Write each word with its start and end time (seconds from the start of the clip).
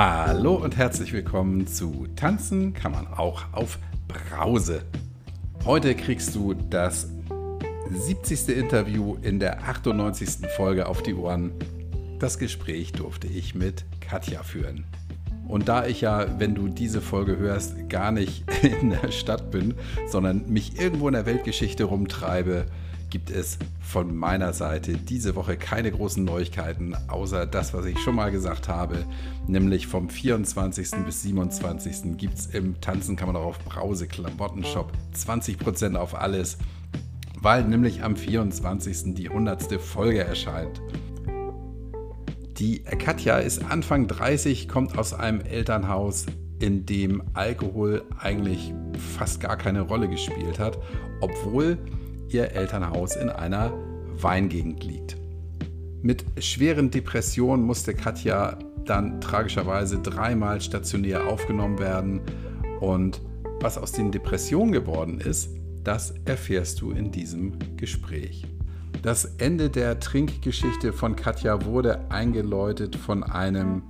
Hallo 0.00 0.54
und 0.54 0.76
herzlich 0.76 1.12
willkommen 1.12 1.66
zu 1.66 2.06
Tanzen 2.14 2.72
kann 2.72 2.92
man 2.92 3.08
auch 3.08 3.42
auf 3.50 3.80
Brause. 4.06 4.82
Heute 5.64 5.96
kriegst 5.96 6.36
du 6.36 6.54
das 6.54 7.08
70. 7.90 8.50
Interview 8.56 9.16
in 9.22 9.40
der 9.40 9.64
98. 9.64 10.48
Folge 10.54 10.86
auf 10.86 11.02
die 11.02 11.14
Ohren. 11.14 11.50
Das 12.20 12.38
Gespräch 12.38 12.92
durfte 12.92 13.26
ich 13.26 13.56
mit 13.56 13.86
Katja 13.98 14.44
führen. 14.44 14.84
Und 15.48 15.66
da 15.68 15.84
ich 15.84 16.02
ja, 16.02 16.38
wenn 16.38 16.54
du 16.54 16.68
diese 16.68 17.00
Folge 17.00 17.36
hörst, 17.36 17.88
gar 17.88 18.12
nicht 18.12 18.44
in 18.62 18.90
der 18.90 19.10
Stadt 19.10 19.50
bin, 19.50 19.74
sondern 20.06 20.48
mich 20.48 20.80
irgendwo 20.80 21.08
in 21.08 21.14
der 21.14 21.26
Weltgeschichte 21.26 21.82
rumtreibe, 21.82 22.66
gibt 23.10 23.30
es 23.30 23.58
von 23.80 24.14
meiner 24.14 24.52
Seite 24.52 24.92
diese 24.92 25.34
Woche 25.34 25.56
keine 25.56 25.90
großen 25.90 26.24
Neuigkeiten, 26.24 26.94
außer 27.08 27.46
das, 27.46 27.72
was 27.74 27.86
ich 27.86 27.98
schon 27.98 28.14
mal 28.14 28.30
gesagt 28.30 28.68
habe, 28.68 29.04
nämlich 29.46 29.86
vom 29.86 30.08
24. 30.08 30.90
bis 31.04 31.22
27. 31.22 32.16
gibt 32.16 32.38
es 32.38 32.46
im 32.46 32.80
Tanzen 32.80 33.16
kann 33.16 33.28
man 33.28 33.36
auch 33.36 33.46
auf 33.46 33.58
Brause 33.60 34.06
Klamottenshop 34.06 34.92
20% 35.14 35.96
auf 35.96 36.14
alles, 36.14 36.58
weil 37.40 37.64
nämlich 37.64 38.02
am 38.02 38.16
24. 38.16 39.14
die 39.14 39.28
100. 39.28 39.80
Folge 39.80 40.24
erscheint. 40.24 40.80
Die 42.58 42.82
Katja 42.82 43.38
ist 43.38 43.64
Anfang 43.70 44.08
30, 44.08 44.68
kommt 44.68 44.98
aus 44.98 45.14
einem 45.14 45.40
Elternhaus, 45.40 46.26
in 46.58 46.86
dem 46.86 47.22
Alkohol 47.34 48.04
eigentlich 48.18 48.74
fast 49.16 49.40
gar 49.40 49.56
keine 49.56 49.82
Rolle 49.82 50.08
gespielt 50.08 50.58
hat, 50.58 50.76
obwohl 51.20 51.78
ihr 52.28 52.52
Elternhaus 52.52 53.16
in 53.16 53.28
einer 53.28 53.72
Weingegend 54.20 54.84
liegt. 54.84 55.16
Mit 56.02 56.24
schweren 56.38 56.90
Depressionen 56.90 57.64
musste 57.64 57.94
Katja 57.94 58.58
dann 58.84 59.20
tragischerweise 59.20 59.98
dreimal 59.98 60.60
stationär 60.60 61.26
aufgenommen 61.26 61.78
werden 61.78 62.20
und 62.80 63.20
was 63.60 63.76
aus 63.76 63.92
den 63.92 64.12
Depressionen 64.12 64.72
geworden 64.72 65.20
ist, 65.20 65.50
das 65.84 66.14
erfährst 66.24 66.80
du 66.80 66.92
in 66.92 67.10
diesem 67.10 67.54
Gespräch. 67.76 68.46
Das 69.02 69.24
Ende 69.38 69.70
der 69.70 70.00
Trinkgeschichte 70.00 70.92
von 70.92 71.16
Katja 71.16 71.64
wurde 71.64 72.10
eingeläutet 72.10 72.96
von 72.96 73.22
einem 73.22 73.82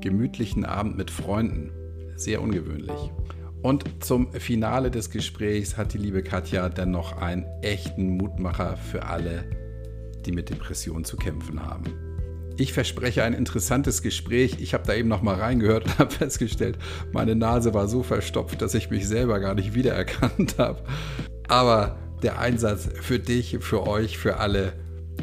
gemütlichen 0.00 0.64
Abend 0.64 0.96
mit 0.96 1.10
Freunden. 1.10 1.70
Sehr 2.16 2.40
ungewöhnlich. 2.40 3.12
Und 3.66 4.04
zum 4.04 4.30
Finale 4.30 4.92
des 4.92 5.10
Gesprächs 5.10 5.76
hat 5.76 5.92
die 5.92 5.98
liebe 5.98 6.22
Katja 6.22 6.68
dann 6.68 6.92
noch 6.92 7.20
einen 7.20 7.44
echten 7.62 8.16
Mutmacher 8.16 8.76
für 8.76 9.06
alle, 9.06 9.42
die 10.24 10.30
mit 10.30 10.50
Depressionen 10.50 11.04
zu 11.04 11.16
kämpfen 11.16 11.66
haben. 11.66 11.82
Ich 12.58 12.72
verspreche 12.72 13.24
ein 13.24 13.32
interessantes 13.32 14.02
Gespräch. 14.02 14.58
Ich 14.60 14.72
habe 14.72 14.84
da 14.86 14.94
eben 14.94 15.08
noch 15.08 15.20
mal 15.20 15.34
reingehört 15.34 15.82
und 15.86 15.98
habe 15.98 16.14
festgestellt, 16.14 16.78
meine 17.12 17.34
Nase 17.34 17.74
war 17.74 17.88
so 17.88 18.04
verstopft, 18.04 18.62
dass 18.62 18.72
ich 18.74 18.88
mich 18.88 19.08
selber 19.08 19.40
gar 19.40 19.56
nicht 19.56 19.74
wiedererkannt 19.74 20.54
habe. 20.58 20.84
Aber 21.48 21.98
der 22.22 22.38
Einsatz 22.38 22.88
für 23.00 23.18
dich, 23.18 23.58
für 23.62 23.84
euch, 23.84 24.16
für 24.16 24.36
alle, 24.36 24.74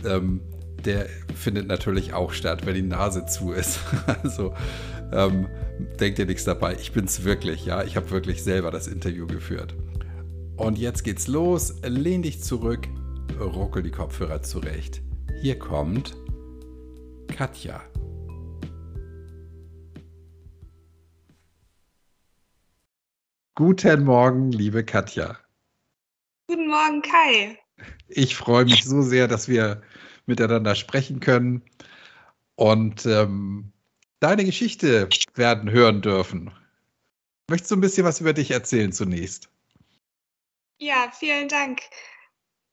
ähm, 0.05 0.41
der 0.83 1.05
findet 1.33 1.67
natürlich 1.67 2.13
auch 2.13 2.33
statt, 2.33 2.66
wenn 2.66 2.75
die 2.75 2.81
Nase 2.81 3.25
zu 3.25 3.53
ist. 3.53 3.80
Also 4.22 4.53
ähm, 5.14 5.47
denkt 6.00 6.19
ihr 6.19 6.25
nichts 6.25 6.44
dabei. 6.44 6.75
Ich 6.75 6.92
bin 6.92 7.06
es 7.06 7.23
wirklich, 7.23 7.66
ja. 7.66 7.83
Ich 7.83 7.95
habe 7.95 8.09
wirklich 8.11 8.44
selber 8.44 8.72
das 8.72 8.88
Interview 8.88 9.28
geführt. 9.28 9.75
Und 10.58 10.78
jetzt 10.78 11.03
geht's 11.03 11.28
los. 11.28 11.75
Lehn 11.83 12.22
dich 12.22 12.42
zurück, 12.42 12.88
ruckel 13.39 13.84
die 13.84 13.91
Kopfhörer 13.91 14.41
zurecht. 14.41 15.02
Hier 15.41 15.58
kommt 15.58 16.16
Katja. 17.28 17.81
Guten 23.56 24.03
Morgen, 24.03 24.51
liebe 24.51 24.84
Katja. 24.84 25.38
Guten 26.47 26.68
Morgen, 26.68 27.01
Kai. 27.01 27.59
Ich 28.07 28.35
freue 28.35 28.66
mich 28.66 28.84
so 28.84 29.01
sehr, 29.01 29.28
dass 29.28 29.47
wir 29.47 29.81
miteinander 30.25 30.75
sprechen 30.75 31.19
können. 31.19 31.62
Und 32.56 33.06
ähm, 33.06 33.72
deine 34.23 34.45
Geschichte 34.45 35.09
werden 35.35 35.69
hören 35.69 36.01
dürfen. 36.01 36.51
Möchtest 37.50 37.72
du 37.72 37.75
ein 37.75 37.81
bisschen 37.81 38.06
was 38.06 38.22
über 38.22 38.31
dich 38.31 38.51
erzählen 38.51 38.94
zunächst? 38.94 39.50
Ja, 40.78 41.11
vielen 41.11 41.50
Dank, 41.50 41.81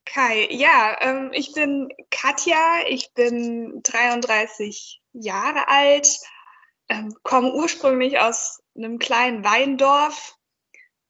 Kai. 0.04 0.46
Ja, 0.50 0.96
ähm, 1.00 1.30
ich 1.32 1.52
bin 1.52 1.88
Katja, 2.10 2.56
ich 2.88 3.12
bin 3.14 3.82
33 3.82 5.02
Jahre 5.12 5.66
alt, 5.66 6.18
ähm, 6.88 7.14
komme 7.24 7.52
ursprünglich 7.52 8.20
aus 8.20 8.62
einem 8.76 9.00
kleinen 9.00 9.44
Weindorf 9.44 10.36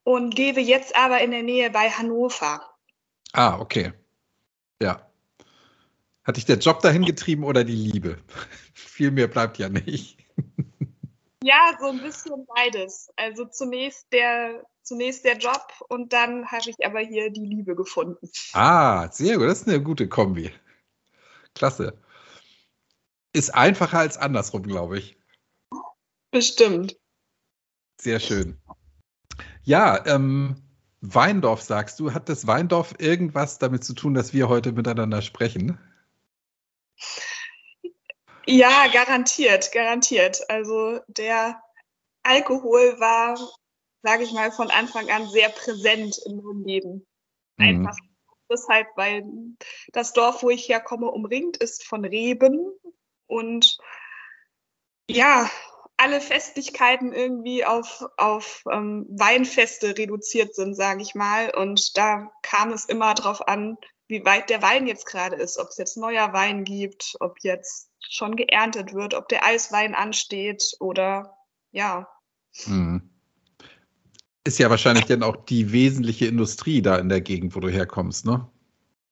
und 0.05 0.39
lebe 0.39 0.61
jetzt 0.61 0.97
aber 0.97 1.21
in 1.21 1.33
der 1.33 1.43
Nähe 1.43 1.71
bei 1.71 1.91
Hannover. 1.91 2.67
Ah, 3.33 3.59
okay. 3.59 3.93
Ja. 4.81 5.07
Hat 6.25 6.39
dich 6.39 6.47
der 6.47 6.59
Job 6.59 6.81
dahin 6.81 7.05
getrieben 7.05 7.45
oder 7.45 7.63
die 7.63 7.77
Liebe? 7.77 8.19
Viel 8.73 9.11
mehr 9.11 9.29
bleibt 9.29 9.59
ja 9.59 9.69
nicht. 9.69 10.20
Ja, 11.43 11.77
so 11.81 11.89
ein 11.89 12.03
bisschen 12.03 12.47
beides. 12.55 13.11
Also 13.17 13.47
zunächst 13.47 14.13
der, 14.13 14.67
zunächst 14.83 15.25
der 15.25 15.39
Job 15.39 15.73
und 15.89 16.13
dann 16.13 16.47
habe 16.47 16.71
ich 16.71 16.85
aber 16.85 17.01
hier 17.01 17.31
die 17.31 17.47
Liebe 17.47 17.75
gefunden. 17.75 18.29
Ah, 18.53 19.11
sehr 19.11 19.39
gut. 19.39 19.49
Das 19.49 19.63
ist 19.63 19.69
eine 19.69 19.83
gute 19.83 20.09
Kombi. 20.09 20.53
Klasse. 21.55 21.99
Ist 23.33 23.55
einfacher 23.55 23.99
als 23.99 24.19
andersrum, 24.19 24.65
glaube 24.65 24.99
ich. 24.99 25.17
Bestimmt. 26.31 26.97
Sehr 28.01 28.21
schön. 28.21 28.61
Ja, 29.63 30.05
ähm, 30.07 30.57
Weindorf 31.01 31.63
sagst 31.63 32.01
du. 32.01 32.13
Hat 32.13 32.29
das 32.29 32.47
Weindorf 32.47 32.95
irgendwas 32.99 33.59
damit 33.59 33.85
zu 33.85 33.95
tun, 33.95 34.15
dass 34.15 34.33
wir 34.33 34.49
heute 34.49 34.73
miteinander 34.73 35.23
sprechen? 35.23 35.79
Ja, 38.51 38.89
garantiert, 38.93 39.71
garantiert. 39.71 40.51
Also 40.51 40.99
der 41.07 41.63
Alkohol 42.25 42.99
war, 42.99 43.39
sage 44.03 44.25
ich 44.25 44.33
mal, 44.33 44.51
von 44.51 44.71
Anfang 44.71 45.09
an 45.09 45.29
sehr 45.29 45.51
präsent 45.51 46.19
in 46.27 46.37
meinem 46.37 46.65
Leben. 46.65 47.07
Mhm. 47.59 47.87
Einfach 47.87 47.97
deshalb, 48.51 48.89
weil 48.97 49.25
das 49.93 50.13
Dorf, 50.13 50.43
wo 50.43 50.51
ich 50.51 50.69
herkomme, 50.69 51.07
umringt 51.07 51.59
ist 51.59 51.87
von 51.87 52.05
Reben 52.05 52.73
und 53.29 53.79
ja, 55.09 55.49
alle 55.97 56.21
Festlichkeiten 56.21 57.13
irgendwie 57.13 57.65
auf, 57.65 58.05
auf 58.17 58.65
ähm, 58.69 59.07
Weinfeste 59.11 59.97
reduziert 59.97 60.57
sind, 60.57 60.75
sage 60.75 61.03
ich 61.03 61.15
mal. 61.15 61.55
Und 61.55 61.97
da 61.97 62.33
kam 62.43 62.73
es 62.73 62.87
immer 62.87 63.15
darauf 63.15 63.47
an, 63.47 63.77
wie 64.09 64.25
weit 64.25 64.51
der 64.51 64.61
Wein 64.61 64.89
jetzt 64.89 65.07
gerade 65.07 65.37
ist, 65.37 65.57
ob 65.59 65.69
es 65.69 65.77
jetzt 65.77 65.97
neuer 65.97 66.33
Wein 66.33 66.65
gibt, 66.65 67.17
ob 67.21 67.37
jetzt 67.43 67.90
schon 68.11 68.35
geerntet 68.37 68.93
wird, 68.93 69.15
ob 69.15 69.29
der 69.29 69.45
Eiswein 69.45 69.95
ansteht 69.95 70.75
oder 70.81 71.39
ja. 71.71 72.09
Hm. 72.65 73.09
Ist 74.45 74.59
ja 74.59 74.69
wahrscheinlich 74.69 75.05
dann 75.05 75.23
auch 75.23 75.45
die 75.45 75.71
wesentliche 75.73 76.27
Industrie 76.27 76.83
da 76.83 76.97
in 76.97 77.09
der 77.09 77.21
Gegend, 77.21 77.55
wo 77.55 77.61
du 77.61 77.69
herkommst, 77.69 78.27
ne? 78.27 78.51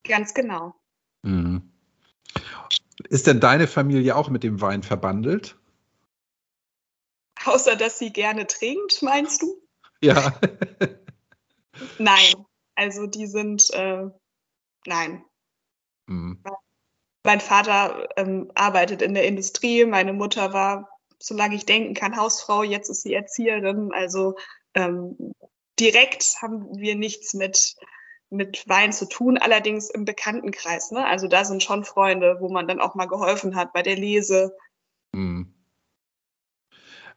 Ganz 0.04 0.34
genau. 0.34 0.74
Mhm. 1.22 1.70
Ist 3.08 3.26
denn 3.26 3.38
deine 3.38 3.68
Familie 3.68 4.16
auch 4.16 4.30
mit 4.30 4.42
dem 4.42 4.60
Wein 4.60 4.82
verbandelt? 4.82 5.56
Außer 7.44 7.76
dass 7.76 7.98
sie 7.98 8.12
gerne 8.12 8.48
trinkt, 8.48 9.00
meinst 9.02 9.42
du? 9.42 9.62
Ja. 10.02 10.40
nein, 11.98 12.34
also 12.74 13.06
die 13.06 13.28
sind, 13.28 13.70
äh, 13.74 14.08
nein. 14.86 15.24
Mhm. 16.06 16.42
Mein 17.24 17.40
Vater 17.40 18.08
ähm, 18.16 18.50
arbeitet 18.54 19.02
in 19.02 19.14
der 19.14 19.26
Industrie, 19.26 19.84
meine 19.84 20.12
Mutter 20.12 20.52
war, 20.52 20.88
solange 21.18 21.56
ich 21.56 21.66
denken 21.66 21.94
kann, 21.94 22.16
Hausfrau, 22.16 22.62
jetzt 22.62 22.88
ist 22.88 23.02
sie 23.02 23.14
Erzieherin. 23.14 23.90
Also 23.92 24.36
ähm, 24.74 25.34
direkt 25.78 26.36
haben 26.40 26.78
wir 26.78 26.94
nichts 26.94 27.34
mit, 27.34 27.76
mit 28.30 28.68
Wein 28.68 28.92
zu 28.92 29.08
tun, 29.08 29.38
allerdings 29.38 29.90
im 29.90 30.04
Bekanntenkreis. 30.04 30.90
Ne? 30.90 31.04
Also 31.04 31.28
da 31.28 31.44
sind 31.44 31.62
schon 31.62 31.84
Freunde, 31.84 32.36
wo 32.40 32.48
man 32.48 32.68
dann 32.68 32.80
auch 32.80 32.94
mal 32.94 33.06
geholfen 33.06 33.56
hat 33.56 33.72
bei 33.72 33.82
der 33.82 33.96
Lese. 33.96 34.56
Hm. 35.14 35.54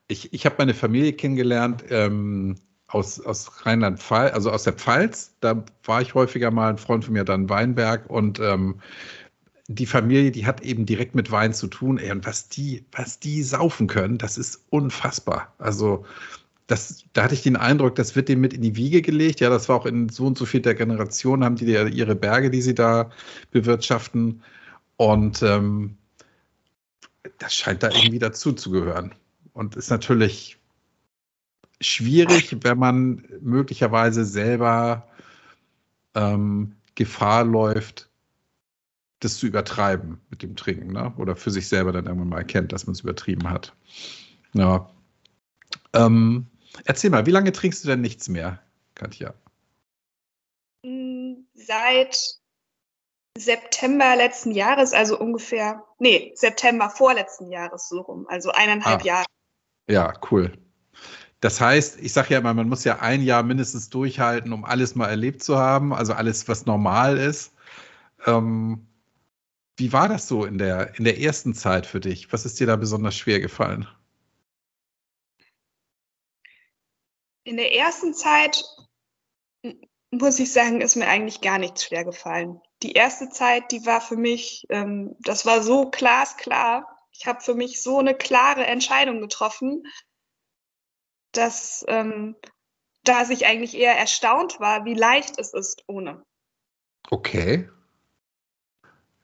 Ich, 0.07 0.33
ich 0.33 0.45
habe 0.45 0.55
meine 0.57 0.73
Familie 0.73 1.13
kennengelernt 1.13 1.85
ähm, 1.89 2.57
aus, 2.87 3.21
aus 3.21 3.65
Rheinland-Pfalz, 3.65 4.33
also 4.33 4.51
aus 4.51 4.63
der 4.63 4.73
Pfalz. 4.73 5.37
Da 5.39 5.63
war 5.83 6.01
ich 6.01 6.13
häufiger 6.13 6.51
mal, 6.51 6.69
ein 6.69 6.77
Freund 6.77 7.05
von 7.05 7.13
mir 7.13 7.23
dann 7.23 7.49
Weinberg 7.49 8.09
und 8.09 8.39
ähm, 8.39 8.81
die 9.75 9.85
Familie, 9.85 10.31
die 10.31 10.45
hat 10.45 10.61
eben 10.61 10.85
direkt 10.85 11.15
mit 11.15 11.31
Wein 11.31 11.53
zu 11.53 11.67
tun. 11.67 11.97
Ey, 11.97 12.11
und 12.11 12.25
was 12.25 12.49
die, 12.49 12.85
was 12.91 13.19
die 13.19 13.43
saufen 13.43 13.87
können, 13.87 14.17
das 14.17 14.37
ist 14.37 14.65
unfassbar. 14.69 15.53
Also, 15.57 16.05
das, 16.67 17.03
da 17.13 17.23
hatte 17.23 17.33
ich 17.33 17.43
den 17.43 17.57
Eindruck, 17.57 17.95
das 17.95 18.15
wird 18.15 18.29
dem 18.29 18.39
mit 18.41 18.53
in 18.53 18.61
die 18.61 18.75
Wiege 18.75 19.01
gelegt. 19.01 19.41
Ja, 19.41 19.49
das 19.49 19.67
war 19.69 19.75
auch 19.77 19.85
in 19.85 20.09
so 20.09 20.25
und 20.25 20.37
so 20.37 20.45
viel 20.45 20.61
der 20.61 20.75
Generation, 20.75 21.43
haben 21.43 21.55
die 21.55 21.65
ihre 21.65 22.15
Berge, 22.15 22.49
die 22.49 22.61
sie 22.61 22.75
da 22.75 23.09
bewirtschaften. 23.51 24.41
Und 24.97 25.41
ähm, 25.43 25.97
das 27.39 27.55
scheint 27.55 27.83
da 27.83 27.89
irgendwie 27.89 28.19
dazu 28.19 28.53
zu 28.53 28.71
gehören. 28.71 29.13
und 29.53 29.75
ist 29.75 29.89
natürlich 29.89 30.57
schwierig, 31.81 32.55
wenn 32.61 32.77
man 32.77 33.25
möglicherweise 33.41 34.23
selber 34.23 35.07
ähm, 36.15 36.75
Gefahr 36.95 37.43
läuft, 37.43 38.10
das 39.21 39.37
zu 39.37 39.47
übertreiben 39.47 40.19
mit 40.29 40.41
dem 40.43 40.55
Trinken, 40.55 40.91
ne? 40.91 41.13
Oder 41.17 41.35
für 41.35 41.51
sich 41.51 41.69
selber 41.69 41.91
dann 41.91 42.05
irgendwann 42.05 42.29
mal 42.29 42.39
erkennt, 42.39 42.73
dass 42.73 42.85
man 42.85 42.93
es 42.93 43.01
übertrieben 43.01 43.49
hat. 43.49 43.73
Ja. 44.53 44.89
Ähm, 45.93 46.47
erzähl 46.85 47.11
mal, 47.11 47.25
wie 47.25 47.31
lange 47.31 47.51
trinkst 47.51 47.83
du 47.83 47.87
denn 47.87 48.01
nichts 48.01 48.27
mehr, 48.27 48.59
Katja? 48.95 49.33
Hm, 50.85 51.45
seit 51.53 52.17
September 53.37 54.15
letzten 54.15 54.51
Jahres, 54.51 54.91
also 54.91 55.17
ungefähr, 55.17 55.83
nee, 55.99 56.33
September 56.35 56.89
vorletzten 56.89 57.49
Jahres 57.49 57.87
so 57.87 58.01
rum, 58.01 58.25
also 58.27 58.51
eineinhalb 58.51 59.01
ah. 59.01 59.05
Jahre. 59.05 59.25
Ja, 59.87 60.13
cool. 60.31 60.51
Das 61.41 61.61
heißt, 61.61 61.99
ich 61.99 62.13
sage 62.13 62.33
ja 62.33 62.39
immer, 62.39 62.53
man 62.53 62.69
muss 62.69 62.83
ja 62.83 62.99
ein 62.99 63.21
Jahr 63.21 63.43
mindestens 63.43 63.89
durchhalten, 63.89 64.51
um 64.53 64.65
alles 64.65 64.95
mal 64.95 65.09
erlebt 65.09 65.43
zu 65.43 65.57
haben, 65.57 65.93
also 65.93 66.13
alles, 66.13 66.47
was 66.47 66.65
normal 66.65 67.17
ist. 67.17 67.53
Ähm, 68.25 68.87
wie 69.77 69.93
war 69.93 70.07
das 70.07 70.27
so 70.27 70.45
in 70.45 70.57
der, 70.57 70.97
in 70.97 71.05
der 71.05 71.19
ersten 71.19 71.53
Zeit 71.53 71.85
für 71.85 71.99
dich? 71.99 72.31
Was 72.31 72.45
ist 72.45 72.59
dir 72.59 72.67
da 72.67 72.75
besonders 72.75 73.15
schwer 73.15 73.39
gefallen? 73.39 73.87
In 77.43 77.57
der 77.57 77.73
ersten 77.73 78.13
Zeit 78.13 78.63
muss 80.11 80.39
ich 80.39 80.51
sagen, 80.51 80.81
ist 80.81 80.95
mir 80.95 81.07
eigentlich 81.07 81.41
gar 81.41 81.57
nichts 81.57 81.85
schwer 81.85 82.03
gefallen. 82.03 82.61
Die 82.83 82.91
erste 82.91 83.29
Zeit, 83.29 83.71
die 83.71 83.85
war 83.85 84.01
für 84.01 84.17
mich, 84.17 84.65
ähm, 84.69 85.15
das 85.19 85.45
war 85.45 85.63
so 85.63 85.89
glasklar. 85.89 86.85
Ich 87.11 87.25
habe 87.25 87.41
für 87.41 87.55
mich 87.55 87.81
so 87.81 87.99
eine 87.99 88.13
klare 88.13 88.65
Entscheidung 88.65 89.21
getroffen, 89.21 89.83
dass, 91.31 91.85
ähm, 91.87 92.35
dass 93.03 93.29
ich 93.29 93.45
eigentlich 93.45 93.75
eher 93.75 93.97
erstaunt 93.97 94.59
war, 94.59 94.85
wie 94.85 94.93
leicht 94.93 95.39
es 95.39 95.53
ist 95.53 95.83
ohne. 95.87 96.23
Okay. 97.09 97.69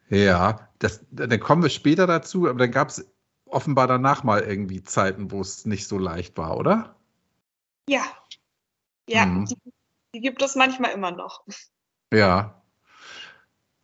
Ja, 0.10 0.70
das, 0.80 1.06
dann 1.12 1.40
kommen 1.40 1.64
wir 1.64 1.70
später 1.70 2.08
dazu, 2.08 2.48
aber 2.48 2.60
dann 2.60 2.72
gab 2.72 2.90
es 2.90 3.06
offenbar 3.46 3.88
danach 3.88 4.24
mal 4.24 4.42
irgendwie 4.42 4.84
Zeiten, 4.84 5.32
wo 5.32 5.42
es 5.42 5.66
nicht 5.66 5.88
so 5.88 5.98
leicht 5.98 6.38
war, 6.38 6.58
oder? 6.58 6.96
Ja. 7.90 8.04
Ja, 9.10 9.26
mhm. 9.26 9.46
die, 9.46 9.58
die 10.14 10.22
gibt 10.22 10.42
es 10.42 10.56
manchmal 10.56 10.92
immer 10.92 11.12
noch. 11.12 11.46
Ja. 12.14 12.62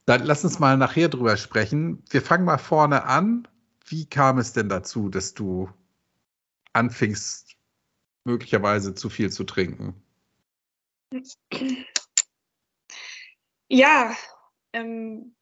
Dann 0.05 0.23
lass 0.23 0.43
uns 0.43 0.59
mal 0.59 0.77
nachher 0.77 1.09
drüber 1.09 1.37
sprechen. 1.37 2.03
Wir 2.09 2.21
fangen 2.21 2.45
mal 2.45 2.57
vorne 2.57 3.05
an. 3.05 3.47
Wie 3.85 4.05
kam 4.05 4.37
es 4.37 4.53
denn 4.53 4.69
dazu, 4.69 5.09
dass 5.09 5.33
du 5.33 5.69
anfingst, 6.73 7.55
möglicherweise 8.25 8.95
zu 8.95 9.09
viel 9.09 9.31
zu 9.31 9.43
trinken? 9.43 10.01
Ja, 13.69 14.15
ähm, 14.73 15.35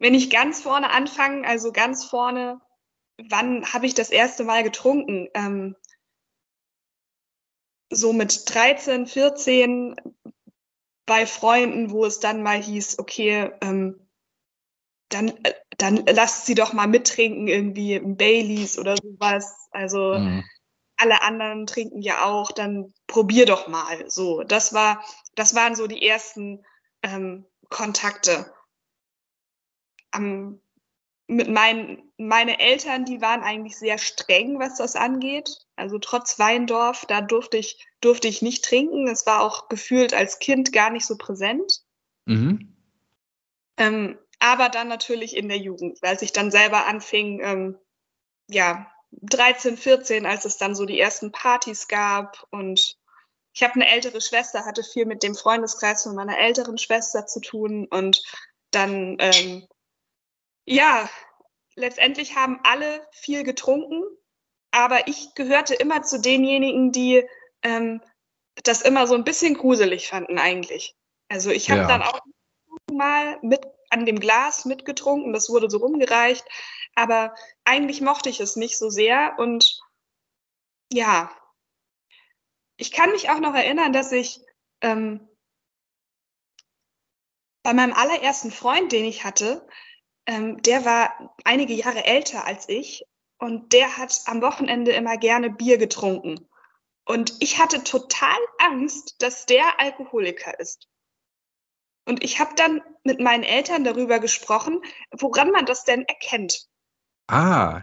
wenn 0.00 0.14
ich 0.14 0.30
ganz 0.30 0.60
vorne 0.62 0.90
anfange, 0.90 1.46
also 1.46 1.70
ganz 1.72 2.04
vorne, 2.04 2.60
wann 3.28 3.72
habe 3.72 3.86
ich 3.86 3.94
das 3.94 4.10
erste 4.10 4.44
Mal 4.44 4.64
getrunken? 4.64 5.28
Ähm, 5.34 5.76
so 7.92 8.12
mit 8.12 8.52
13, 8.52 9.06
14 9.06 9.96
bei 11.06 11.26
Freunden, 11.26 11.90
wo 11.90 12.04
es 12.04 12.18
dann 12.18 12.42
mal 12.42 12.60
hieß, 12.60 12.98
okay, 12.98 13.50
ähm, 13.60 14.08
dann, 15.10 15.28
äh, 15.44 15.54
dann 15.76 16.06
lasst 16.06 16.46
sie 16.46 16.54
doch 16.54 16.72
mal 16.72 16.86
mittrinken, 16.86 17.48
irgendwie 17.48 17.98
Baileys 17.98 18.78
oder 18.78 18.96
sowas. 18.96 19.68
Also 19.70 20.14
mhm. 20.14 20.44
alle 20.96 21.20
anderen 21.22 21.66
trinken 21.66 22.00
ja 22.00 22.24
auch, 22.24 22.52
dann 22.52 22.94
probier 23.06 23.44
doch 23.44 23.68
mal. 23.68 24.08
So, 24.08 24.44
das 24.44 24.72
war, 24.72 25.04
das 25.34 25.54
waren 25.54 25.74
so 25.74 25.86
die 25.86 26.06
ersten 26.06 26.64
ähm, 27.02 27.44
Kontakte. 27.68 28.50
Am 30.10 30.60
mit 31.30 31.48
meinen, 31.48 32.02
meine 32.18 32.58
Eltern, 32.58 33.04
die 33.04 33.20
waren 33.20 33.42
eigentlich 33.42 33.78
sehr 33.78 33.98
streng, 33.98 34.58
was 34.58 34.76
das 34.76 34.96
angeht. 34.96 35.58
Also 35.76 35.98
trotz 36.00 36.40
Weindorf, 36.40 37.06
da 37.06 37.20
durfte 37.20 37.56
ich, 37.56 37.86
durfte 38.00 38.26
ich 38.26 38.42
nicht 38.42 38.64
trinken. 38.64 39.06
Es 39.06 39.26
war 39.26 39.40
auch 39.40 39.68
gefühlt 39.68 40.12
als 40.12 40.40
Kind 40.40 40.72
gar 40.72 40.90
nicht 40.90 41.06
so 41.06 41.16
präsent. 41.16 41.82
Mhm. 42.26 42.76
Ähm, 43.76 44.18
aber 44.40 44.70
dann 44.70 44.88
natürlich 44.88 45.36
in 45.36 45.48
der 45.48 45.58
Jugend, 45.58 46.02
weil 46.02 46.20
ich 46.20 46.32
dann 46.32 46.50
selber 46.50 46.86
anfing, 46.86 47.40
ähm, 47.42 47.78
ja, 48.48 48.90
13, 49.12 49.76
14, 49.76 50.26
als 50.26 50.44
es 50.44 50.56
dann 50.56 50.74
so 50.74 50.84
die 50.84 50.98
ersten 50.98 51.30
Partys 51.30 51.86
gab 51.86 52.44
und 52.50 52.96
ich 53.52 53.62
habe 53.62 53.74
eine 53.74 53.88
ältere 53.88 54.20
Schwester, 54.20 54.64
hatte 54.64 54.84
viel 54.84 55.06
mit 55.06 55.22
dem 55.22 55.34
Freundeskreis 55.34 56.04
von 56.04 56.14
meiner 56.14 56.38
älteren 56.38 56.78
Schwester 56.78 57.26
zu 57.26 57.40
tun 57.40 57.86
und 57.90 58.22
dann 58.70 59.16
ähm, 59.18 59.66
ja, 60.70 61.10
letztendlich 61.74 62.36
haben 62.36 62.60
alle 62.62 63.06
viel 63.10 63.42
getrunken, 63.42 64.04
aber 64.70 65.08
ich 65.08 65.34
gehörte 65.34 65.74
immer 65.74 66.02
zu 66.02 66.20
denjenigen, 66.20 66.92
die 66.92 67.26
ähm, 67.62 68.00
das 68.62 68.82
immer 68.82 69.06
so 69.06 69.14
ein 69.14 69.24
bisschen 69.24 69.54
gruselig 69.54 70.08
fanden 70.08 70.38
eigentlich. 70.38 70.94
Also 71.28 71.50
ich 71.50 71.70
habe 71.70 71.82
ja. 71.82 71.88
dann 71.88 72.02
auch 72.02 72.20
mal 72.92 73.38
mit 73.42 73.66
an 73.90 74.06
dem 74.06 74.20
Glas 74.20 74.64
mitgetrunken, 74.64 75.32
das 75.32 75.50
wurde 75.50 75.68
so 75.68 75.78
rumgereicht, 75.78 76.44
aber 76.94 77.34
eigentlich 77.64 78.00
mochte 78.00 78.28
ich 78.28 78.38
es 78.38 78.54
nicht 78.54 78.78
so 78.78 78.90
sehr 78.90 79.34
und 79.38 79.80
ja, 80.92 81.32
ich 82.76 82.92
kann 82.92 83.10
mich 83.10 83.28
auch 83.30 83.40
noch 83.40 83.54
erinnern, 83.54 83.92
dass 83.92 84.12
ich 84.12 84.40
ähm, 84.80 85.28
bei 87.64 87.74
meinem 87.74 87.92
allerersten 87.92 88.52
Freund, 88.52 88.92
den 88.92 89.04
ich 89.04 89.24
hatte, 89.24 89.66
ähm, 90.30 90.62
der 90.62 90.84
war 90.84 91.34
einige 91.42 91.74
Jahre 91.74 92.04
älter 92.04 92.46
als 92.46 92.68
ich 92.68 93.04
und 93.38 93.72
der 93.72 93.96
hat 93.96 94.20
am 94.26 94.40
Wochenende 94.42 94.92
immer 94.92 95.16
gerne 95.16 95.50
Bier 95.50 95.76
getrunken. 95.76 96.48
Und 97.04 97.34
ich 97.40 97.58
hatte 97.58 97.82
total 97.82 98.38
Angst, 98.58 99.16
dass 99.18 99.46
der 99.46 99.80
Alkoholiker 99.80 100.58
ist. 100.60 100.88
Und 102.06 102.22
ich 102.22 102.38
habe 102.38 102.54
dann 102.54 102.80
mit 103.02 103.18
meinen 103.18 103.42
Eltern 103.42 103.82
darüber 103.82 104.20
gesprochen, 104.20 104.80
woran 105.10 105.50
man 105.50 105.66
das 105.66 105.82
denn 105.82 106.04
erkennt. 106.04 106.68
Ah. 107.26 107.82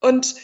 Und 0.00 0.34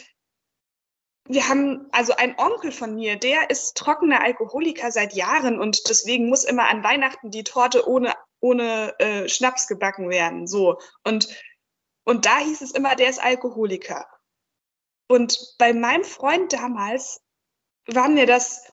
wir 1.25 1.49
haben, 1.49 1.89
also 1.91 2.15
ein 2.15 2.39
Onkel 2.39 2.71
von 2.71 2.95
mir, 2.95 3.17
der 3.17 3.49
ist 3.49 3.75
trockener 3.75 4.23
Alkoholiker 4.23 4.89
seit 4.91 5.13
Jahren 5.13 5.59
und 5.59 5.89
deswegen 5.89 6.29
muss 6.29 6.45
immer 6.45 6.69
an 6.69 6.85
Weihnachten 6.85 7.29
die 7.29 7.43
Torte 7.43 7.89
ohne 7.89 8.13
ohne 8.39 8.97
äh, 8.99 9.27
Schnaps 9.27 9.67
gebacken 9.67 10.09
werden. 10.09 10.47
So. 10.47 10.79
Und, 11.03 11.27
und 12.03 12.25
da 12.25 12.39
hieß 12.39 12.61
es 12.61 12.71
immer, 12.71 12.95
der 12.95 13.09
ist 13.09 13.21
Alkoholiker. 13.21 14.07
Und 15.09 15.55
bei 15.57 15.73
meinem 15.73 16.03
Freund 16.03 16.53
damals 16.53 17.21
war 17.87 18.09
mir 18.09 18.25
das, 18.25 18.69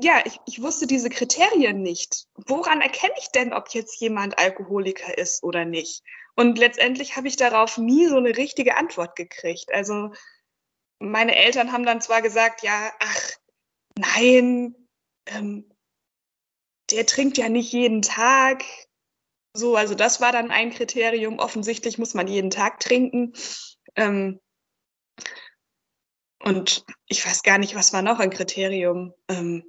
ja, 0.00 0.22
ich, 0.24 0.40
ich 0.46 0.62
wusste 0.62 0.86
diese 0.86 1.10
Kriterien 1.10 1.82
nicht. 1.82 2.26
Woran 2.46 2.80
erkenne 2.80 3.14
ich 3.18 3.28
denn, 3.28 3.52
ob 3.52 3.68
jetzt 3.70 4.00
jemand 4.00 4.38
Alkoholiker 4.38 5.16
ist 5.16 5.42
oder 5.42 5.64
nicht? 5.64 6.02
Und 6.36 6.58
letztendlich 6.58 7.16
habe 7.16 7.28
ich 7.28 7.36
darauf 7.36 7.78
nie 7.78 8.06
so 8.08 8.16
eine 8.16 8.36
richtige 8.36 8.76
Antwort 8.76 9.14
gekriegt. 9.16 9.72
Also 9.72 10.12
meine 10.98 11.36
Eltern 11.36 11.72
haben 11.72 11.86
dann 11.86 12.00
zwar 12.00 12.22
gesagt, 12.22 12.62
ja, 12.62 12.92
ach, 12.98 13.30
nein, 13.96 14.74
ähm, 15.26 15.70
der 16.90 17.06
trinkt 17.06 17.38
ja 17.38 17.48
nicht 17.48 17.72
jeden 17.72 18.02
Tag. 18.02 18.64
So, 19.52 19.76
also 19.76 19.94
das 19.94 20.20
war 20.20 20.32
dann 20.32 20.50
ein 20.50 20.70
Kriterium. 20.70 21.38
Offensichtlich 21.38 21.98
muss 21.98 22.14
man 22.14 22.26
jeden 22.26 22.50
Tag 22.50 22.80
trinken. 22.80 23.32
Ähm, 23.96 24.40
und 26.42 26.84
ich 27.06 27.24
weiß 27.24 27.42
gar 27.42 27.58
nicht, 27.58 27.74
was 27.74 27.92
war 27.92 28.02
noch 28.02 28.18
ein 28.18 28.30
Kriterium. 28.30 29.14
Ähm, 29.28 29.64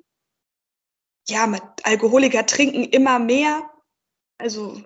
ja, 1.28 1.48
mit 1.48 1.64
Alkoholiker 1.84 2.46
trinken 2.46 2.84
immer 2.84 3.20
mehr. 3.20 3.70
Also, 4.38 4.82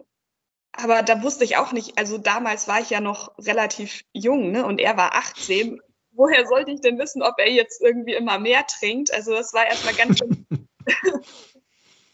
aber 0.72 1.02
da 1.02 1.24
wusste 1.24 1.44
ich 1.44 1.58
auch 1.58 1.72
nicht, 1.72 1.98
also 1.98 2.18
damals 2.18 2.68
war 2.68 2.80
ich 2.80 2.90
ja 2.92 3.02
noch 3.02 3.36
relativ 3.40 4.04
jung, 4.14 4.52
ne? 4.52 4.66
Und 4.66 4.80
er 4.80 4.98
war 4.98 5.16
18. 5.16 5.82
Woher 6.12 6.46
sollte 6.48 6.72
ich 6.72 6.82
denn 6.82 7.00
wissen, 7.00 7.24
ob 7.24 7.36
er 7.38 7.50
jetzt 7.50 7.82
irgendwie 7.82 8.14
immer 8.14 8.40
mehr 8.40 8.66
trinkt? 8.68 9.14
Also 9.14 9.32
das 9.32 9.54
war 9.54 9.66
erstmal 9.66 9.96
ganz 9.96 10.20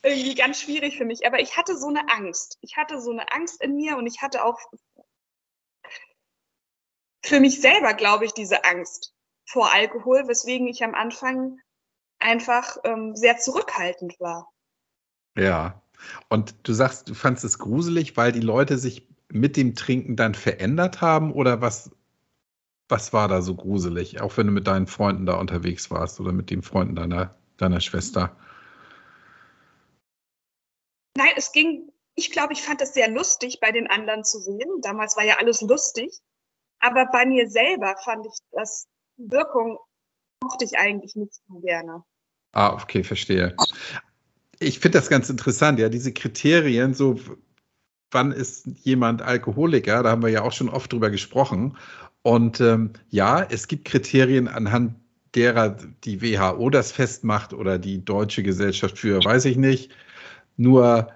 irgendwie 0.06 0.36
ganz 0.36 0.62
schwierig 0.62 0.98
für 0.98 1.06
mich. 1.06 1.26
Aber 1.26 1.40
ich 1.40 1.58
hatte 1.58 1.78
so 1.78 1.88
eine 1.88 2.10
Angst. 2.10 2.58
Ich 2.62 2.78
hatte 2.78 3.02
so 3.02 3.12
eine 3.12 3.32
Angst 3.32 3.62
in 3.62 3.76
mir 3.76 3.98
und 3.98 4.08
ich 4.08 4.22
hatte 4.22 4.44
auch 4.44 4.60
für 7.24 7.40
mich 7.40 7.60
selber, 7.60 7.94
glaube 7.94 8.26
ich, 8.26 8.34
diese 8.34 8.64
Angst 8.66 9.14
vor 9.48 9.74
Alkohol, 9.74 10.28
weswegen 10.28 10.68
ich 10.68 10.84
am 10.84 10.96
Anfang 10.96 11.60
einfach 12.20 12.78
ähm, 12.84 13.16
sehr 13.16 13.38
zurückhaltend 13.38 14.20
war. 14.20 14.52
Ja. 15.38 15.82
Und 16.30 16.56
du 16.64 16.74
sagst, 16.74 17.10
du 17.10 17.14
fandest 17.14 17.46
es 17.46 17.60
gruselig, 17.60 18.16
weil 18.18 18.32
die 18.32 18.42
Leute 18.42 18.78
sich 18.78 19.08
mit 19.30 19.58
dem 19.58 19.76
Trinken 19.76 20.16
dann 20.16 20.36
verändert 20.36 21.02
haben 21.02 21.34
oder 21.34 21.62
was? 21.62 21.92
was 22.88 23.14
war 23.14 23.28
da 23.28 23.42
so 23.42 23.56
gruselig? 23.56 24.22
Auch 24.22 24.38
wenn 24.38 24.48
du 24.48 24.54
mit 24.54 24.68
deinen 24.68 24.88
Freunden 24.88 25.26
da 25.26 25.36
unterwegs 25.36 25.90
warst 25.90 26.20
oder 26.20 26.32
mit 26.32 26.50
den 26.50 26.62
Freunden 26.62 26.96
deiner, 26.96 27.36
deiner 27.58 27.82
Schwester. 27.82 28.36
Nein, 31.18 31.32
es 31.36 31.52
ging, 31.52 31.92
ich 32.16 32.32
glaube, 32.32 32.54
ich 32.54 32.62
fand 32.62 32.82
es 32.82 32.94
sehr 32.94 33.10
lustig, 33.10 33.60
bei 33.62 33.72
den 33.72 33.88
anderen 33.88 34.24
zu 34.24 34.40
sehen. 34.40 34.82
Damals 34.82 35.16
war 35.18 35.24
ja 35.24 35.38
alles 35.40 35.62
lustig. 35.62 36.12
Aber 36.80 37.08
bei 37.12 37.26
mir 37.26 37.50
selber 37.50 37.96
fand 38.04 38.26
ich 38.26 38.38
das 38.52 38.88
Wirkung, 39.18 39.80
mochte 40.44 40.66
ich 40.66 40.78
eigentlich 40.78 41.16
nicht 41.16 41.34
so 41.48 41.60
gerne. 41.60 42.04
Ah, 42.52 42.74
okay, 42.74 43.04
verstehe. 43.04 43.56
Ich 44.60 44.80
finde 44.80 45.00
das 45.00 45.10
ganz 45.10 45.30
interessant, 45.30 45.80
ja, 45.80 45.90
diese 45.90 46.14
Kriterien, 46.14 46.94
so 46.94 47.20
wann 48.12 48.32
ist 48.32 48.68
jemand 48.84 49.22
Alkoholiker, 49.22 50.04
da 50.04 50.12
haben 50.12 50.22
wir 50.22 50.30
ja 50.30 50.44
auch 50.44 50.54
schon 50.54 50.70
oft 50.70 50.92
drüber 50.92 51.10
gesprochen. 51.10 51.78
Und 52.22 52.62
ähm, 52.62 52.94
ja, 53.10 53.44
es 53.44 53.68
gibt 53.68 53.86
Kriterien, 53.86 54.48
anhand 54.48 54.96
derer 55.36 55.78
die 56.04 56.22
WHO 56.22 56.70
das 56.70 56.92
festmacht 56.92 57.54
oder 57.54 57.78
die 57.78 58.04
Deutsche 58.04 58.42
Gesellschaft 58.42 58.98
für, 58.98 59.24
weiß 59.24 59.46
ich 59.46 59.58
nicht. 59.58 59.92
Nur 60.58 61.12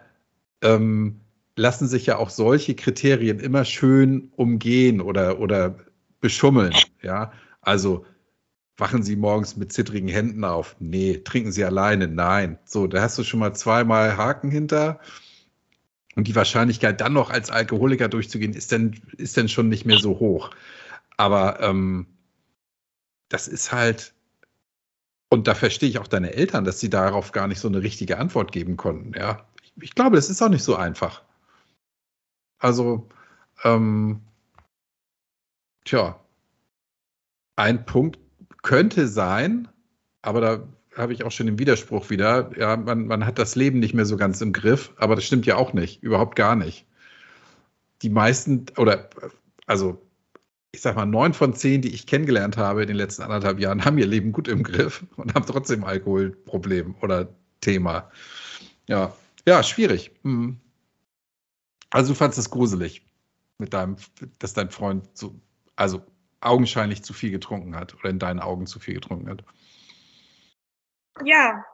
ähm, 0.62 1.22
lassen 1.55 1.88
sich 1.88 2.05
ja 2.05 2.17
auch 2.17 2.29
solche 2.29 2.75
Kriterien 2.75 3.39
immer 3.39 3.65
schön 3.65 4.31
umgehen 4.36 5.01
oder, 5.01 5.39
oder 5.39 5.75
beschummeln. 6.22 6.74
Ja, 7.01 7.31
also 7.62 8.05
wachen 8.77 9.03
Sie 9.03 9.15
morgens 9.15 9.58
mit 9.58 9.74
zittrigen 9.74 10.08
Händen 10.08 10.43
auf? 10.43 10.75
Nee. 10.79 11.22
Trinken 11.24 11.51
Sie 11.51 11.63
alleine? 11.63 12.08
Nein. 12.08 12.58
So, 12.63 12.88
da 12.88 13.01
hast 13.01 13.17
du 13.17 13.24
schon 13.24 13.39
mal 13.39 13.53
zweimal 13.53 14.17
Haken 14.17 14.50
hinter. 14.50 15.00
Und 16.15 16.27
die 16.27 16.36
Wahrscheinlichkeit, 16.36 17.00
dann 17.01 17.13
noch 17.13 17.29
als 17.29 17.50
Alkoholiker 17.50 18.10
durchzugehen, 18.10 18.53
ist 18.53 18.72
dann, 18.72 19.00
ist 19.17 19.38
dann 19.38 19.48
schon 19.48 19.69
nicht 19.69 19.86
mehr 19.86 20.00
so 20.00 20.19
hoch. 20.19 20.50
Aber 21.17 21.60
ähm, 21.62 22.08
das 23.29 23.48
ist 23.48 23.72
halt, 23.72 24.13
und 25.29 25.48
da 25.48 25.55
verstehe 25.55 25.89
ich 25.89 26.00
auch 26.00 26.07
deine 26.07 26.33
Eltern, 26.33 26.65
dass 26.65 26.79
sie 26.79 26.89
darauf 26.89 27.31
gar 27.31 27.48
nicht 27.48 27.59
so 27.59 27.67
eine 27.67 27.83
richtige 27.83 28.17
Antwort 28.17 28.51
geben 28.51 28.77
konnten. 28.77 29.13
Ja, 29.13 29.45
ich, 29.62 29.74
ich 29.81 29.95
glaube, 29.95 30.15
das 30.15 30.29
ist 30.29 30.41
auch 30.41 30.50
nicht 30.50 30.63
so 30.63 30.75
einfach. 30.75 31.24
Also, 32.57 33.07
ähm, 33.63 34.21
tja, 35.86 36.19
ein 37.55 37.86
Punkt 37.86 38.19
könnte 38.63 39.07
sein, 39.07 39.67
aber 40.21 40.41
da 40.41 40.67
habe 40.98 41.13
ich 41.13 41.24
auch 41.24 41.31
schon 41.31 41.45
den 41.45 41.59
Widerspruch 41.59 42.09
wieder. 42.09 42.51
Ja, 42.57 42.75
man, 42.75 43.07
man 43.07 43.25
hat 43.25 43.39
das 43.39 43.55
Leben 43.55 43.79
nicht 43.79 43.93
mehr 43.93 44.05
so 44.05 44.17
ganz 44.17 44.41
im 44.41 44.51
Griff, 44.51 44.93
aber 44.98 45.15
das 45.15 45.25
stimmt 45.25 45.45
ja 45.45 45.55
auch 45.55 45.74
nicht, 45.74 46.03
überhaupt 46.03 46.36
gar 46.36 46.55
nicht. 46.55 46.86
Die 48.01 48.09
meisten, 48.09 48.65
oder 48.77 49.09
also 49.65 50.01
ich 50.72 50.82
sag 50.82 50.96
mal, 50.96 51.06
neun 51.06 51.34
von 51.34 51.56
zehn, 51.56 51.82
die 51.82 51.94
ich 51.94 52.06
kennengelernt 52.06 52.58
habe 52.58 52.82
in 52.82 52.88
den 52.88 52.98
letzten 52.98 53.24
anderthalb 53.24 53.60
Jahren, 53.60 53.86
haben 53.86 53.98
ihr 53.98 54.06
Leben 54.06 54.32
gut 54.32 54.48
im 54.48 54.64
Griff 54.64 55.04
und 55.16 55.34
haben 55.34 55.46
trotzdem 55.46 55.84
Alkoholproblem 55.84 56.96
oder 57.02 57.34
Thema. 57.62 58.12
Ja, 58.88 59.16
ja, 59.48 59.64
schwierig. 59.64 60.12
Hm. 60.24 60.60
Also 61.90 62.14
du 62.14 62.18
fandest 62.18 62.40
es 62.40 62.50
gruselig, 62.52 63.04
mit 63.58 63.74
deinem, 63.74 63.96
dass 64.38 64.54
dein 64.54 64.70
Freund 64.70 65.18
so, 65.18 65.34
also 65.76 66.04
augenscheinlich 66.40 67.04
zu 67.04 67.14
viel 67.14 67.32
getrunken 67.32 67.76
hat 67.76 67.96
oder 67.96 68.10
in 68.10 68.20
deinen 68.20 68.40
Augen 68.40 68.68
zu 68.68 68.80
viel 68.80 68.94
getrunken 68.94 69.30
hat. 69.30 69.44
Ja, 71.26 71.66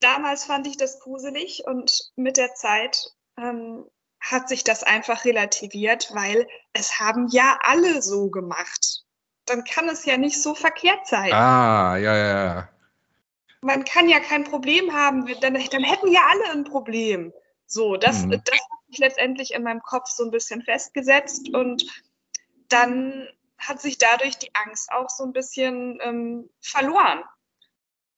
damals 0.00 0.44
fand 0.44 0.66
ich 0.66 0.76
das 0.76 1.00
gruselig 1.00 1.64
und 1.66 2.12
mit 2.16 2.36
der 2.36 2.54
Zeit 2.54 3.14
ähm, 3.36 3.86
hat 4.20 4.48
sich 4.48 4.64
das 4.64 4.82
einfach 4.82 5.24
relativiert, 5.24 6.10
weil 6.12 6.46
es 6.72 7.00
haben 7.00 7.28
ja 7.30 7.58
alle 7.62 8.02
so 8.02 8.30
gemacht. 8.30 9.04
Dann 9.46 9.64
kann 9.64 9.88
es 9.88 10.04
ja 10.04 10.16
nicht 10.16 10.40
so 10.40 10.54
verkehrt 10.54 11.06
sein. 11.06 11.32
Ah, 11.32 11.96
ja, 11.96 12.16
ja, 12.16 12.44
ja. 12.44 12.68
Man 13.62 13.84
kann 13.84 14.08
ja 14.08 14.20
kein 14.20 14.44
Problem 14.44 14.92
haben, 14.92 15.26
dann, 15.40 15.54
dann 15.54 15.84
hätten 15.84 16.08
ja 16.08 16.20
alle 16.30 16.52
ein 16.52 16.64
Problem. 16.64 17.32
So, 17.66 17.96
das, 17.96 18.24
mhm. 18.24 18.30
das 18.30 18.58
hat 18.58 18.86
sich 18.88 18.98
letztendlich 18.98 19.52
in 19.52 19.62
meinem 19.62 19.82
Kopf 19.82 20.08
so 20.08 20.24
ein 20.24 20.30
bisschen 20.30 20.62
festgesetzt 20.62 21.52
und 21.54 21.84
dann 22.68 23.28
hat 23.58 23.80
sich 23.80 23.98
dadurch 23.98 24.38
die 24.38 24.54
Angst 24.54 24.90
auch 24.92 25.08
so 25.10 25.24
ein 25.24 25.32
bisschen 25.32 25.98
ähm, 26.02 26.50
verloren. 26.60 27.22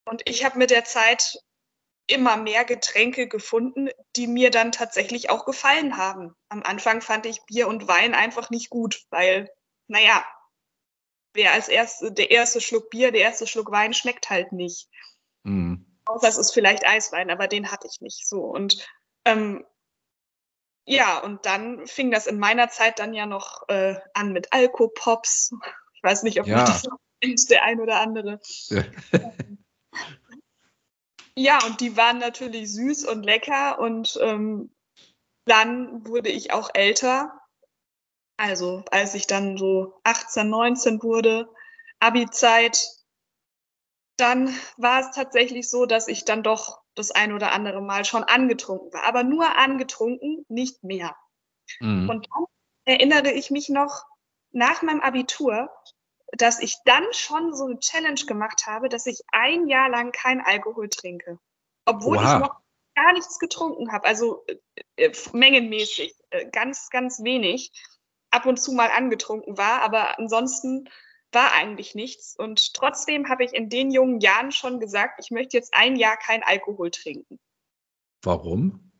Und 0.04 0.22
ich 0.28 0.44
habe 0.44 0.58
mit 0.58 0.70
der 0.70 0.84
Zeit 0.84 1.42
immer 2.06 2.36
mehr 2.36 2.64
Getränke 2.64 3.28
gefunden, 3.28 3.88
die 4.16 4.26
mir 4.26 4.50
dann 4.50 4.72
tatsächlich 4.72 5.30
auch 5.30 5.44
gefallen 5.44 5.96
haben. 5.96 6.34
Am 6.48 6.62
Anfang 6.62 7.00
fand 7.00 7.26
ich 7.26 7.44
Bier 7.46 7.68
und 7.68 7.88
Wein 7.88 8.14
einfach 8.14 8.50
nicht 8.50 8.70
gut, 8.70 9.04
weil, 9.10 9.50
naja, 9.86 10.24
wer 11.32 11.52
als 11.52 11.68
erste, 11.68 12.12
der 12.12 12.30
erste 12.30 12.60
Schluck 12.60 12.90
Bier, 12.90 13.12
der 13.12 13.22
erste 13.22 13.46
Schluck 13.46 13.70
Wein 13.70 13.94
schmeckt 13.94 14.30
halt 14.30 14.52
nicht. 14.52 14.88
Mhm. 15.44 15.86
Außer 16.04 16.28
es 16.28 16.38
ist 16.38 16.52
vielleicht 16.52 16.86
Eiswein, 16.86 17.30
aber 17.30 17.46
den 17.46 17.70
hatte 17.70 17.86
ich 17.90 18.00
nicht 18.00 18.26
so. 18.26 18.40
Und 18.40 18.86
ähm, 19.24 19.64
ja, 20.84 21.18
und 21.18 21.46
dann 21.46 21.86
fing 21.86 22.10
das 22.10 22.26
in 22.26 22.38
meiner 22.38 22.68
Zeit 22.68 22.98
dann 22.98 23.14
ja 23.14 23.26
noch 23.26 23.68
äh, 23.68 23.94
an 24.14 24.32
mit 24.32 24.52
Alkopops. 24.52 25.52
Ich 25.94 26.02
weiß 26.02 26.24
nicht, 26.24 26.40
ob 26.40 26.46
ja. 26.46 26.56
man 26.56 26.66
das 26.66 26.84
noch 26.84 26.98
kennt, 27.20 27.50
der 27.50 27.62
ein 27.62 27.80
oder 27.80 28.00
andere. 28.00 28.40
Ja. 28.68 28.82
Ja, 31.36 31.58
und 31.64 31.80
die 31.80 31.96
waren 31.96 32.18
natürlich 32.18 32.72
süß 32.72 33.04
und 33.06 33.22
lecker 33.22 33.78
und 33.78 34.18
ähm, 34.20 34.70
dann 35.46 36.06
wurde 36.06 36.28
ich 36.28 36.52
auch 36.52 36.70
älter. 36.74 37.40
Also 38.36 38.84
als 38.90 39.14
ich 39.14 39.26
dann 39.26 39.56
so 39.56 40.00
18, 40.04 40.48
19 40.48 41.02
wurde, 41.02 41.48
Abi-Zeit, 42.00 42.86
dann 44.16 44.54
war 44.76 45.00
es 45.00 45.10
tatsächlich 45.12 45.70
so, 45.70 45.86
dass 45.86 46.08
ich 46.08 46.24
dann 46.24 46.42
doch 46.42 46.82
das 46.94 47.10
ein 47.10 47.32
oder 47.32 47.52
andere 47.52 47.80
Mal 47.80 48.04
schon 48.04 48.24
angetrunken 48.24 48.92
war. 48.92 49.04
Aber 49.04 49.24
nur 49.24 49.56
angetrunken, 49.56 50.44
nicht 50.48 50.84
mehr. 50.84 51.16
Mhm. 51.80 52.10
Und 52.10 52.28
dann 52.30 52.44
erinnere 52.84 53.32
ich 53.32 53.50
mich 53.50 53.68
noch 53.68 54.04
nach 54.50 54.82
meinem 54.82 55.00
Abitur, 55.00 55.70
dass 56.32 56.60
ich 56.60 56.76
dann 56.84 57.04
schon 57.12 57.54
so 57.54 57.66
eine 57.66 57.78
Challenge 57.78 58.20
gemacht 58.26 58.66
habe, 58.66 58.88
dass 58.88 59.06
ich 59.06 59.22
ein 59.32 59.68
Jahr 59.68 59.88
lang 59.88 60.12
kein 60.12 60.40
Alkohol 60.40 60.88
trinke. 60.88 61.38
Obwohl 61.84 62.16
Oha. 62.16 62.34
ich 62.34 62.40
noch 62.40 62.56
gar 62.94 63.12
nichts 63.12 63.38
getrunken 63.38 63.92
habe, 63.92 64.06
also 64.06 64.44
äh, 64.46 64.56
äh, 64.96 65.12
mengenmäßig, 65.32 66.14
äh, 66.30 66.48
ganz, 66.50 66.90
ganz 66.90 67.22
wenig. 67.22 67.72
Ab 68.30 68.46
und 68.46 68.58
zu 68.58 68.72
mal 68.72 68.90
angetrunken 68.90 69.58
war, 69.58 69.82
aber 69.82 70.18
ansonsten 70.18 70.88
war 71.32 71.52
eigentlich 71.52 71.94
nichts. 71.94 72.34
Und 72.34 72.72
trotzdem 72.72 73.28
habe 73.28 73.44
ich 73.44 73.52
in 73.52 73.68
den 73.68 73.90
jungen 73.90 74.20
Jahren 74.20 74.52
schon 74.52 74.80
gesagt, 74.80 75.20
ich 75.22 75.30
möchte 75.30 75.58
jetzt 75.58 75.74
ein 75.74 75.96
Jahr 75.96 76.16
kein 76.16 76.42
Alkohol 76.42 76.90
trinken. 76.90 77.38
Warum? 78.22 78.90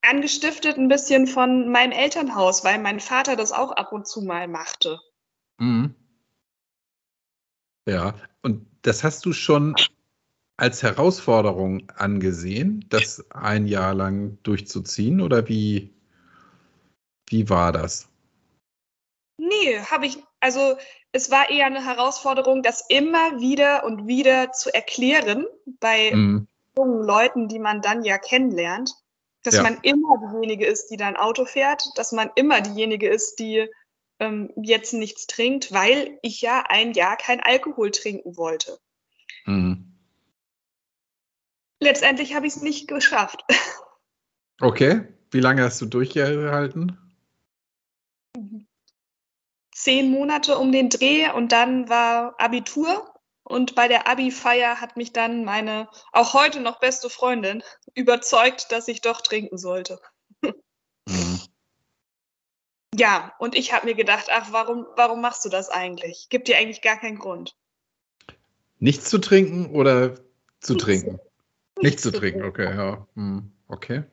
Angestiftet 0.00 0.78
ein 0.78 0.88
bisschen 0.88 1.26
von 1.26 1.70
meinem 1.70 1.92
Elternhaus, 1.92 2.64
weil 2.64 2.78
mein 2.78 3.00
Vater 3.00 3.36
das 3.36 3.52
auch 3.52 3.72
ab 3.72 3.92
und 3.92 4.08
zu 4.08 4.22
mal 4.22 4.48
machte. 4.48 4.98
Mhm. 5.60 5.94
Ja, 7.86 8.14
und 8.42 8.66
das 8.82 9.04
hast 9.04 9.24
du 9.24 9.32
schon 9.32 9.74
als 10.56 10.82
Herausforderung 10.82 11.90
angesehen, 11.96 12.84
das 12.88 13.24
ein 13.30 13.66
Jahr 13.66 13.94
lang 13.94 14.38
durchzuziehen 14.42 15.20
oder 15.20 15.48
wie, 15.48 15.94
wie 17.28 17.48
war 17.48 17.72
das? 17.72 18.08
Nee, 19.38 19.80
habe 19.90 20.06
ich, 20.06 20.18
also 20.40 20.76
es 21.12 21.30
war 21.30 21.48
eher 21.50 21.66
eine 21.66 21.84
Herausforderung, 21.84 22.62
das 22.62 22.84
immer 22.88 23.40
wieder 23.40 23.84
und 23.84 24.06
wieder 24.06 24.52
zu 24.52 24.72
erklären 24.72 25.46
bei 25.80 26.12
mhm. 26.14 26.46
jungen 26.76 27.02
Leuten, 27.04 27.48
die 27.48 27.58
man 27.58 27.80
dann 27.80 28.04
ja 28.04 28.18
kennenlernt, 28.18 28.92
dass 29.42 29.56
ja. 29.56 29.62
man 29.62 29.78
immer 29.82 30.18
diejenige 30.18 30.66
ist, 30.66 30.88
die 30.88 30.98
dann 30.98 31.16
Auto 31.16 31.46
fährt, 31.46 31.82
dass 31.96 32.12
man 32.12 32.30
immer 32.34 32.60
diejenige 32.60 33.08
ist, 33.08 33.38
die 33.38 33.66
ähm, 34.20 34.52
jetzt 34.62 34.92
nichts 34.92 35.26
trinkt, 35.26 35.72
weil 35.72 36.18
ich 36.22 36.40
ja 36.40 36.64
ein 36.68 36.92
Jahr 36.92 37.16
kein 37.16 37.40
Alkohol 37.40 37.90
trinken 37.90 38.36
wollte. 38.36 38.78
Mhm. 39.46 39.86
Letztendlich 41.80 42.34
habe 42.34 42.46
ich 42.46 42.56
es 42.56 42.62
nicht 42.62 42.88
geschafft. 42.88 43.44
Okay. 44.62 45.08
Wie 45.30 45.40
lange 45.40 45.62
hast 45.62 45.80
du 45.80 45.86
durchgehalten? 45.86 46.98
Zehn 49.72 50.10
Monate 50.10 50.58
um 50.58 50.70
den 50.70 50.90
Dreh 50.90 51.30
und 51.30 51.52
dann 51.52 51.88
war 51.88 52.34
Abitur. 52.38 53.14
Und 53.42 53.74
bei 53.74 53.88
der 53.88 54.06
Abi-Feier 54.06 54.80
hat 54.80 54.96
mich 54.96 55.12
dann 55.12 55.44
meine 55.44 55.88
auch 56.12 56.34
heute 56.34 56.60
noch 56.60 56.78
beste 56.78 57.08
Freundin 57.08 57.62
überzeugt, 57.94 58.70
dass 58.70 58.86
ich 58.86 59.00
doch 59.00 59.22
trinken 59.22 59.56
sollte. 59.56 59.98
Mhm. 61.08 61.40
Ja, 62.94 63.32
und 63.38 63.54
ich 63.54 63.72
habe 63.72 63.86
mir 63.86 63.94
gedacht, 63.94 64.26
ach, 64.30 64.52
warum, 64.52 64.86
warum 64.96 65.20
machst 65.20 65.44
du 65.44 65.48
das 65.48 65.68
eigentlich? 65.68 66.28
Gibt 66.28 66.48
dir 66.48 66.56
eigentlich 66.56 66.82
gar 66.82 66.98
keinen 66.98 67.18
Grund. 67.18 67.56
Nichts 68.78 69.08
zu 69.08 69.18
trinken 69.18 69.74
oder 69.74 70.16
zu 70.60 70.74
Nichts. 70.74 70.84
trinken? 70.84 71.20
Nichts 71.80 72.02
zu 72.02 72.10
trinken, 72.10 72.44
okay, 72.44 72.74
ja. 72.74 73.06
Hm, 73.14 73.52
okay. 73.68 74.04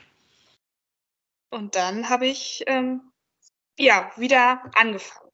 Und 1.49 1.75
dann 1.75 2.09
habe 2.09 2.27
ich 2.27 2.63
ähm, 2.67 3.01
ja 3.77 4.11
wieder 4.15 4.63
angefangen. 4.75 5.31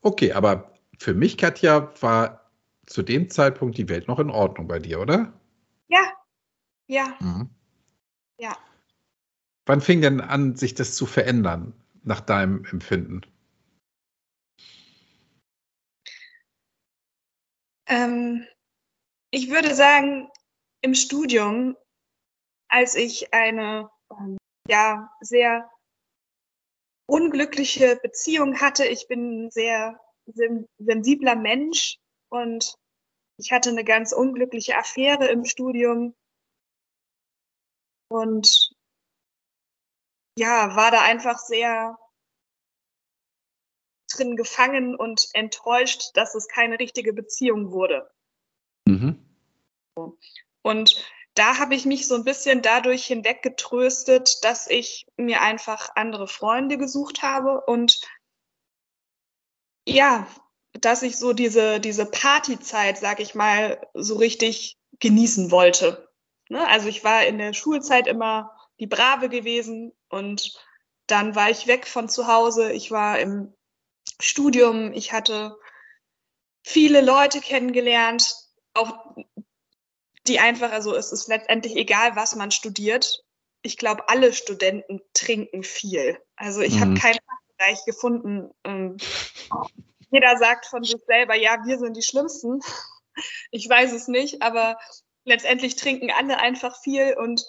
Okay, 0.00 0.32
aber 0.32 0.72
für 0.98 1.14
mich, 1.14 1.36
Katja, 1.36 1.92
war 2.00 2.50
zu 2.86 3.02
dem 3.02 3.30
Zeitpunkt 3.30 3.78
die 3.78 3.88
Welt 3.88 4.08
noch 4.08 4.18
in 4.18 4.30
Ordnung 4.30 4.68
bei 4.68 4.78
dir, 4.78 5.00
oder? 5.00 5.32
Ja, 5.88 6.12
ja. 6.86 7.16
Mhm. 7.20 7.50
Ja. 8.38 8.56
Wann 9.66 9.80
fing 9.80 10.02
denn 10.02 10.20
an, 10.20 10.56
sich 10.56 10.74
das 10.74 10.94
zu 10.94 11.06
verändern, 11.06 11.72
nach 12.02 12.20
deinem 12.20 12.64
Empfinden? 12.66 13.22
Ähm, 17.86 18.46
ich 19.30 19.50
würde 19.50 19.74
sagen, 19.74 20.30
im 20.82 20.94
Studium, 20.94 21.76
als 22.68 22.94
ich 22.94 23.32
eine 23.32 23.90
ähm, 24.10 24.36
ja, 24.68 25.10
sehr 25.20 25.70
unglückliche 27.06 27.96
Beziehung 27.96 28.60
hatte. 28.60 28.84
Ich 28.86 29.08
bin 29.08 29.46
ein 29.46 29.50
sehr 29.50 30.00
sensibler 30.78 31.36
Mensch 31.36 31.98
und 32.30 32.74
ich 33.38 33.52
hatte 33.52 33.70
eine 33.70 33.84
ganz 33.84 34.12
unglückliche 34.12 34.76
Affäre 34.76 35.26
im 35.28 35.44
Studium 35.44 36.14
und 38.08 38.73
ja, 40.36 40.74
war 40.76 40.90
da 40.90 41.02
einfach 41.02 41.38
sehr 41.38 41.98
drin 44.12 44.36
gefangen 44.36 44.94
und 44.94 45.28
enttäuscht, 45.32 46.10
dass 46.14 46.34
es 46.34 46.48
keine 46.48 46.78
richtige 46.78 47.12
Beziehung 47.12 47.70
wurde. 47.72 48.10
Mhm. 48.86 49.24
Und 50.62 51.04
da 51.34 51.58
habe 51.58 51.74
ich 51.74 51.84
mich 51.84 52.06
so 52.06 52.14
ein 52.14 52.24
bisschen 52.24 52.62
dadurch 52.62 53.06
hinweggetröstet, 53.06 54.44
dass 54.44 54.68
ich 54.68 55.06
mir 55.16 55.42
einfach 55.42 55.90
andere 55.96 56.28
Freunde 56.28 56.78
gesucht 56.78 57.22
habe 57.22 57.60
und 57.62 58.00
ja, 59.86 60.26
dass 60.72 61.02
ich 61.02 61.18
so 61.18 61.32
diese, 61.32 61.80
diese 61.80 62.06
Partyzeit, 62.06 62.98
sag 62.98 63.20
ich 63.20 63.34
mal, 63.34 63.86
so 63.94 64.16
richtig 64.16 64.78
genießen 65.00 65.50
wollte. 65.50 66.08
Ne? 66.48 66.66
Also 66.66 66.88
ich 66.88 67.04
war 67.04 67.24
in 67.24 67.38
der 67.38 67.52
Schulzeit 67.52 68.06
immer 68.06 68.56
die 68.80 68.86
Brave 68.86 69.28
gewesen 69.28 69.92
und 70.08 70.52
dann 71.06 71.34
war 71.34 71.50
ich 71.50 71.66
weg 71.66 71.86
von 71.86 72.08
zu 72.08 72.26
Hause. 72.26 72.72
Ich 72.72 72.90
war 72.90 73.18
im 73.18 73.54
Studium. 74.20 74.92
Ich 74.92 75.12
hatte 75.12 75.56
viele 76.62 77.00
Leute 77.00 77.40
kennengelernt, 77.40 78.34
auch 78.72 79.16
die 80.26 80.40
einfach, 80.40 80.72
also 80.72 80.94
es 80.94 81.12
ist 81.12 81.28
letztendlich 81.28 81.76
egal, 81.76 82.16
was 82.16 82.34
man 82.34 82.50
studiert. 82.50 83.22
Ich 83.62 83.76
glaube, 83.76 84.08
alle 84.08 84.32
Studenten 84.32 85.00
trinken 85.12 85.62
viel. 85.62 86.18
Also 86.36 86.60
ich 86.60 86.76
mhm. 86.76 86.80
habe 86.80 86.94
keinen 86.94 87.18
Bereich 87.58 87.84
gefunden. 87.84 88.50
Ähm, 88.64 88.96
jeder 90.10 90.36
sagt 90.38 90.66
von 90.66 90.82
sich 90.82 91.00
selber, 91.06 91.34
ja, 91.34 91.58
wir 91.64 91.78
sind 91.78 91.96
die 91.96 92.02
Schlimmsten. 92.02 92.60
Ich 93.50 93.68
weiß 93.68 93.92
es 93.92 94.08
nicht, 94.08 94.42
aber 94.42 94.76
letztendlich 95.24 95.76
trinken 95.76 96.10
alle 96.10 96.38
einfach 96.38 96.80
viel 96.82 97.14
und 97.16 97.44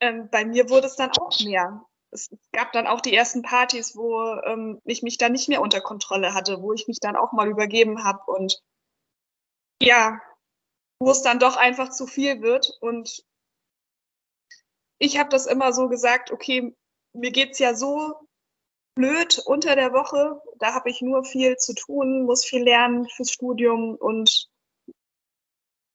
ähm, 0.00 0.28
bei 0.30 0.44
mir 0.44 0.70
wurde 0.70 0.86
es 0.86 0.96
dann 0.96 1.10
auch 1.18 1.38
mehr. 1.40 1.84
Es 2.10 2.30
gab 2.52 2.72
dann 2.72 2.86
auch 2.86 3.00
die 3.00 3.14
ersten 3.14 3.42
Partys, 3.42 3.96
wo 3.96 4.22
ähm, 4.44 4.80
ich 4.84 5.02
mich 5.02 5.18
dann 5.18 5.32
nicht 5.32 5.48
mehr 5.48 5.60
unter 5.60 5.80
Kontrolle 5.80 6.34
hatte, 6.34 6.62
wo 6.62 6.72
ich 6.72 6.88
mich 6.88 7.00
dann 7.00 7.16
auch 7.16 7.32
mal 7.32 7.48
übergeben 7.48 8.04
habe 8.04 8.22
und 8.26 8.62
ja, 9.82 10.20
wo 11.00 11.10
es 11.10 11.22
dann 11.22 11.38
doch 11.38 11.56
einfach 11.56 11.90
zu 11.90 12.06
viel 12.06 12.42
wird. 12.42 12.76
Und 12.80 13.24
ich 14.98 15.18
habe 15.18 15.28
das 15.28 15.46
immer 15.46 15.72
so 15.72 15.88
gesagt, 15.88 16.32
okay, 16.32 16.74
mir 17.12 17.30
geht's 17.30 17.58
ja 17.58 17.74
so 17.74 18.14
blöd 18.94 19.38
unter 19.44 19.76
der 19.76 19.92
Woche. 19.92 20.40
Da 20.58 20.74
habe 20.74 20.90
ich 20.90 21.02
nur 21.02 21.24
viel 21.24 21.56
zu 21.56 21.74
tun, 21.74 22.24
muss 22.24 22.44
viel 22.44 22.62
lernen 22.62 23.06
fürs 23.08 23.30
Studium 23.30 23.94
und 23.94 24.48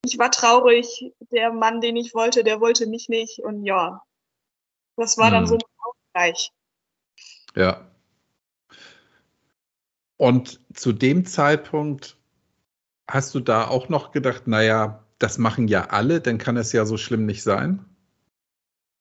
ich 0.04 0.18
war 0.18 0.32
traurig. 0.32 1.14
Der 1.32 1.52
Mann, 1.52 1.82
den 1.82 1.96
ich 1.96 2.14
wollte, 2.14 2.44
der 2.44 2.62
wollte 2.62 2.88
mich 2.88 3.10
nicht. 3.10 3.40
Und 3.40 3.66
ja, 3.66 4.02
das 4.98 5.18
war 5.18 5.32
dann 5.32 5.48
so 5.48 5.56
hm. 5.56 5.62
ein 5.62 5.86
Ausgleich. 5.86 6.52
Ja. 7.56 7.88
Und 10.18 10.60
zu 10.74 10.94
dem 10.94 11.26
Zeitpunkt 11.26 12.18
Hast 13.10 13.36
du 13.36 13.40
da 13.40 13.68
auch 13.68 13.90
noch 13.90 14.12
gedacht, 14.12 14.48
naja, 14.48 15.06
das 15.20 15.38
machen 15.38 15.68
ja 15.68 15.86
alle, 15.90 16.22
dann 16.22 16.38
kann 16.38 16.58
es 16.58 16.72
ja 16.72 16.86
so 16.86 16.98
schlimm 16.98 17.26
nicht 17.26 17.44
sein? 17.44 17.86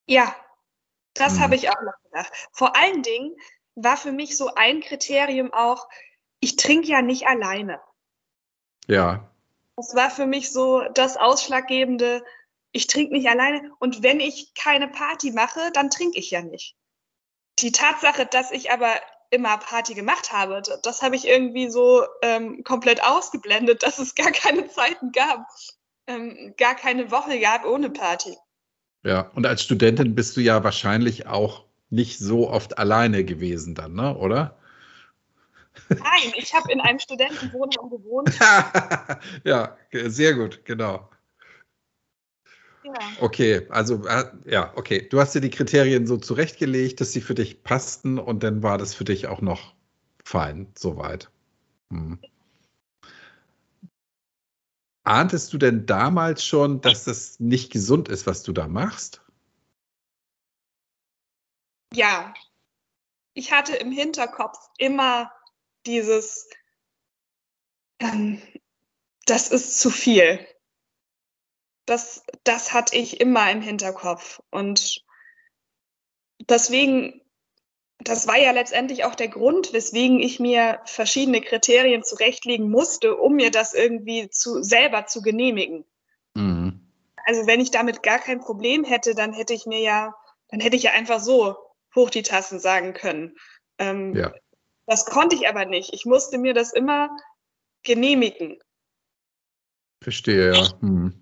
Ja, 0.07 0.35
das 1.13 1.35
hm. 1.35 1.39
habe 1.41 1.55
ich 1.55 1.69
auch 1.69 1.81
noch 1.81 2.01
gedacht. 2.03 2.31
Vor 2.51 2.75
allen 2.75 3.01
Dingen 3.01 3.35
war 3.75 3.97
für 3.97 4.11
mich 4.11 4.37
so 4.37 4.53
ein 4.55 4.81
Kriterium 4.81 5.53
auch, 5.53 5.87
ich 6.41 6.57
trinke 6.57 6.87
ja 6.87 7.01
nicht 7.01 7.27
alleine. 7.27 7.79
Ja. 8.87 9.32
Das 9.75 9.95
war 9.95 10.09
für 10.09 10.25
mich 10.25 10.51
so 10.51 10.83
das 10.93 11.17
Ausschlaggebende, 11.17 12.23
ich 12.71 12.87
trinke 12.87 13.13
nicht 13.13 13.27
alleine 13.27 13.71
und 13.79 14.03
wenn 14.03 14.19
ich 14.19 14.53
keine 14.55 14.87
Party 14.87 15.31
mache, 15.31 15.71
dann 15.73 15.89
trinke 15.89 16.19
ich 16.19 16.31
ja 16.31 16.41
nicht. 16.41 16.75
Die 17.59 17.71
Tatsache, 17.71 18.25
dass 18.25 18.51
ich 18.51 18.71
aber 18.71 18.91
immer 19.33 19.57
Party 19.57 19.95
gemacht 19.95 20.31
habe. 20.31 20.61
Das 20.83 21.01
habe 21.01 21.15
ich 21.15 21.27
irgendwie 21.27 21.69
so 21.69 22.05
ähm, 22.21 22.63
komplett 22.63 23.03
ausgeblendet, 23.03 23.83
dass 23.83 23.99
es 23.99 24.15
gar 24.15 24.31
keine 24.31 24.67
Zeiten 24.67 25.11
gab, 25.11 25.47
ähm, 26.07 26.53
gar 26.57 26.75
keine 26.75 27.11
Woche 27.11 27.39
gab 27.39 27.65
ohne 27.65 27.89
Party. 27.89 28.37
Ja, 29.03 29.31
und 29.35 29.45
als 29.45 29.63
Studentin 29.63 30.15
bist 30.15 30.37
du 30.37 30.41
ja 30.41 30.63
wahrscheinlich 30.63 31.27
auch 31.27 31.65
nicht 31.89 32.19
so 32.19 32.49
oft 32.49 32.77
alleine 32.77 33.25
gewesen 33.25 33.75
dann, 33.75 33.93
ne? 33.93 34.17
oder? 34.17 34.57
Nein, 35.99 36.33
ich 36.35 36.53
habe 36.53 36.71
in 36.71 36.81
einem 36.81 36.99
Studentenwohnheim 36.99 37.89
gewohnt. 37.89 38.37
ja, 39.43 39.77
sehr 39.91 40.33
gut, 40.35 40.63
genau. 40.65 41.09
Okay, 43.19 43.65
also 43.69 44.05
äh, 44.05 44.25
ja, 44.45 44.73
okay. 44.75 45.07
Du 45.09 45.19
hast 45.19 45.33
dir 45.33 45.41
die 45.41 45.49
Kriterien 45.49 46.05
so 46.05 46.17
zurechtgelegt, 46.17 46.99
dass 46.99 47.11
sie 47.11 47.21
für 47.21 47.33
dich 47.33 47.63
passten 47.63 48.19
und 48.19 48.43
dann 48.43 48.61
war 48.61 48.77
das 48.77 48.93
für 48.93 49.05
dich 49.05 49.27
auch 49.27 49.41
noch 49.41 49.73
fein, 50.23 50.71
soweit. 50.77 51.29
Hm. 51.89 52.19
Ahntest 55.05 55.51
du 55.53 55.57
denn 55.57 55.85
damals 55.85 56.45
schon, 56.45 56.81
dass 56.81 57.05
das 57.05 57.39
nicht 57.39 57.71
gesund 57.71 58.07
ist, 58.09 58.25
was 58.25 58.43
du 58.43 58.53
da 58.53 58.67
machst? 58.67 59.21
Ja, 61.93 62.33
ich 63.33 63.51
hatte 63.51 63.75
im 63.75 63.91
Hinterkopf 63.91 64.57
immer 64.77 65.31
dieses, 65.85 66.49
ähm, 67.99 68.41
das 69.25 69.49
ist 69.49 69.79
zu 69.79 69.89
viel 69.89 70.45
das, 71.85 72.23
das 72.43 72.73
hatte 72.73 72.95
ich 72.95 73.19
immer 73.19 73.51
im 73.51 73.61
Hinterkopf. 73.61 74.41
Und 74.51 75.03
deswegen, 76.49 77.21
das 77.99 78.27
war 78.27 78.37
ja 78.37 78.51
letztendlich 78.51 79.03
auch 79.05 79.15
der 79.15 79.27
Grund, 79.27 79.73
weswegen 79.73 80.19
ich 80.19 80.39
mir 80.39 80.79
verschiedene 80.85 81.41
Kriterien 81.41 82.03
zurechtlegen 82.03 82.69
musste, 82.69 83.15
um 83.15 83.33
mir 83.33 83.51
das 83.51 83.73
irgendwie 83.73 84.29
zu, 84.29 84.63
selber 84.63 85.05
zu 85.05 85.21
genehmigen. 85.21 85.85
Mhm. 86.35 86.91
Also 87.25 87.47
wenn 87.47 87.61
ich 87.61 87.71
damit 87.71 88.03
gar 88.03 88.19
kein 88.19 88.39
Problem 88.39 88.83
hätte, 88.83 89.15
dann 89.15 89.33
hätte 89.33 89.53
ich 89.53 89.65
mir 89.65 89.79
ja, 89.79 90.15
dann 90.49 90.59
hätte 90.59 90.75
ich 90.75 90.83
ja 90.83 90.91
einfach 90.91 91.19
so 91.19 91.55
hoch 91.95 92.09
die 92.09 92.23
Tassen 92.23 92.59
sagen 92.59 92.93
können. 92.93 93.35
Ähm, 93.77 94.15
ja. 94.15 94.33
Das 94.85 95.05
konnte 95.05 95.35
ich 95.35 95.47
aber 95.47 95.65
nicht. 95.65 95.93
Ich 95.93 96.05
musste 96.05 96.37
mir 96.37 96.53
das 96.53 96.73
immer 96.73 97.09
genehmigen. 97.83 98.59
Verstehe, 100.01 100.53
ja. 100.53 100.81
Hm. 100.81 101.13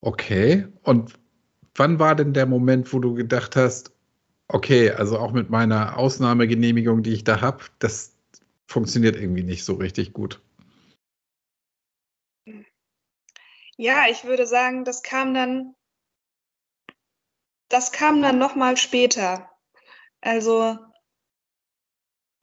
Okay. 0.00 0.66
Und 0.82 1.14
wann 1.74 1.98
war 1.98 2.14
denn 2.14 2.32
der 2.32 2.46
Moment, 2.46 2.92
wo 2.92 2.98
du 2.98 3.14
gedacht 3.14 3.56
hast, 3.56 3.92
okay, 4.48 4.90
also 4.90 5.18
auch 5.18 5.32
mit 5.32 5.50
meiner 5.50 5.96
Ausnahmegenehmigung, 5.96 7.02
die 7.02 7.14
ich 7.14 7.24
da 7.24 7.40
habe, 7.40 7.64
das 7.78 8.16
funktioniert 8.66 9.16
irgendwie 9.16 9.42
nicht 9.42 9.64
so 9.64 9.74
richtig 9.74 10.12
gut? 10.12 10.40
Ja, 13.76 14.06
ich 14.08 14.24
würde 14.24 14.46
sagen, 14.46 14.84
das 14.84 15.02
kam 15.02 15.34
dann, 15.34 15.74
das 17.68 17.92
kam 17.92 18.20
dann 18.22 18.38
noch 18.38 18.56
mal 18.56 18.76
später. 18.76 19.50
Also 20.20 20.78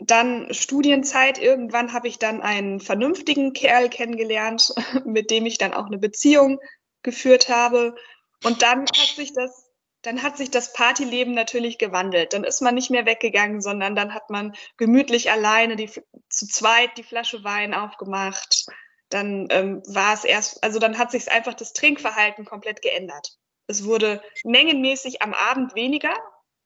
dann 0.05 0.53
Studienzeit. 0.53 1.37
Irgendwann 1.37 1.93
habe 1.93 2.07
ich 2.07 2.19
dann 2.19 2.41
einen 2.41 2.79
vernünftigen 2.79 3.53
Kerl 3.53 3.89
kennengelernt, 3.89 4.73
mit 5.05 5.31
dem 5.31 5.45
ich 5.45 5.57
dann 5.57 5.73
auch 5.73 5.87
eine 5.87 5.97
Beziehung 5.97 6.59
geführt 7.03 7.49
habe. 7.49 7.95
Und 8.43 8.61
dann 8.61 8.81
hat 8.81 9.15
sich 9.15 9.33
das, 9.33 9.69
dann 10.01 10.21
hat 10.21 10.37
sich 10.37 10.51
das 10.51 10.73
Partyleben 10.73 11.33
natürlich 11.33 11.77
gewandelt. 11.77 12.33
Dann 12.33 12.43
ist 12.43 12.61
man 12.61 12.75
nicht 12.75 12.91
mehr 12.91 13.05
weggegangen, 13.05 13.61
sondern 13.61 13.95
dann 13.95 14.13
hat 14.13 14.29
man 14.29 14.53
gemütlich 14.77 15.31
alleine 15.31 15.75
die, 15.75 15.89
zu 16.29 16.47
zweit 16.47 16.97
die 16.97 17.03
Flasche 17.03 17.43
Wein 17.43 17.73
aufgemacht. 17.73 18.65
Dann 19.09 19.47
ähm, 19.49 19.81
war 19.87 20.13
es 20.13 20.23
erst, 20.23 20.63
also 20.63 20.79
dann 20.79 20.97
hat 20.97 21.11
sich 21.11 21.31
einfach 21.31 21.53
das 21.53 21.73
Trinkverhalten 21.73 22.45
komplett 22.45 22.81
geändert. 22.81 23.37
Es 23.67 23.85
wurde 23.85 24.21
mengenmäßig 24.43 25.21
am 25.21 25.33
Abend 25.33 25.75
weniger, 25.75 26.13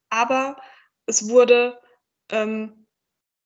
aber 0.10 0.62
es 1.06 1.30
wurde 1.30 1.80
ähm, 2.32 2.79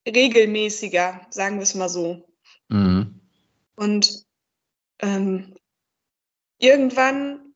regelmäßiger, 0.08 1.22
sagen 1.30 1.58
wir 1.58 1.64
es 1.64 1.76
mal 1.76 1.90
so. 1.90 2.28
Mhm. 2.70 3.20
Und 3.76 4.26
ähm, 5.00 5.56
irgendwann, 6.60 7.54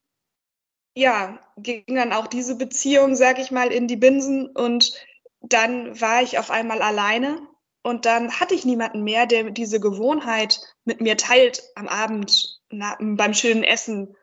ja, 0.96 1.40
ging 1.58 1.84
dann 1.88 2.14
auch 2.14 2.28
diese 2.28 2.56
Beziehung, 2.56 3.16
sag 3.16 3.40
ich 3.40 3.52
mal, 3.52 3.72
in 3.72 3.88
die 3.88 3.98
Binsen 3.98 4.48
und 4.48 4.94
dann 5.42 6.00
war 6.02 6.22
ich 6.24 6.40
auf 6.40 6.50
einmal 6.50 6.82
alleine 6.82 7.48
und 7.88 8.06
dann 8.06 8.38
hatte 8.38 8.54
ich 8.54 8.66
niemanden 8.66 9.04
mehr, 9.04 9.28
der 9.28 9.50
diese 9.52 9.80
Gewohnheit 9.80 10.60
mit 10.84 11.00
mir 11.00 11.16
teilt, 11.16 11.64
am 11.76 11.88
Abend 11.88 12.60
na, 12.70 12.98
beim 13.00 13.34
schönen 13.34 13.64
Essen 13.64 14.14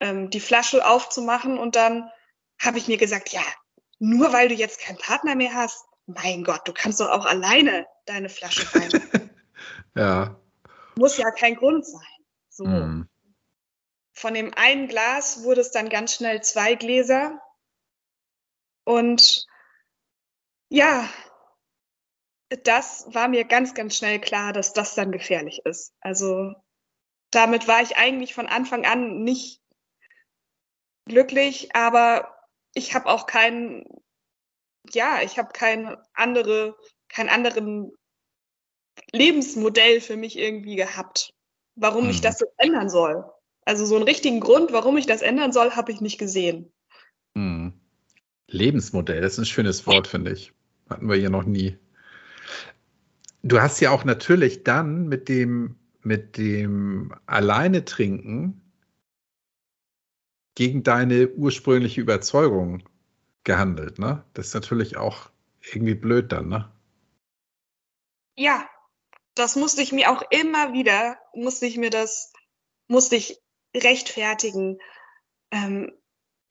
ähm, 0.00 0.28
die 0.28 0.40
Flasche 0.40 0.86
aufzumachen. 0.86 1.58
Und 1.58 1.74
dann 1.74 2.10
habe 2.60 2.76
ich 2.76 2.86
mir 2.86 2.98
gesagt, 2.98 3.30
ja, 3.30 3.40
nur 3.98 4.34
weil 4.34 4.48
du 4.48 4.54
jetzt 4.54 4.80
keinen 4.80 4.98
Partner 4.98 5.36
mehr 5.36 5.54
hast, 5.54 5.86
mein 6.08 6.42
Gott, 6.42 6.66
du 6.66 6.72
kannst 6.72 7.00
doch 7.00 7.10
auch 7.10 7.26
alleine 7.26 7.86
deine 8.06 8.28
Flasche 8.28 8.66
rein. 8.74 9.30
ja. 9.94 10.40
Muss 10.96 11.18
ja 11.18 11.30
kein 11.30 11.54
Grund 11.54 11.86
sein. 11.86 12.00
So. 12.48 12.64
Mm. 12.64 13.08
Von 14.14 14.34
dem 14.34 14.52
einen 14.54 14.88
Glas 14.88 15.44
wurde 15.44 15.60
es 15.60 15.70
dann 15.70 15.88
ganz 15.90 16.14
schnell 16.14 16.42
zwei 16.42 16.74
Gläser. 16.74 17.40
Und 18.84 19.46
ja, 20.70 21.08
das 22.64 23.06
war 23.14 23.28
mir 23.28 23.44
ganz, 23.44 23.74
ganz 23.74 23.96
schnell 23.96 24.18
klar, 24.18 24.52
dass 24.52 24.72
das 24.72 24.94
dann 24.94 25.12
gefährlich 25.12 25.60
ist. 25.64 25.94
Also 26.00 26.54
damit 27.30 27.68
war 27.68 27.82
ich 27.82 27.96
eigentlich 27.96 28.34
von 28.34 28.46
Anfang 28.46 28.86
an 28.86 29.22
nicht 29.22 29.62
glücklich, 31.04 31.74
aber 31.76 32.34
ich 32.74 32.94
habe 32.94 33.06
auch 33.06 33.26
keinen, 33.26 33.84
ja, 34.92 35.20
ich 35.22 35.38
habe 35.38 35.50
kein 35.52 35.96
andere, 36.14 36.76
kein 37.08 37.28
anderen 37.28 37.92
Lebensmodell 39.12 40.00
für 40.00 40.16
mich 40.16 40.38
irgendwie 40.38 40.76
gehabt, 40.76 41.34
warum 41.76 42.04
mhm. 42.04 42.10
ich 42.10 42.20
das 42.20 42.38
so 42.38 42.46
ändern 42.56 42.88
soll. 42.88 43.24
Also 43.64 43.84
so 43.84 43.96
einen 43.96 44.04
richtigen 44.04 44.40
Grund, 44.40 44.72
warum 44.72 44.96
ich 44.96 45.06
das 45.06 45.22
ändern 45.22 45.52
soll, 45.52 45.72
habe 45.72 45.92
ich 45.92 46.00
nicht 46.00 46.18
gesehen. 46.18 46.72
Mhm. 47.34 47.74
Lebensmodell, 48.46 49.20
das 49.20 49.34
ist 49.34 49.38
ein 49.38 49.44
schönes 49.44 49.86
Wort, 49.86 50.06
finde 50.06 50.32
ich. 50.32 50.52
Hatten 50.88 51.08
wir 51.08 51.16
hier 51.16 51.30
noch 51.30 51.44
nie. 51.44 51.76
Du 53.42 53.60
hast 53.60 53.80
ja 53.80 53.90
auch 53.90 54.04
natürlich 54.04 54.64
dann 54.64 55.06
mit 55.06 55.28
dem, 55.28 55.76
mit 56.02 56.38
dem 56.38 57.14
Alleine 57.26 57.84
trinken 57.84 58.62
gegen 60.54 60.82
deine 60.82 61.28
ursprüngliche 61.28 62.00
Überzeugung 62.00 62.82
gehandelt, 63.48 63.98
ne? 63.98 64.24
Das 64.34 64.48
ist 64.48 64.54
natürlich 64.54 64.98
auch 64.98 65.30
irgendwie 65.62 65.94
blöd 65.94 66.30
dann, 66.30 66.48
ne? 66.48 66.70
Ja, 68.36 68.68
das 69.34 69.56
musste 69.56 69.82
ich 69.82 69.90
mir 69.90 70.12
auch 70.12 70.22
immer 70.30 70.74
wieder, 70.74 71.18
musste 71.34 71.66
ich 71.66 71.78
mir 71.78 71.90
das, 71.90 72.32
musste 72.88 73.16
ich 73.16 73.40
rechtfertigen, 73.74 74.78
ähm, 75.50 75.90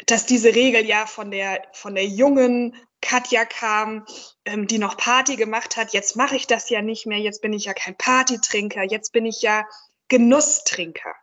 dass 0.07 0.25
diese 0.25 0.55
Regel 0.55 0.86
ja 0.86 1.05
von 1.05 1.29
der, 1.29 1.67
von 1.71 1.93
der 1.93 2.07
jungen 2.07 2.75
Katja 3.01 3.45
kam, 3.45 4.05
ähm, 4.45 4.65
die 4.65 4.79
noch 4.79 4.97
Party 4.97 5.36
gemacht 5.36 5.77
hat. 5.77 5.93
Jetzt 5.93 6.15
mache 6.15 6.36
ich 6.36 6.47
das 6.47 6.69
ja 6.71 6.81
nicht 6.81 7.05
mehr. 7.05 7.19
Jetzt 7.19 7.43
bin 7.43 7.53
ich 7.53 7.65
ja 7.65 7.73
kein 7.73 7.95
Partytrinker. 7.95 8.83
Jetzt 8.83 9.12
bin 9.12 9.25
ich 9.25 9.43
ja 9.43 9.65
Genusstrinker. 10.07 11.13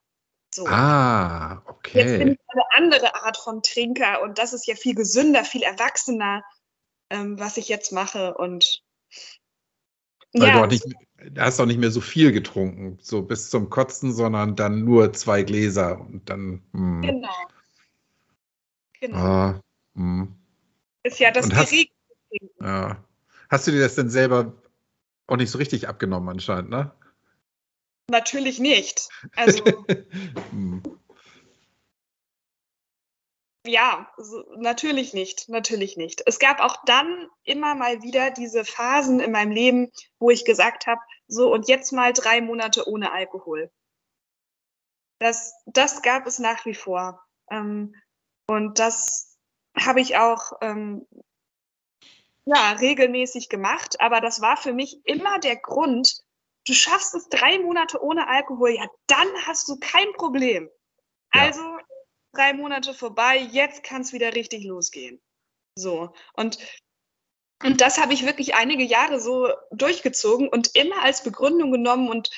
So. 0.55 0.69
Ah, 0.69 1.63
okay. 1.67 1.99
Jetzt 1.99 2.19
bin 2.21 2.29
ich 2.29 2.39
eine 2.47 2.63
andere 2.77 3.25
Art 3.25 3.37
von 3.37 3.61
Trinker 3.65 4.23
und 4.23 4.39
das 4.39 4.53
ist 4.53 4.69
ja 4.69 4.77
viel 4.77 4.95
gesünder, 4.95 5.45
viel 5.45 5.65
erwachsener, 5.65 6.45
ähm, 7.11 7.41
was 7.41 7.57
ich 7.57 7.69
jetzt 7.69 7.91
mache. 7.91 8.35
Und 8.35 8.85
Weil 10.33 10.47
ja, 10.47 10.65
du 10.65 10.69
nicht, 10.69 10.85
hast 11.37 11.59
auch 11.59 11.67
nicht 11.67 11.81
mehr 11.81 11.91
so 11.91 12.01
viel 12.01 12.31
getrunken, 12.31 12.99
so 13.03 13.23
bis 13.23 13.51
zum 13.51 13.69
Kotzen, 13.69 14.13
sondern 14.13 14.55
dann 14.55 14.85
nur 14.85 15.13
zwei 15.13 15.43
Gläser 15.43 15.99
und 15.99 16.31
dann. 16.31 16.63
Mh. 16.71 16.79
Hm. 16.79 17.03
Genau. 17.03 17.35
Genau. 19.01 19.19
Ah, 19.19 19.61
hm. 19.97 20.37
Ist 21.03 21.19
ja 21.19 21.33
das 21.33 21.53
hast, 21.53 21.75
ja. 22.61 23.05
Hast 23.51 23.67
du 23.67 23.73
dir 23.73 23.81
das 23.81 23.97
denn 23.97 24.09
selber 24.09 24.53
auch 25.27 25.37
nicht 25.37 25.51
so 25.51 25.59
richtig 25.59 25.89
abgenommen 25.89 26.29
anscheinend, 26.29 26.71
ne? 26.71 26.93
Natürlich 28.11 28.59
nicht. 28.59 29.09
Also. 29.35 29.65
hm. 30.51 30.83
Ja, 33.67 34.13
so, 34.19 34.45
natürlich 34.57 35.15
nicht, 35.15 35.49
natürlich 35.49 35.97
nicht. 35.97 36.23
Es 36.27 36.39
gab 36.39 36.61
auch 36.61 36.85
dann 36.85 37.29
immer 37.45 37.75
mal 37.75 38.03
wieder 38.03 38.31
diese 38.31 38.63
Phasen 38.63 39.21
in 39.21 39.33
meinem 39.33 39.53
Leben, 39.53 39.91
wo 40.19 40.29
ich 40.29 40.45
gesagt 40.45 40.87
habe, 40.87 41.01
so 41.29 41.51
und 41.51 41.67
jetzt 41.67 41.91
mal 41.91 42.13
drei 42.13 42.43
Monate 42.43 42.87
ohne 42.87 43.11
Alkohol. 43.13 43.71
Das, 45.19 45.55
das 45.65 46.03
gab 46.03 46.27
es 46.27 46.39
nach 46.39 46.67
wie 46.67 46.75
vor. 46.75 47.25
Ähm, 47.51 47.95
und 48.47 48.79
das 48.79 49.39
habe 49.79 50.03
ich 50.03 50.19
auch 50.19 50.53
ähm, 50.61 51.07
ja, 52.45 52.73
regelmäßig 52.73 53.49
gemacht, 53.49 53.99
aber 54.01 54.21
das 54.21 54.43
war 54.43 54.59
für 54.59 54.75
mich 54.75 55.01
immer 55.07 55.39
der 55.39 55.57
Grund, 55.57 56.23
du 56.67 56.73
schaffst 56.73 57.15
es 57.15 57.29
drei 57.29 57.59
Monate 57.59 58.03
ohne 58.03 58.29
Alkohol, 58.29 58.71
ja, 58.71 58.87
dann 59.07 59.29
hast 59.47 59.69
du 59.69 59.77
kein 59.79 60.13
Problem. 60.15 60.71
Ja. 61.35 61.43
Also 61.43 61.61
drei 62.33 62.53
Monate 62.53 62.95
vorbei, 62.95 63.39
jetzt 63.39 63.83
kann 63.83 64.03
es 64.03 64.13
wieder 64.13 64.35
richtig 64.35 64.65
losgehen. 64.65 65.21
So. 65.77 66.13
Und, 66.35 66.59
und 67.63 67.81
das 67.81 68.01
habe 68.01 68.13
ich 68.13 68.27
wirklich 68.27 68.55
einige 68.55 68.85
Jahre 68.85 69.21
so 69.21 69.53
durchgezogen 69.73 70.49
und 70.49 70.75
immer 70.75 71.03
als 71.03 71.23
Begründung 71.23 71.73
genommen 71.73 72.09
und 72.09 72.31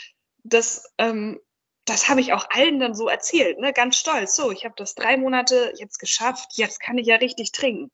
das, 0.44 0.92
ähm, 0.98 1.40
das 1.84 2.08
habe 2.08 2.20
ich 2.20 2.32
auch 2.32 2.48
allen 2.50 2.80
dann 2.80 2.94
so 2.94 3.08
erzählt, 3.08 3.58
ne? 3.58 3.72
ganz 3.72 3.96
stolz. 3.96 4.36
So, 4.36 4.50
ich 4.50 4.64
habe 4.64 4.74
das 4.76 4.94
drei 4.94 5.16
Monate 5.16 5.72
jetzt 5.76 5.98
geschafft, 5.98 6.52
jetzt 6.54 6.80
kann 6.80 6.98
ich 6.98 7.06
ja 7.06 7.16
richtig 7.16 7.52
trinken. 7.52 7.90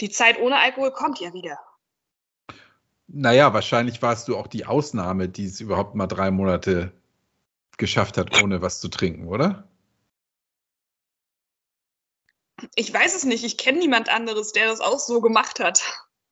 Die 0.00 0.10
Zeit 0.10 0.38
ohne 0.38 0.58
Alkohol 0.58 0.92
kommt 0.92 1.18
ja 1.20 1.32
wieder. 1.32 1.58
Naja, 3.08 3.54
wahrscheinlich 3.54 4.02
warst 4.02 4.28
du 4.28 4.36
auch 4.36 4.46
die 4.46 4.66
Ausnahme, 4.66 5.28
die 5.28 5.46
es 5.46 5.60
überhaupt 5.60 5.94
mal 5.94 6.06
drei 6.06 6.30
Monate 6.30 6.92
geschafft 7.78 8.18
hat, 8.18 8.42
ohne 8.42 8.60
was 8.60 8.80
zu 8.80 8.88
trinken, 8.88 9.28
oder? 9.28 9.66
Ich 12.74 12.92
weiß 12.92 13.16
es 13.16 13.24
nicht. 13.24 13.44
Ich 13.44 13.56
kenne 13.56 13.78
niemand 13.78 14.10
anderes, 14.10 14.52
der 14.52 14.66
das 14.66 14.80
auch 14.80 14.98
so 14.98 15.20
gemacht 15.20 15.58
hat. 15.60 15.82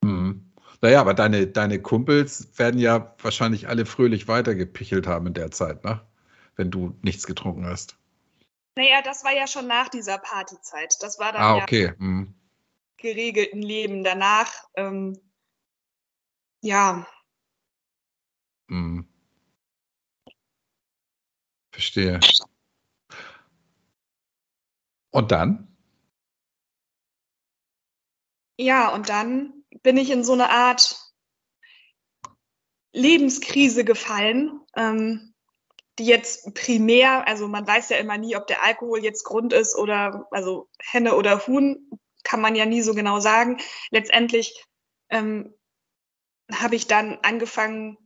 Hm. 0.04 0.52
Naja, 0.82 1.00
aber 1.00 1.14
deine, 1.14 1.46
deine 1.46 1.80
Kumpels 1.80 2.58
werden 2.58 2.78
ja 2.78 3.14
wahrscheinlich 3.22 3.68
alle 3.68 3.86
fröhlich 3.86 4.28
weitergepichelt 4.28 5.06
haben 5.06 5.28
in 5.28 5.34
der 5.34 5.50
Zeit, 5.50 5.82
ne? 5.84 6.02
Wenn 6.56 6.70
du 6.70 6.96
nichts 7.00 7.26
getrunken 7.26 7.66
hast. 7.66 7.96
Naja, 8.74 9.00
das 9.02 9.24
war 9.24 9.34
ja 9.34 9.46
schon 9.46 9.66
nach 9.66 9.88
dieser 9.88 10.18
Partyzeit. 10.18 10.96
Das 11.00 11.18
war 11.18 11.32
dann 11.32 11.42
ah, 11.42 11.56
okay. 11.56 11.86
ja 11.86 11.98
hm. 11.98 12.34
geregelten 12.98 13.62
Leben. 13.62 14.04
Danach 14.04 14.52
ähm, 14.74 15.18
ja. 16.66 17.06
Hm. 18.68 19.08
Verstehe. 21.70 22.20
Und 25.10 25.30
dann? 25.30 25.76
Ja, 28.58 28.92
und 28.94 29.08
dann 29.08 29.64
bin 29.82 29.96
ich 29.96 30.10
in 30.10 30.24
so 30.24 30.32
eine 30.32 30.50
Art 30.50 30.98
Lebenskrise 32.92 33.84
gefallen, 33.84 34.60
ähm, 34.74 35.34
die 35.98 36.06
jetzt 36.06 36.54
primär, 36.54 37.26
also 37.28 37.48
man 37.48 37.66
weiß 37.66 37.90
ja 37.90 37.98
immer 37.98 38.18
nie, 38.18 38.36
ob 38.36 38.46
der 38.46 38.62
Alkohol 38.62 39.04
jetzt 39.04 39.24
Grund 39.24 39.52
ist 39.52 39.76
oder, 39.76 40.26
also 40.30 40.68
Henne 40.80 41.14
oder 41.14 41.46
Huhn, 41.46 41.90
kann 42.24 42.40
man 42.40 42.54
ja 42.56 42.66
nie 42.66 42.82
so 42.82 42.94
genau 42.94 43.20
sagen. 43.20 43.60
Letztendlich 43.90 44.64
ähm, 45.10 45.55
habe 46.52 46.76
ich 46.76 46.86
dann 46.86 47.18
angefangen, 47.22 47.96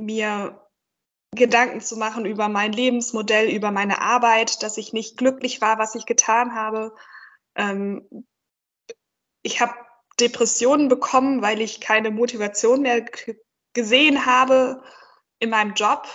mir 0.00 0.66
Gedanken 1.34 1.80
zu 1.80 1.96
machen 1.96 2.24
über 2.24 2.48
mein 2.48 2.72
Lebensmodell, 2.72 3.50
über 3.50 3.70
meine 3.70 4.00
Arbeit, 4.00 4.62
dass 4.62 4.76
ich 4.76 4.92
nicht 4.92 5.16
glücklich 5.16 5.60
war, 5.60 5.78
was 5.78 5.94
ich 5.94 6.06
getan 6.06 6.54
habe. 6.54 6.94
Ähm, 7.54 8.26
ich 9.42 9.60
habe 9.60 9.74
Depressionen 10.18 10.88
bekommen, 10.88 11.42
weil 11.42 11.60
ich 11.60 11.80
keine 11.80 12.10
Motivation 12.10 12.82
mehr 12.82 13.04
gesehen 13.74 14.26
habe 14.26 14.82
in 15.38 15.50
meinem 15.50 15.74
Job. 15.74 16.08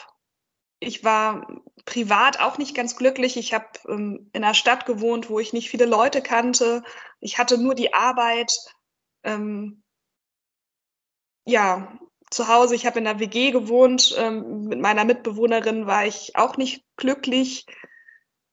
Ich 0.79 1.03
war 1.03 1.47
privat 1.85 2.39
auch 2.39 2.57
nicht 2.57 2.75
ganz 2.75 2.95
glücklich. 2.95 3.37
Ich 3.37 3.53
habe 3.53 3.67
ähm, 3.87 4.29
in 4.33 4.43
einer 4.43 4.55
Stadt 4.55 4.85
gewohnt, 4.85 5.29
wo 5.29 5.39
ich 5.39 5.53
nicht 5.53 5.69
viele 5.69 5.85
Leute 5.85 6.21
kannte. 6.21 6.83
Ich 7.19 7.37
hatte 7.37 7.57
nur 7.57 7.75
die 7.75 7.93
Arbeit. 7.93 8.57
Ähm, 9.23 9.80
ja, 11.45 11.97
zu 12.29 12.47
Hause, 12.47 12.75
ich 12.75 12.85
habe 12.85 12.99
in 12.99 13.05
der 13.05 13.19
WG 13.19 13.51
gewohnt, 13.51 14.15
ähm, 14.17 14.63
mit 14.63 14.79
meiner 14.79 15.03
Mitbewohnerin 15.03 15.85
war 15.85 16.05
ich 16.05 16.35
auch 16.35 16.57
nicht 16.57 16.85
glücklich. 16.95 17.65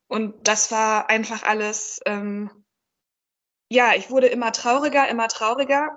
Und 0.08 0.48
das 0.48 0.72
war 0.72 1.08
einfach 1.10 1.44
alles, 1.44 2.00
ähm, 2.06 2.50
ja, 3.70 3.94
ich 3.94 4.10
wurde 4.10 4.26
immer 4.26 4.52
trauriger, 4.52 5.08
immer 5.08 5.28
trauriger, 5.28 5.96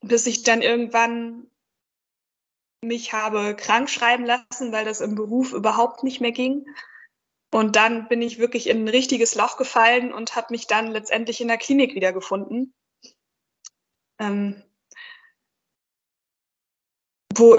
bis 0.00 0.26
ich 0.26 0.42
dann 0.42 0.62
irgendwann 0.62 1.50
mich 2.82 3.12
habe 3.12 3.54
krank 3.56 3.90
schreiben 3.90 4.24
lassen, 4.24 4.72
weil 4.72 4.86
das 4.86 5.02
im 5.02 5.14
Beruf 5.14 5.52
überhaupt 5.52 6.02
nicht 6.02 6.20
mehr 6.20 6.32
ging. 6.32 6.64
Und 7.52 7.76
dann 7.76 8.08
bin 8.08 8.22
ich 8.22 8.38
wirklich 8.38 8.68
in 8.68 8.84
ein 8.84 8.88
richtiges 8.88 9.34
Loch 9.34 9.56
gefallen 9.56 10.14
und 10.14 10.36
habe 10.36 10.46
mich 10.50 10.66
dann 10.66 10.86
letztendlich 10.86 11.40
in 11.40 11.48
der 11.48 11.58
Klinik 11.58 11.94
wiedergefunden. 11.94 12.72
Ähm, 14.18 14.62
wo, 17.34 17.58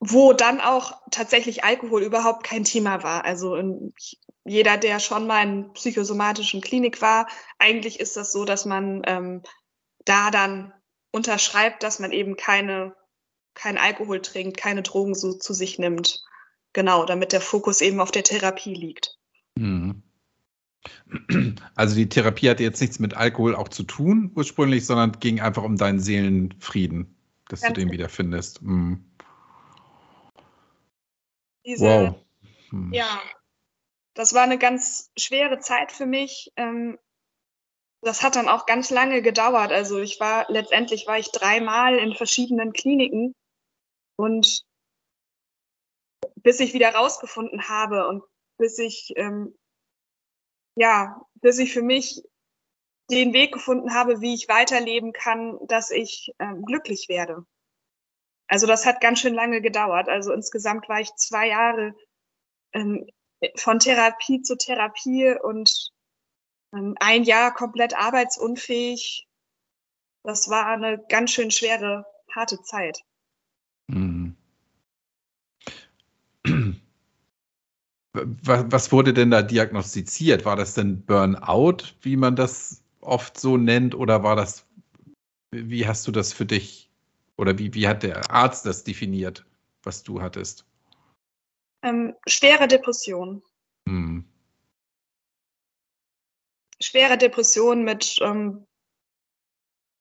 wo 0.00 0.32
dann 0.32 0.60
auch 0.60 1.00
tatsächlich 1.10 1.64
Alkohol 1.64 2.02
überhaupt 2.02 2.44
kein 2.44 2.64
Thema 2.64 3.02
war. 3.02 3.24
Also 3.24 3.56
jeder, 4.44 4.76
der 4.76 5.00
schon 5.00 5.26
mal 5.26 5.42
in 5.42 5.72
psychosomatischen 5.72 6.60
Klinik 6.60 7.00
war, 7.00 7.26
eigentlich 7.58 8.00
ist 8.00 8.16
das 8.16 8.32
so, 8.32 8.44
dass 8.44 8.66
man 8.66 9.02
ähm, 9.06 9.42
da 10.04 10.30
dann 10.30 10.72
unterschreibt, 11.10 11.82
dass 11.82 11.98
man 11.98 12.12
eben 12.12 12.36
keine, 12.36 12.94
kein 13.54 13.78
Alkohol 13.78 14.20
trinkt, 14.20 14.56
keine 14.56 14.82
Drogen 14.82 15.14
so 15.14 15.32
zu 15.32 15.54
sich 15.54 15.78
nimmt. 15.78 16.22
Genau, 16.72 17.04
damit 17.04 17.32
der 17.32 17.40
Fokus 17.40 17.80
eben 17.80 18.00
auf 18.00 18.10
der 18.10 18.24
Therapie 18.24 18.74
liegt. 18.74 19.16
Mhm. 19.56 20.02
Also 21.74 21.96
die 21.96 22.08
Therapie 22.08 22.50
hatte 22.50 22.62
jetzt 22.62 22.80
nichts 22.80 22.98
mit 22.98 23.14
Alkohol 23.14 23.54
auch 23.54 23.68
zu 23.68 23.84
tun 23.84 24.30
ursprünglich, 24.34 24.84
sondern 24.84 25.12
ging 25.20 25.40
einfach 25.40 25.62
um 25.62 25.76
deinen 25.76 26.00
Seelenfrieden, 26.00 27.13
dass 27.48 27.60
Ganz 27.60 27.74
du 27.74 27.80
den 27.80 27.88
genau. 27.88 27.92
wiederfindest. 27.92 28.62
Mhm. 28.62 29.10
Diese, 31.66 31.84
wow. 31.84 32.14
Hm. 32.70 32.92
Ja, 32.92 33.22
das 34.14 34.34
war 34.34 34.42
eine 34.42 34.58
ganz 34.58 35.10
schwere 35.16 35.58
Zeit 35.60 35.92
für 35.92 36.06
mich. 36.06 36.52
Ähm, 36.56 36.98
das 38.02 38.22
hat 38.22 38.36
dann 38.36 38.48
auch 38.48 38.66
ganz 38.66 38.90
lange 38.90 39.22
gedauert. 39.22 39.72
Also 39.72 39.98
ich 39.98 40.20
war 40.20 40.46
letztendlich 40.48 41.06
war 41.06 41.18
ich 41.18 41.30
dreimal 41.30 41.98
in 41.98 42.14
verschiedenen 42.14 42.72
Kliniken 42.72 43.34
und 44.16 44.64
bis 46.36 46.60
ich 46.60 46.74
wieder 46.74 46.94
rausgefunden 46.94 47.68
habe 47.68 48.06
und 48.08 48.22
bis 48.58 48.78
ich 48.78 49.14
ähm, 49.16 49.56
ja, 50.76 51.20
bis 51.36 51.58
ich 51.58 51.72
für 51.72 51.82
mich 51.82 52.22
den 53.10 53.32
Weg 53.32 53.52
gefunden 53.52 53.94
habe, 53.94 54.20
wie 54.20 54.34
ich 54.34 54.48
weiterleben 54.48 55.12
kann, 55.12 55.58
dass 55.66 55.90
ich 55.90 56.32
ähm, 56.38 56.62
glücklich 56.62 57.08
werde. 57.08 57.44
Also 58.46 58.66
das 58.66 58.86
hat 58.86 59.00
ganz 59.00 59.20
schön 59.20 59.34
lange 59.34 59.60
gedauert. 59.60 60.08
Also 60.08 60.32
insgesamt 60.32 60.88
war 60.88 61.00
ich 61.00 61.14
zwei 61.16 61.48
Jahre 61.48 61.94
ähm, 62.72 63.06
von 63.56 63.78
Therapie 63.78 64.42
zu 64.42 64.56
Therapie 64.56 65.34
und 65.42 65.90
ähm, 66.72 66.94
ein 67.00 67.24
Jahr 67.24 67.52
komplett 67.52 67.94
arbeitsunfähig. 67.94 69.26
Das 70.22 70.48
war 70.48 70.66
eine 70.66 71.04
ganz 71.08 71.30
schön 71.32 71.50
schwere, 71.50 72.06
harte 72.34 72.60
Zeit. 72.62 73.00
Mhm. 73.88 74.36
Was 78.12 78.92
wurde 78.92 79.12
denn 79.12 79.32
da 79.32 79.42
diagnostiziert? 79.42 80.44
War 80.44 80.54
das 80.54 80.74
denn 80.74 81.04
Burnout, 81.04 81.78
wie 82.00 82.16
man 82.16 82.36
das 82.36 82.83
oft 83.04 83.38
so 83.38 83.56
nennt, 83.56 83.94
oder 83.94 84.22
war 84.22 84.36
das, 84.36 84.66
wie 85.50 85.86
hast 85.86 86.06
du 86.06 86.12
das 86.12 86.32
für 86.32 86.46
dich 86.46 86.90
oder 87.36 87.58
wie, 87.58 87.74
wie 87.74 87.88
hat 87.88 88.02
der 88.02 88.30
Arzt 88.30 88.66
das 88.66 88.84
definiert, 88.84 89.44
was 89.82 90.02
du 90.02 90.20
hattest? 90.20 90.66
Ähm, 91.82 92.14
schwere 92.26 92.66
Depression. 92.66 93.42
Hm. 93.88 94.24
Schwere 96.80 97.18
Depression 97.18 97.84
mit, 97.84 98.18
ähm, 98.20 98.66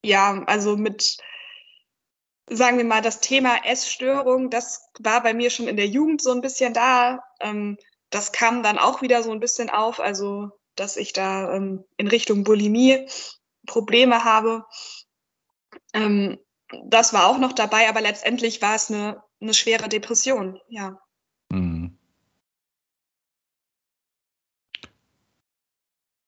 ja, 0.03 0.43
also 0.45 0.75
mit, 0.77 1.17
sagen 2.49 2.77
wir 2.77 2.85
mal, 2.85 3.01
das 3.01 3.19
Thema 3.19 3.65
Essstörung, 3.65 4.49
das 4.49 4.89
war 4.99 5.23
bei 5.23 5.33
mir 5.33 5.49
schon 5.49 5.67
in 5.67 5.77
der 5.77 5.87
Jugend 5.87 6.21
so 6.21 6.31
ein 6.31 6.41
bisschen 6.41 6.73
da. 6.73 7.23
Ähm, 7.39 7.77
das 8.09 8.31
kam 8.31 8.63
dann 8.63 8.77
auch 8.77 9.01
wieder 9.01 9.23
so 9.23 9.31
ein 9.31 9.39
bisschen 9.39 9.69
auf, 9.69 9.99
also 9.99 10.51
dass 10.75 10.97
ich 10.97 11.13
da 11.13 11.53
ähm, 11.55 11.85
in 11.97 12.07
Richtung 12.07 12.43
Bulimie 12.43 13.07
Probleme 13.65 14.23
habe. 14.23 14.65
Ähm, 15.93 16.39
das 16.85 17.13
war 17.13 17.27
auch 17.27 17.37
noch 17.37 17.53
dabei, 17.53 17.87
aber 17.89 18.01
letztendlich 18.01 18.61
war 18.61 18.75
es 18.75 18.89
eine, 18.89 19.23
eine 19.39 19.53
schwere 19.53 19.89
Depression, 19.89 20.59
ja. 20.67 20.99
Mhm. 21.49 21.97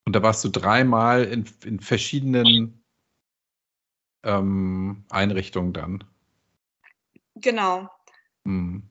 Und 0.06 0.14
da 0.14 0.22
warst 0.22 0.44
du 0.44 0.50
dreimal 0.50 1.24
in, 1.24 1.50
in 1.64 1.80
verschiedenen 1.80 2.84
ähm, 4.24 5.04
Einrichtungen 5.10 5.74
dann. 5.74 6.04
Genau. 7.36 7.90
Mhm. 8.44 8.90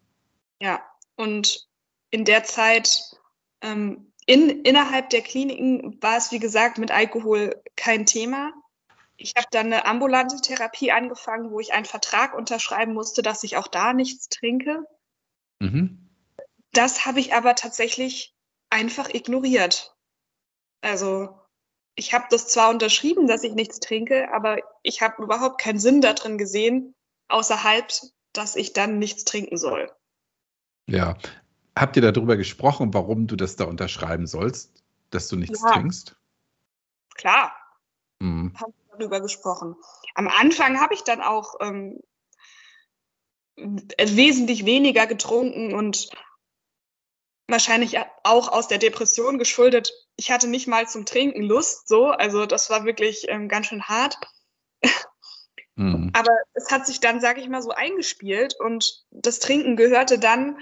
Ja, 0.61 0.83
und 1.17 1.69
in 2.11 2.25
der 2.25 2.45
Zeit 2.45 3.01
ähm, 3.61 4.12
in, 4.27 4.63
innerhalb 4.63 5.11
der 5.11 5.23
Kliniken 5.23 6.01
war 6.03 6.17
es, 6.17 6.33
wie 6.33 6.39
gesagt, 6.39 6.79
mit 6.79 6.91
Alkohol 6.91 7.63
kein 7.77 8.07
Thema. 8.07 8.53
Ich 9.17 9.35
habe 9.37 9.47
dann 9.51 9.67
eine 9.67 9.87
ambulante 9.87 10.41
Therapie 10.41 10.91
angefangen, 10.91 11.51
wo 11.51 11.61
ich 11.61 11.73
einen 11.73 11.85
Vertrag 11.85 12.35
unterschreiben 12.35 12.95
musste, 12.95 13.23
dass 13.23 13.45
ich 13.45 13.57
auch 13.57 13.69
da 13.69 13.93
nichts 13.93 14.29
trinke. 14.29 14.85
Mhm. 15.61 16.11
Das 16.73 17.07
habe 17.07 17.21
ich 17.21 17.35
aber 17.35 17.55
tatsächlich 17.55 18.35
einfach 18.71 19.09
ignoriert. 19.09 19.95
Also 20.81 21.39
ich 21.95 22.13
habe 22.13 22.27
das 22.31 22.49
zwar 22.49 22.71
unterschrieben, 22.71 23.29
dass 23.29 23.45
ich 23.45 23.55
nichts 23.55 23.79
trinke, 23.79 24.33
aber 24.33 24.59
ich 24.83 25.01
habe 25.01 25.23
überhaupt 25.23 25.61
keinen 25.61 25.79
Sinn 25.79 26.01
darin 26.01 26.39
gesehen, 26.39 26.95
außerhalb, 27.29 27.87
dass 28.33 28.57
ich 28.57 28.73
dann 28.73 28.99
nichts 28.99 29.25
trinken 29.25 29.57
soll. 29.57 29.93
Ja. 30.87 31.17
Habt 31.77 31.97
ihr 31.97 32.03
darüber 32.03 32.37
gesprochen, 32.37 32.95
warum 32.95 33.27
du 33.27 33.37
das 33.37 33.57
da 33.57 33.65
unterschreiben 33.65 34.27
sollst, 34.27 34.85
dass 35.11 35.29
du 35.29 35.37
nichts 35.37 35.61
ja. 35.63 35.73
trinkst? 35.73 36.17
Klar. 37.15 37.53
Mhm. 38.21 38.55
Haben 38.61 38.75
darüber 38.91 39.21
gesprochen. 39.21 39.77
Am 40.15 40.29
Anfang 40.29 40.81
habe 40.81 40.95
ich 40.95 41.03
dann 41.03 41.21
auch 41.21 41.57
ähm, 41.61 42.01
wesentlich 43.57 44.65
weniger 44.65 45.07
getrunken 45.07 45.75
und 45.75 46.11
wahrscheinlich 47.49 47.99
auch 48.23 48.49
aus 48.49 48.69
der 48.69 48.79
Depression 48.79 49.39
geschuldet. 49.39 49.93
Ich 50.17 50.31
hatte 50.31 50.49
nicht 50.49 50.67
mal 50.67 50.89
zum 50.89 51.05
Trinken 51.05 51.43
Lust, 51.43 51.89
so, 51.89 52.07
also 52.07 52.47
das 52.47 52.71
war 52.71 52.85
wirklich 52.85 53.27
ähm, 53.29 53.49
ganz 53.49 53.67
schön 53.67 53.85
hart. 53.85 54.17
Mhm. 55.77 56.13
Aber 56.15 56.31
es 56.53 56.71
hat 56.71 56.87
sich 56.87 57.01
dann, 57.01 57.21
sage 57.21 57.41
ich 57.41 57.49
mal, 57.49 57.63
so 57.63 57.71
eingespielt 57.71 58.55
und 58.59 59.05
das 59.11 59.41
Trinken 59.41 59.77
gehörte 59.77 60.21
dann 60.21 60.57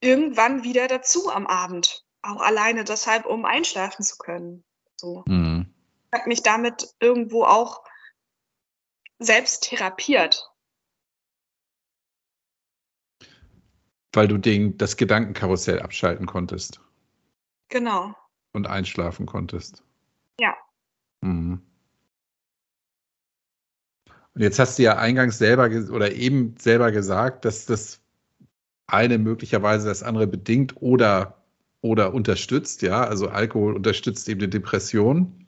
irgendwann 0.00 0.64
wieder 0.64 0.88
dazu 0.88 1.30
am 1.30 1.46
Abend. 1.46 2.04
Auch 2.22 2.40
alleine 2.40 2.84
deshalb, 2.84 3.26
um 3.26 3.44
einschlafen 3.44 4.04
zu 4.04 4.16
können. 4.18 4.64
So. 4.96 5.24
Mhm 5.26 5.72
hat 6.12 6.26
mich 6.26 6.42
damit 6.42 6.94
irgendwo 7.00 7.44
auch 7.44 7.84
selbst 9.18 9.64
therapiert. 9.64 10.50
Weil 14.12 14.26
du 14.26 14.38
den, 14.38 14.76
das 14.76 14.96
Gedankenkarussell 14.96 15.80
abschalten 15.80 16.26
konntest. 16.26 16.80
Genau. 17.68 18.14
Und 18.52 18.66
einschlafen 18.66 19.26
konntest. 19.26 19.84
Ja. 20.40 20.56
Mhm. 21.20 21.64
Und 24.34 24.42
jetzt 24.42 24.58
hast 24.58 24.78
du 24.78 24.82
ja 24.82 24.96
eingangs 24.96 25.38
selber 25.38 25.66
oder 25.92 26.12
eben 26.12 26.56
selber 26.56 26.90
gesagt, 26.90 27.44
dass 27.44 27.66
das 27.66 28.00
eine 28.92 29.18
möglicherweise 29.18 29.88
das 29.88 30.02
andere 30.02 30.26
bedingt 30.26 30.80
oder, 30.80 31.44
oder 31.80 32.14
unterstützt, 32.14 32.82
ja. 32.82 33.04
Also 33.04 33.28
Alkohol 33.28 33.74
unterstützt 33.76 34.28
eben 34.28 34.40
die 34.40 34.50
Depression. 34.50 35.46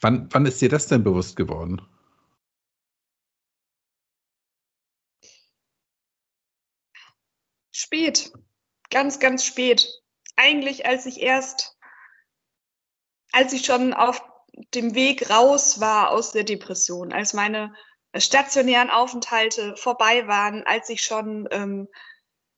Wann, 0.00 0.28
wann 0.32 0.46
ist 0.46 0.60
dir 0.60 0.68
das 0.68 0.86
denn 0.86 1.04
bewusst 1.04 1.36
geworden? 1.36 1.80
Spät, 7.72 8.32
ganz, 8.90 9.18
ganz 9.18 9.44
spät. 9.44 9.88
Eigentlich, 10.36 10.86
als 10.86 11.06
ich 11.06 11.20
erst, 11.20 11.76
als 13.32 13.52
ich 13.52 13.64
schon 13.64 13.92
auf 13.92 14.22
dem 14.74 14.94
Weg 14.94 15.30
raus 15.30 15.80
war 15.80 16.10
aus 16.10 16.32
der 16.32 16.44
Depression, 16.44 17.12
als 17.12 17.34
meine 17.34 17.74
stationären 18.20 18.90
Aufenthalte 18.90 19.76
vorbei 19.76 20.26
waren, 20.26 20.64
als 20.64 20.88
ich 20.88 21.02
schon 21.02 21.48
ähm, 21.50 21.88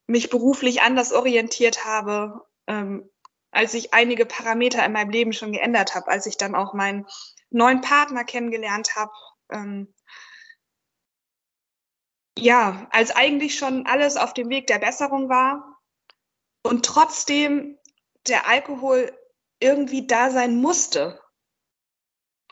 mich 0.07 0.31
beruflich 0.31 0.83
anders 0.83 1.12
orientiert 1.12 1.85
habe, 1.85 2.47
ähm, 2.66 3.11
als 3.51 3.75
ich 3.75 3.95
einige 3.95 4.27
Parameter 4.27 4.85
in 4.85 4.92
meinem 4.92 5.11
Leben 5.11 5.33
schon 5.33 5.53
geändert 5.53 5.95
habe, 5.95 6.09
als 6.09 6.27
ich 6.27 6.37
dann 6.37 6.55
auch 6.55 6.75
meinen 6.75 7.07
neuen 7.51 7.81
Partner 7.81 8.25
kennengelernt 8.25 8.97
habe. 8.97 9.12
Ähm, 9.51 9.95
ja, 12.38 12.87
als 12.90 13.16
eigentlich 13.16 13.57
schon 13.59 13.87
alles 13.87 14.16
auf 14.16 14.35
dem 14.35 14.51
Weg 14.51 14.66
der 14.66 14.79
Besserung 14.79 15.29
war 15.31 15.81
und 16.62 16.85
trotzdem 16.85 17.79
der 18.27 18.47
Alkohol 18.47 19.16
irgendwie 19.59 20.07
da 20.07 20.31
sein 20.31 20.57
musste. 20.57 21.21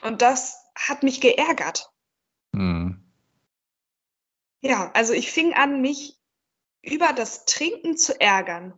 Und 0.01 0.21
das 0.21 0.57
hat 0.75 1.03
mich 1.03 1.21
geärgert. 1.21 1.91
Ja, 4.65 4.89
also 4.95 5.13
ich 5.13 5.31
fing 5.31 5.53
an, 5.53 5.81
mich 5.81 6.17
über 6.81 7.13
das 7.13 7.45
Trinken 7.45 7.97
zu 7.97 8.19
ärgern. 8.19 8.73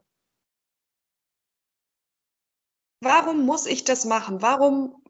Warum 3.00 3.46
muss 3.46 3.66
ich 3.66 3.86
das 3.86 4.04
machen? 4.04 4.42
Warum? 4.42 5.02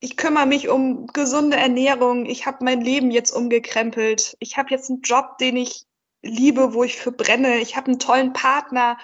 Ich 0.00 0.18
kümmere 0.18 0.44
mich 0.44 0.68
um 0.68 1.06
gesunde 1.06 1.56
Ernährung. 1.56 2.26
Ich 2.26 2.44
habe 2.44 2.62
mein 2.62 2.82
Leben 2.82 3.10
jetzt 3.10 3.30
umgekrempelt. 3.30 4.36
Ich 4.38 4.58
habe 4.58 4.68
jetzt 4.68 4.90
einen 4.90 5.00
Job, 5.00 5.38
den 5.38 5.56
ich 5.56 5.86
liebe, 6.20 6.74
wo 6.74 6.84
ich 6.84 6.98
für 6.98 7.12
brenne. 7.12 7.60
Ich 7.60 7.74
habe 7.74 7.86
einen 7.86 7.98
tollen 7.98 8.34
Partner. 8.34 8.98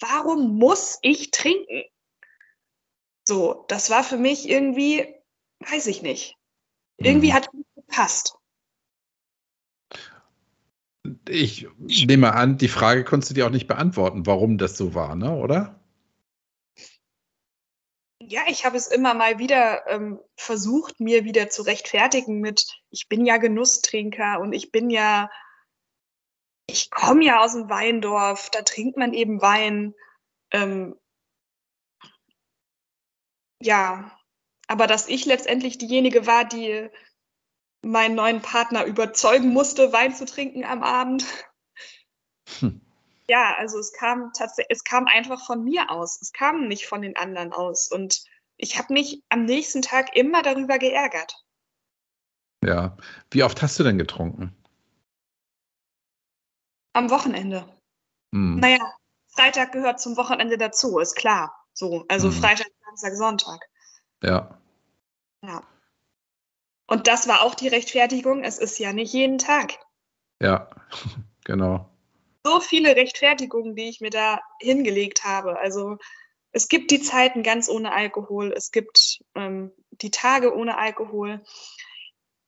Warum 0.00 0.58
muss 0.58 0.98
ich 1.02 1.30
trinken? 1.30 1.84
So, 3.28 3.64
das 3.68 3.90
war 3.90 4.02
für 4.02 4.18
mich 4.18 4.48
irgendwie, 4.48 5.06
weiß 5.60 5.86
ich 5.86 6.02
nicht. 6.02 6.36
Irgendwie 6.96 7.30
mhm. 7.30 7.34
hat 7.34 7.48
es 7.52 7.64
gepasst. 7.76 8.35
Ich 11.28 11.66
nehme 12.06 12.34
an, 12.34 12.58
die 12.58 12.68
Frage 12.68 13.04
konntest 13.04 13.30
du 13.30 13.34
dir 13.34 13.46
auch 13.46 13.50
nicht 13.50 13.66
beantworten, 13.66 14.26
warum 14.26 14.58
das 14.58 14.76
so 14.76 14.94
war, 14.94 15.14
ne? 15.14 15.34
oder? 15.34 15.80
Ja, 18.20 18.42
ich 18.48 18.64
habe 18.64 18.76
es 18.76 18.88
immer 18.88 19.14
mal 19.14 19.38
wieder 19.38 19.86
ähm, 19.88 20.18
versucht, 20.36 20.98
mir 20.98 21.24
wieder 21.24 21.48
zu 21.48 21.62
rechtfertigen 21.62 22.40
mit, 22.40 22.66
ich 22.90 23.08
bin 23.08 23.24
ja 23.24 23.36
Genusstrinker 23.36 24.40
und 24.40 24.52
ich 24.52 24.72
bin 24.72 24.90
ja, 24.90 25.30
ich 26.68 26.90
komme 26.90 27.24
ja 27.24 27.44
aus 27.44 27.52
dem 27.52 27.68
Weindorf, 27.68 28.50
da 28.50 28.62
trinkt 28.62 28.96
man 28.96 29.12
eben 29.12 29.40
Wein. 29.42 29.94
Ähm, 30.50 30.96
ja, 33.62 34.10
aber 34.66 34.86
dass 34.86 35.08
ich 35.08 35.24
letztendlich 35.24 35.78
diejenige 35.78 36.26
war, 36.26 36.44
die 36.44 36.90
meinen 37.86 38.14
neuen 38.14 38.42
Partner 38.42 38.84
überzeugen 38.84 39.50
musste, 39.52 39.92
Wein 39.92 40.14
zu 40.14 40.26
trinken 40.26 40.64
am 40.64 40.82
Abend. 40.82 41.24
Hm. 42.60 42.80
Ja, 43.28 43.56
also 43.56 43.78
es 43.78 43.92
kam 43.92 44.32
tatsächlich, 44.32 44.76
es 44.76 44.84
kam 44.84 45.06
einfach 45.06 45.44
von 45.44 45.64
mir 45.64 45.90
aus. 45.90 46.20
Es 46.20 46.32
kam 46.32 46.68
nicht 46.68 46.86
von 46.86 47.02
den 47.02 47.16
anderen 47.16 47.52
aus. 47.52 47.90
Und 47.90 48.24
ich 48.56 48.78
habe 48.78 48.92
mich 48.92 49.22
am 49.28 49.44
nächsten 49.44 49.82
Tag 49.82 50.14
immer 50.16 50.42
darüber 50.42 50.78
geärgert. 50.78 51.34
Ja. 52.64 52.96
Wie 53.30 53.42
oft 53.42 53.62
hast 53.62 53.78
du 53.78 53.84
denn 53.84 53.98
getrunken? 53.98 54.56
Am 56.92 57.10
Wochenende. 57.10 57.68
Hm. 58.32 58.60
Naja, 58.60 58.94
Freitag 59.28 59.72
gehört 59.72 60.00
zum 60.00 60.16
Wochenende 60.16 60.56
dazu, 60.56 60.98
ist 60.98 61.14
klar. 61.14 61.54
So, 61.72 62.04
also 62.08 62.28
hm. 62.28 62.34
Freitag, 62.34 62.68
Samstag, 62.84 63.14
Sonntag. 63.14 63.60
Ja. 64.22 64.58
Ja. 65.42 65.62
Und 66.86 67.08
das 67.08 67.26
war 67.28 67.42
auch 67.42 67.54
die 67.54 67.68
Rechtfertigung, 67.68 68.44
es 68.44 68.58
ist 68.58 68.78
ja 68.78 68.92
nicht 68.92 69.12
jeden 69.12 69.38
Tag. 69.38 69.78
Ja, 70.40 70.70
genau. 71.44 71.88
So 72.44 72.60
viele 72.60 72.94
Rechtfertigungen, 72.94 73.74
die 73.74 73.88
ich 73.88 74.00
mir 74.00 74.10
da 74.10 74.40
hingelegt 74.60 75.24
habe. 75.24 75.58
Also 75.58 75.98
es 76.52 76.68
gibt 76.68 76.90
die 76.90 77.02
Zeiten 77.02 77.42
ganz 77.42 77.68
ohne 77.68 77.92
Alkohol, 77.92 78.52
es 78.56 78.70
gibt 78.70 79.18
ähm, 79.34 79.72
die 79.90 80.12
Tage 80.12 80.54
ohne 80.54 80.78
Alkohol. 80.78 81.42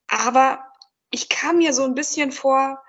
Aber 0.07 0.65
ich 1.11 1.29
kam 1.29 1.59
mir 1.59 1.73
so 1.73 1.85
ein 1.85 1.95
bisschen 1.95 2.33
vor, 2.33 2.83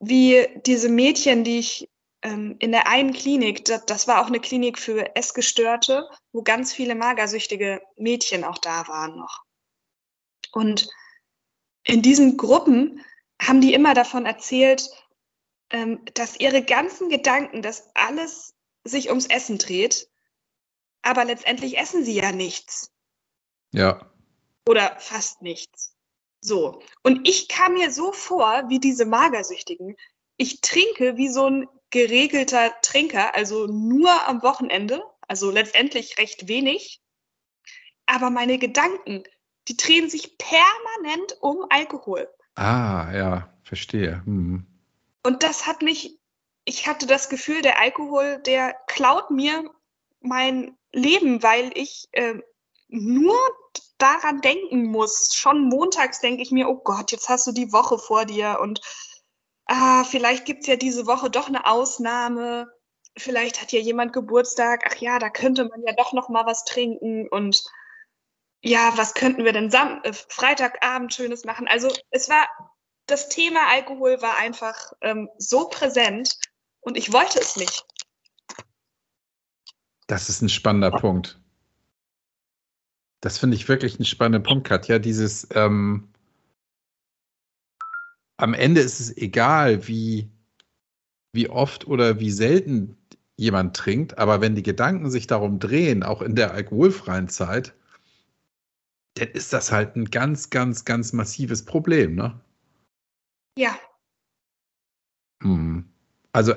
wie 0.00 0.48
diese 0.66 0.88
Mädchen, 0.88 1.44
die 1.44 1.58
ich 1.58 1.88
ähm, 2.22 2.56
in 2.58 2.72
der 2.72 2.88
einen 2.88 3.12
Klinik, 3.12 3.64
das, 3.64 3.86
das, 3.86 4.08
war 4.08 4.22
auch 4.22 4.26
eine 4.26 4.40
Klinik 4.40 4.78
für 4.78 5.14
Essgestörte, 5.14 6.08
wo 6.32 6.42
ganz 6.42 6.72
viele 6.72 6.94
magersüchtige 6.94 7.80
Mädchen 7.96 8.44
auch 8.44 8.58
da 8.58 8.88
waren 8.88 9.16
noch. 9.16 9.44
Und 10.52 10.88
in 11.84 12.02
diesen 12.02 12.36
Gruppen 12.36 13.04
haben 13.40 13.60
die 13.60 13.72
immer 13.72 13.94
davon 13.94 14.26
erzählt, 14.26 14.88
ähm, 15.70 16.04
dass 16.14 16.40
ihre 16.40 16.62
ganzen 16.62 17.08
Gedanken, 17.08 17.62
dass 17.62 17.94
alles 17.94 18.54
sich 18.84 19.08
ums 19.08 19.26
Essen 19.26 19.58
dreht, 19.58 20.08
aber 21.02 21.24
letztendlich 21.24 21.78
essen 21.78 22.04
sie 22.04 22.14
ja 22.14 22.32
nichts. 22.32 22.92
Ja. 23.72 24.10
Oder 24.66 24.98
fast 24.98 25.42
nichts. 25.42 25.94
So. 26.40 26.82
Und 27.02 27.28
ich 27.28 27.48
kam 27.48 27.74
mir 27.74 27.92
so 27.92 28.12
vor, 28.12 28.64
wie 28.68 28.80
diese 28.80 29.04
Magersüchtigen. 29.04 29.96
Ich 30.36 30.60
trinke 30.60 31.16
wie 31.16 31.28
so 31.28 31.46
ein 31.48 31.68
geregelter 31.90 32.72
Trinker, 32.82 33.34
also 33.34 33.66
nur 33.66 34.26
am 34.26 34.42
Wochenende, 34.42 35.02
also 35.26 35.50
letztendlich 35.50 36.18
recht 36.18 36.48
wenig. 36.48 37.00
Aber 38.06 38.30
meine 38.30 38.58
Gedanken, 38.58 39.24
die 39.68 39.76
drehen 39.76 40.08
sich 40.08 40.38
permanent 40.38 41.36
um 41.40 41.66
Alkohol. 41.68 42.28
Ah, 42.54 43.10
ja, 43.14 43.54
verstehe. 43.62 44.22
Hm. 44.24 44.66
Und 45.22 45.42
das 45.42 45.66
hat 45.66 45.82
mich, 45.82 46.18
ich 46.64 46.86
hatte 46.86 47.06
das 47.06 47.28
Gefühl, 47.28 47.62
der 47.62 47.80
Alkohol, 47.80 48.40
der 48.44 48.74
klaut 48.86 49.30
mir 49.30 49.70
mein 50.20 50.76
Leben, 50.92 51.42
weil 51.42 51.70
ich 51.74 52.08
äh, 52.12 52.34
nur 52.88 53.36
daran 53.98 54.40
denken 54.40 54.86
muss. 54.86 55.34
Schon 55.34 55.68
montags 55.68 56.20
denke 56.20 56.42
ich 56.42 56.50
mir, 56.50 56.68
oh 56.68 56.80
Gott, 56.82 57.12
jetzt 57.12 57.28
hast 57.28 57.46
du 57.46 57.52
die 57.52 57.72
Woche 57.72 57.98
vor 57.98 58.24
dir 58.24 58.58
und 58.60 58.80
ah, 59.68 60.04
vielleicht 60.04 60.44
gibt 60.44 60.62
es 60.62 60.66
ja 60.66 60.76
diese 60.76 61.06
Woche 61.06 61.30
doch 61.30 61.48
eine 61.48 61.66
Ausnahme, 61.66 62.66
vielleicht 63.16 63.60
hat 63.60 63.72
ja 63.72 63.78
jemand 63.78 64.12
Geburtstag, 64.12 64.84
ach 64.88 64.96
ja, 64.96 65.18
da 65.18 65.30
könnte 65.30 65.64
man 65.64 65.82
ja 65.86 65.92
doch 65.92 66.12
noch 66.12 66.28
mal 66.28 66.46
was 66.46 66.64
trinken 66.64 67.28
und 67.28 67.62
ja, 68.60 68.92
was 68.96 69.14
könnten 69.14 69.44
wir 69.44 69.52
denn 69.52 69.70
Sam 69.70 70.00
äh, 70.02 70.12
Freitagabend 70.12 71.14
Schönes 71.14 71.44
machen? 71.44 71.68
Also 71.68 71.92
es 72.10 72.28
war, 72.28 72.48
das 73.06 73.28
Thema 73.28 73.60
Alkohol 73.70 74.20
war 74.20 74.36
einfach 74.38 74.92
ähm, 75.00 75.28
so 75.38 75.68
präsent 75.68 76.36
und 76.80 76.96
ich 76.96 77.12
wollte 77.12 77.38
es 77.38 77.56
nicht. 77.56 77.86
Das 80.08 80.28
ist 80.28 80.42
ein 80.42 80.48
spannender 80.48 80.90
Punkt. 80.90 81.40
Das 83.20 83.38
finde 83.38 83.56
ich 83.56 83.68
wirklich 83.68 83.96
einen 83.96 84.06
spannenden 84.06 84.42
Punkt, 84.42 84.66
Katja. 84.66 84.98
Dieses, 84.98 85.46
ähm, 85.54 86.12
am 88.38 88.54
Ende 88.54 88.80
ist 88.80 89.00
es 89.00 89.16
egal, 89.16 89.86
wie, 89.86 90.30
wie 91.32 91.50
oft 91.50 91.86
oder 91.86 92.20
wie 92.20 92.30
selten 92.30 92.96
jemand 93.36 93.76
trinkt, 93.76 94.16
aber 94.16 94.40
wenn 94.40 94.54
die 94.54 94.62
Gedanken 94.62 95.10
sich 95.10 95.26
darum 95.26 95.58
drehen, 95.58 96.02
auch 96.02 96.22
in 96.22 96.34
der 96.34 96.52
alkoholfreien 96.52 97.28
Zeit, 97.28 97.74
dann 99.14 99.28
ist 99.28 99.52
das 99.52 99.72
halt 99.72 99.96
ein 99.96 100.06
ganz, 100.06 100.50
ganz, 100.50 100.84
ganz 100.84 101.12
massives 101.12 101.64
Problem, 101.64 102.14
ne? 102.14 102.40
Ja. 103.56 103.76
Hm. 105.42 105.84
Also 106.32 106.54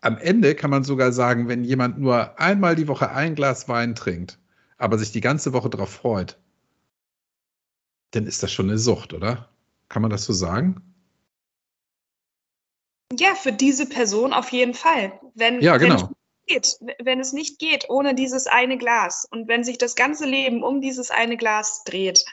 am 0.00 0.18
Ende 0.18 0.54
kann 0.54 0.70
man 0.70 0.84
sogar 0.84 1.12
sagen, 1.12 1.48
wenn 1.48 1.64
jemand 1.64 1.98
nur 1.98 2.38
einmal 2.38 2.76
die 2.76 2.86
Woche 2.88 3.10
ein 3.10 3.34
Glas 3.34 3.68
Wein 3.68 3.96
trinkt, 3.96 4.38
aber 4.78 4.98
sich 4.98 5.10
die 5.10 5.20
ganze 5.20 5.52
Woche 5.52 5.70
darauf 5.70 5.90
freut, 5.90 6.38
dann 8.12 8.26
ist 8.26 8.42
das 8.42 8.52
schon 8.52 8.68
eine 8.68 8.78
Sucht, 8.78 9.12
oder? 9.12 9.48
Kann 9.88 10.02
man 10.02 10.10
das 10.10 10.24
so 10.24 10.32
sagen? 10.32 10.95
Ja, 13.12 13.34
für 13.34 13.52
diese 13.52 13.88
Person 13.88 14.32
auf 14.32 14.50
jeden 14.50 14.74
Fall. 14.74 15.18
Wenn, 15.34 15.60
ja, 15.60 15.76
genau. 15.76 16.10
Wenn 16.46 16.60
es, 16.60 16.78
geht, 16.78 16.96
wenn 17.04 17.20
es 17.20 17.32
nicht 17.32 17.58
geht 17.58 17.88
ohne 17.88 18.14
dieses 18.14 18.46
eine 18.46 18.78
Glas 18.78 19.26
und 19.30 19.48
wenn 19.48 19.64
sich 19.64 19.78
das 19.78 19.94
ganze 19.94 20.26
Leben 20.26 20.62
um 20.62 20.80
dieses 20.80 21.10
eine 21.10 21.36
Glas 21.36 21.84
dreht, 21.84 22.24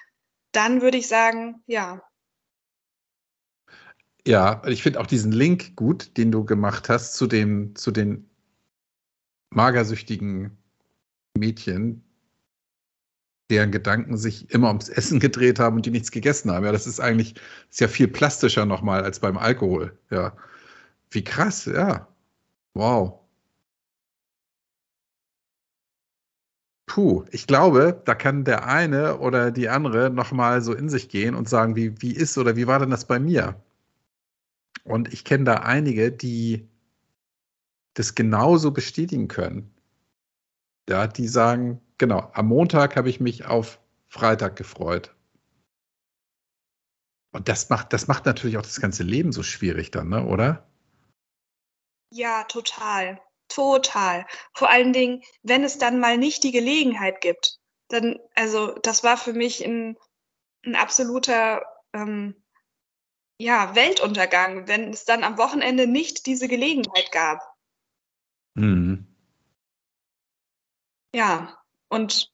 dann 0.51 0.81
würde 0.81 0.97
ich 0.97 1.07
sagen, 1.07 1.62
ja. 1.67 2.01
Ja, 4.25 4.62
ich 4.67 4.81
finde 4.81 4.99
auch 5.01 5.07
diesen 5.07 5.31
Link 5.31 5.75
gut, 5.75 6.17
den 6.17 6.31
du 6.31 6.45
gemacht 6.45 6.89
hast 6.89 7.15
zu, 7.15 7.27
dem, 7.27 7.75
zu 7.75 7.91
den 7.91 8.29
magersüchtigen 9.50 10.58
Mädchen, 11.37 12.04
deren 13.50 13.71
Gedanken 13.71 14.17
sich 14.17 14.50
immer 14.52 14.69
ums 14.69 14.89
Essen 14.89 15.19
gedreht 15.19 15.60
haben 15.60 15.75
und 15.75 15.85
die 15.85 15.91
nichts 15.91 16.12
gegessen 16.12 16.52
haben. 16.52 16.65
Ja, 16.65 16.71
das 16.71 16.87
ist 16.87 17.00
eigentlich 17.00 17.35
ist 17.69 17.81
ja 17.81 17.87
viel 17.87 18.08
plastischer 18.08 18.65
nochmal 18.65 19.04
als 19.04 19.19
beim 19.19 19.37
Alkohol. 19.37 19.98
Ja. 20.10 20.35
Wie 21.13 21.23
krass, 21.23 21.65
ja. 21.65 22.07
Wow. 22.75 23.21
Puh, 26.85 27.25
ich 27.31 27.45
glaube, 27.45 28.01
da 28.05 28.15
kann 28.15 28.45
der 28.45 28.65
eine 28.67 29.17
oder 29.19 29.51
die 29.51 29.67
andere 29.69 30.09
nochmal 30.09 30.61
so 30.61 30.73
in 30.73 30.87
sich 30.89 31.09
gehen 31.09 31.35
und 31.35 31.49
sagen, 31.49 31.75
wie, 31.75 32.01
wie 32.01 32.13
ist 32.13 32.37
oder 32.37 32.55
wie 32.55 32.67
war 32.67 32.79
denn 32.79 32.89
das 32.89 33.05
bei 33.05 33.19
mir? 33.19 33.61
Und 34.85 35.11
ich 35.13 35.25
kenne 35.25 35.43
da 35.45 35.55
einige, 35.55 36.09
die 36.11 36.67
das 37.95 38.15
genauso 38.15 38.71
bestätigen 38.71 39.27
können. 39.27 39.71
Ja, 40.87 41.07
die 41.07 41.27
sagen, 41.27 41.81
genau, 41.97 42.29
am 42.33 42.47
Montag 42.47 42.95
habe 42.95 43.09
ich 43.09 43.19
mich 43.19 43.45
auf 43.45 43.79
Freitag 44.07 44.55
gefreut. 44.55 45.13
Und 47.33 47.49
das 47.49 47.69
macht, 47.69 47.91
das 47.93 48.07
macht 48.07 48.25
natürlich 48.25 48.57
auch 48.57 48.61
das 48.61 48.79
ganze 48.79 49.03
Leben 49.03 49.31
so 49.33 49.43
schwierig 49.43 49.91
dann, 49.91 50.07
ne, 50.09 50.25
oder? 50.25 50.65
Ja, 52.15 52.43
total. 52.43 53.19
Total. 53.47 54.27
Vor 54.53 54.69
allen 54.69 54.93
Dingen, 54.93 55.23
wenn 55.41 55.63
es 55.63 55.79
dann 55.79 55.99
mal 55.99 56.15
nicht 56.15 56.43
die 56.43 56.51
Gelegenheit 56.51 57.21
gibt. 57.21 57.59
Dann, 57.87 58.19
also, 58.35 58.73
das 58.83 59.03
war 59.03 59.17
für 59.17 59.33
mich 59.33 59.65
ein, 59.65 59.97
ein 60.63 60.75
absoluter, 60.75 61.65
ähm, 61.91 62.35
ja, 63.39 63.73
Weltuntergang, 63.73 64.67
wenn 64.67 64.91
es 64.91 65.05
dann 65.05 65.23
am 65.23 65.39
Wochenende 65.39 65.87
nicht 65.87 66.27
diese 66.27 66.47
Gelegenheit 66.47 67.11
gab. 67.11 67.39
Mhm. 68.53 69.07
Ja, 71.15 71.59
und 71.89 72.31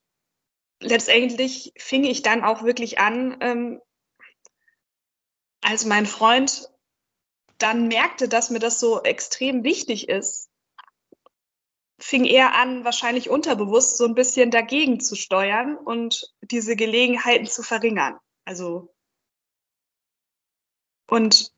letztendlich 0.80 1.72
fing 1.78 2.04
ich 2.04 2.20
dann 2.20 2.44
auch 2.44 2.64
wirklich 2.64 2.98
an, 2.98 3.38
ähm, 3.40 3.80
als 5.62 5.86
mein 5.86 6.04
Freund 6.04 6.70
dann 7.62 7.88
merkte, 7.88 8.28
dass 8.28 8.50
mir 8.50 8.58
das 8.58 8.80
so 8.80 9.02
extrem 9.02 9.64
wichtig 9.64 10.08
ist, 10.08 10.50
fing 11.98 12.24
er 12.24 12.54
an, 12.54 12.84
wahrscheinlich 12.84 13.28
unterbewusst 13.28 13.98
so 13.98 14.06
ein 14.06 14.14
bisschen 14.14 14.50
dagegen 14.50 15.00
zu 15.00 15.16
steuern 15.16 15.76
und 15.76 16.32
diese 16.40 16.74
Gelegenheiten 16.76 17.46
zu 17.46 17.62
verringern. 17.62 18.18
Also 18.44 18.92
und 21.10 21.52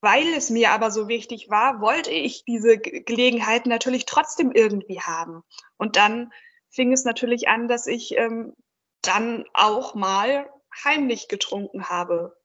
weil 0.00 0.26
es 0.34 0.50
mir 0.50 0.70
aber 0.72 0.90
so 0.90 1.08
wichtig 1.08 1.48
war, 1.48 1.80
wollte 1.80 2.10
ich 2.10 2.44
diese 2.44 2.78
Gelegenheiten 2.78 3.68
natürlich 3.68 4.06
trotzdem 4.06 4.50
irgendwie 4.50 5.00
haben. 5.00 5.42
Und 5.76 5.96
dann 5.96 6.32
fing 6.70 6.92
es 6.92 7.04
natürlich 7.04 7.48
an, 7.48 7.68
dass 7.68 7.86
ich 7.86 8.16
ähm, 8.16 8.54
dann 9.02 9.44
auch 9.54 9.94
mal 9.94 10.50
heimlich 10.84 11.28
getrunken 11.28 11.88
habe. 11.88 12.36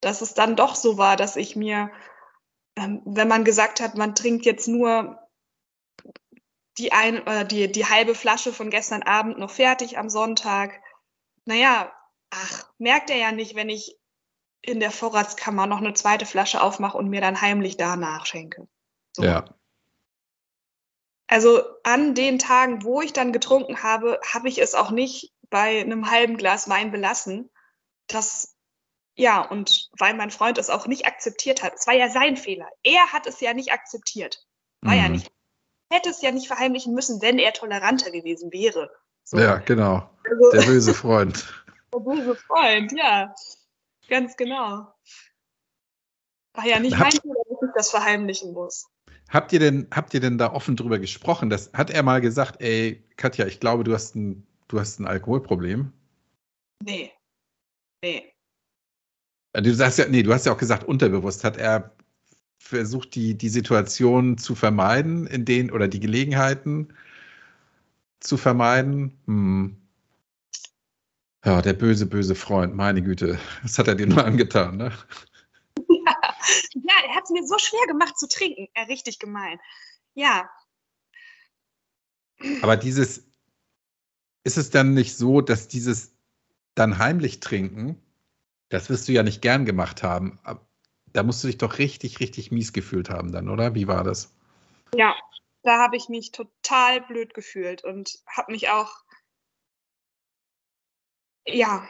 Dass 0.00 0.20
es 0.20 0.34
dann 0.34 0.56
doch 0.56 0.74
so 0.74 0.98
war, 0.98 1.16
dass 1.16 1.36
ich 1.36 1.56
mir, 1.56 1.90
ähm, 2.78 3.02
wenn 3.04 3.28
man 3.28 3.44
gesagt 3.44 3.80
hat, 3.80 3.96
man 3.96 4.14
trinkt 4.14 4.44
jetzt 4.44 4.68
nur 4.68 5.18
die, 6.78 6.92
ein, 6.92 7.26
äh, 7.26 7.46
die, 7.46 7.70
die 7.70 7.86
halbe 7.86 8.14
Flasche 8.14 8.52
von 8.52 8.70
gestern 8.70 9.02
Abend 9.02 9.38
noch 9.38 9.50
fertig 9.50 9.98
am 9.98 10.08
Sonntag, 10.08 10.80
naja, 11.44 11.92
ach, 12.30 12.70
merkt 12.78 13.10
er 13.10 13.16
ja 13.16 13.32
nicht, 13.32 13.54
wenn 13.54 13.68
ich 13.68 13.98
in 14.62 14.80
der 14.80 14.90
Vorratskammer 14.90 15.66
noch 15.66 15.78
eine 15.78 15.94
zweite 15.94 16.26
Flasche 16.26 16.60
aufmache 16.60 16.98
und 16.98 17.08
mir 17.08 17.20
dann 17.20 17.40
heimlich 17.40 17.76
danach 17.76 18.26
schenke. 18.26 18.68
So. 19.12 19.22
Ja. 19.22 19.44
Also 21.26 21.62
an 21.84 22.14
den 22.14 22.38
Tagen, 22.38 22.84
wo 22.84 23.02
ich 23.02 23.12
dann 23.12 23.32
getrunken 23.32 23.82
habe, 23.82 24.18
habe 24.32 24.48
ich 24.48 24.58
es 24.58 24.74
auch 24.74 24.90
nicht 24.90 25.32
bei 25.50 25.80
einem 25.80 26.10
halben 26.10 26.36
Glas 26.36 26.68
Wein 26.68 26.90
belassen. 26.90 27.50
Das, 28.06 28.56
ja, 29.18 29.42
und 29.42 29.90
weil 29.98 30.14
mein 30.14 30.30
Freund 30.30 30.58
es 30.58 30.70
auch 30.70 30.86
nicht 30.86 31.06
akzeptiert 31.06 31.62
hat. 31.62 31.74
Es 31.74 31.88
war 31.88 31.94
ja 31.94 32.08
sein 32.08 32.36
Fehler. 32.36 32.68
Er 32.84 33.12
hat 33.12 33.26
es 33.26 33.40
ja 33.40 33.52
nicht 33.52 33.72
akzeptiert. 33.72 34.46
War 34.80 34.94
mhm. 34.94 35.00
ja 35.00 35.08
nicht. 35.08 35.32
Hätte 35.92 36.10
es 36.10 36.22
ja 36.22 36.30
nicht 36.30 36.46
verheimlichen 36.46 36.94
müssen, 36.94 37.20
wenn 37.20 37.38
er 37.40 37.52
toleranter 37.52 38.12
gewesen 38.12 38.52
wäre. 38.52 38.90
So. 39.24 39.38
Ja, 39.38 39.56
genau. 39.56 40.08
Also, 40.24 40.50
der 40.52 40.62
böse 40.66 40.94
Freund. 40.94 41.52
der 41.92 41.98
böse 41.98 42.36
Freund, 42.36 42.92
ja. 42.92 43.34
Ganz 44.08 44.36
genau. 44.36 44.94
War 46.54 46.66
ja 46.66 46.78
nicht 46.78 46.96
mein 46.96 47.10
Fehler, 47.10 47.34
dass 47.48 47.68
ich 47.68 47.74
das 47.74 47.90
verheimlichen 47.90 48.52
muss. 48.52 48.86
Habt 49.28 49.52
ihr 49.52 49.58
denn, 49.58 49.88
habt 49.92 50.14
ihr 50.14 50.20
denn 50.20 50.38
da 50.38 50.52
offen 50.52 50.76
drüber 50.76 51.00
gesprochen? 51.00 51.50
Das, 51.50 51.72
hat 51.72 51.90
er 51.90 52.04
mal 52.04 52.20
gesagt, 52.20 52.60
ey, 52.60 53.04
Katja, 53.16 53.46
ich 53.46 53.58
glaube, 53.58 53.82
du 53.82 53.94
hast 53.94 54.14
ein, 54.14 54.46
du 54.68 54.78
hast 54.78 55.00
ein 55.00 55.08
Alkoholproblem? 55.08 55.92
Nee. 56.84 57.12
Nee. 58.02 58.32
Äh, 59.52 59.62
du 59.62 59.74
sagst 59.74 59.98
ja, 59.98 60.08
nee, 60.08 60.22
du 60.22 60.32
hast 60.32 60.46
ja 60.46 60.52
auch 60.52 60.58
gesagt, 60.58 60.84
unterbewusst 60.84 61.44
hat 61.44 61.56
er 61.56 61.94
versucht, 62.58 63.14
die, 63.14 63.36
die 63.36 63.48
Situation 63.48 64.36
zu 64.36 64.54
vermeiden, 64.54 65.26
in 65.26 65.44
denen, 65.44 65.70
oder 65.70 65.88
die 65.88 66.00
Gelegenheiten 66.00 66.92
zu 68.20 68.36
vermeiden. 68.36 69.18
Hm. 69.26 69.76
Ja, 71.44 71.62
der 71.62 71.72
böse, 71.72 72.06
böse 72.06 72.34
Freund, 72.34 72.74
meine 72.74 73.02
Güte, 73.02 73.38
das 73.62 73.78
hat 73.78 73.88
er 73.88 73.94
dir 73.94 74.06
nur 74.06 74.24
angetan, 74.24 74.76
ne? 74.76 74.92
Ja, 75.88 76.16
ja 76.74 76.94
er 77.06 77.14
hat 77.14 77.24
es 77.24 77.30
mir 77.30 77.46
so 77.46 77.58
schwer 77.58 77.86
gemacht 77.86 78.18
zu 78.18 78.28
trinken. 78.28 78.68
Er 78.74 78.88
richtig 78.88 79.18
gemein. 79.18 79.58
Ja. 80.14 80.50
Aber 82.62 82.76
dieses, 82.76 83.24
ist 84.44 84.58
es 84.58 84.70
dann 84.70 84.94
nicht 84.94 85.16
so, 85.16 85.40
dass 85.40 85.68
dieses 85.68 86.12
dann 86.74 86.98
heimlich 86.98 87.40
trinken, 87.40 88.00
das 88.68 88.90
wirst 88.90 89.08
du 89.08 89.12
ja 89.12 89.22
nicht 89.22 89.42
gern 89.42 89.64
gemacht 89.64 90.02
haben. 90.02 90.38
Da 91.12 91.22
musst 91.22 91.42
du 91.42 91.48
dich 91.48 91.58
doch 91.58 91.78
richtig, 91.78 92.20
richtig 92.20 92.50
mies 92.50 92.72
gefühlt 92.72 93.10
haben 93.10 93.32
dann, 93.32 93.48
oder? 93.48 93.74
Wie 93.74 93.88
war 93.88 94.04
das? 94.04 94.34
Ja, 94.94 95.14
da 95.62 95.78
habe 95.78 95.96
ich 95.96 96.08
mich 96.08 96.32
total 96.32 97.00
blöd 97.00 97.34
gefühlt 97.34 97.84
und 97.84 98.18
habe 98.26 98.52
mich 98.52 98.68
auch 98.68 99.04
ja, 101.48 101.86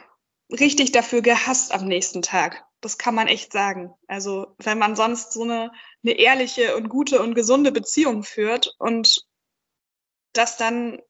richtig 0.51 0.91
dafür 0.91 1.21
gehasst 1.21 1.73
am 1.73 1.85
nächsten 1.85 2.21
Tag. 2.21 2.65
Das 2.81 2.97
kann 2.97 3.13
man 3.13 3.27
echt 3.27 3.51
sagen. 3.51 3.93
Also, 4.07 4.55
wenn 4.57 4.79
man 4.79 4.95
sonst 4.95 5.33
so 5.33 5.43
eine, 5.43 5.71
eine 6.03 6.13
ehrliche 6.13 6.77
und 6.77 6.89
gute 6.89 7.21
und 7.21 7.35
gesunde 7.35 7.71
Beziehung 7.71 8.23
führt 8.23 8.73
und 8.79 9.27
das 10.33 10.57
dann, 10.57 11.01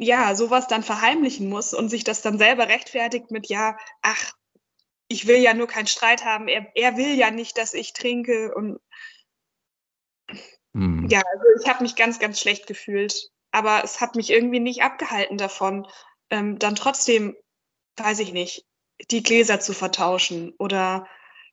ja, 0.00 0.34
sowas 0.34 0.66
dann 0.66 0.82
verheimlichen 0.82 1.48
muss 1.48 1.74
und 1.74 1.90
sich 1.90 2.04
das 2.04 2.22
dann 2.22 2.38
selber 2.38 2.68
rechtfertigt 2.68 3.30
mit, 3.30 3.48
ja, 3.48 3.76
ach, 4.00 4.32
ich 5.08 5.26
will 5.26 5.36
ja 5.36 5.52
nur 5.52 5.66
keinen 5.66 5.86
Streit 5.86 6.24
haben, 6.24 6.48
er, 6.48 6.66
er 6.74 6.96
will 6.96 7.14
ja 7.14 7.30
nicht, 7.30 7.58
dass 7.58 7.74
ich 7.74 7.92
trinke 7.92 8.54
und 8.54 8.80
hm. 10.72 11.06
ja, 11.08 11.20
also 11.32 11.44
ich 11.60 11.68
habe 11.68 11.82
mich 11.82 11.96
ganz, 11.96 12.18
ganz 12.18 12.40
schlecht 12.40 12.66
gefühlt. 12.66 13.30
Aber 13.50 13.82
es 13.84 14.00
hat 14.00 14.14
mich 14.14 14.30
irgendwie 14.30 14.60
nicht 14.60 14.82
abgehalten 14.82 15.36
davon, 15.36 15.86
ähm, 16.30 16.58
dann 16.58 16.76
trotzdem, 16.76 17.36
weiß 17.96 18.20
ich 18.20 18.32
nicht, 18.32 18.64
die 19.10 19.22
Gläser 19.22 19.60
zu 19.60 19.74
vertauschen 19.74 20.54
oder 20.58 21.06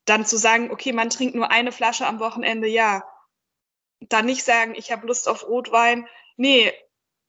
dann 0.06 0.26
zu 0.26 0.38
sagen, 0.38 0.72
okay, 0.72 0.94
man 0.94 1.10
trinkt 1.10 1.36
nur 1.36 1.52
eine 1.52 1.72
Flasche 1.72 2.06
am 2.06 2.20
Wochenende, 2.20 2.68
ja. 2.68 3.04
Dann 4.00 4.28
nicht 4.28 4.44
sagen, 4.44 4.76
ich 4.76 4.92
habe 4.92 5.08
Lust 5.08 5.28
auf 5.28 5.48
Rotwein. 5.48 6.08
Nee, 6.38 6.72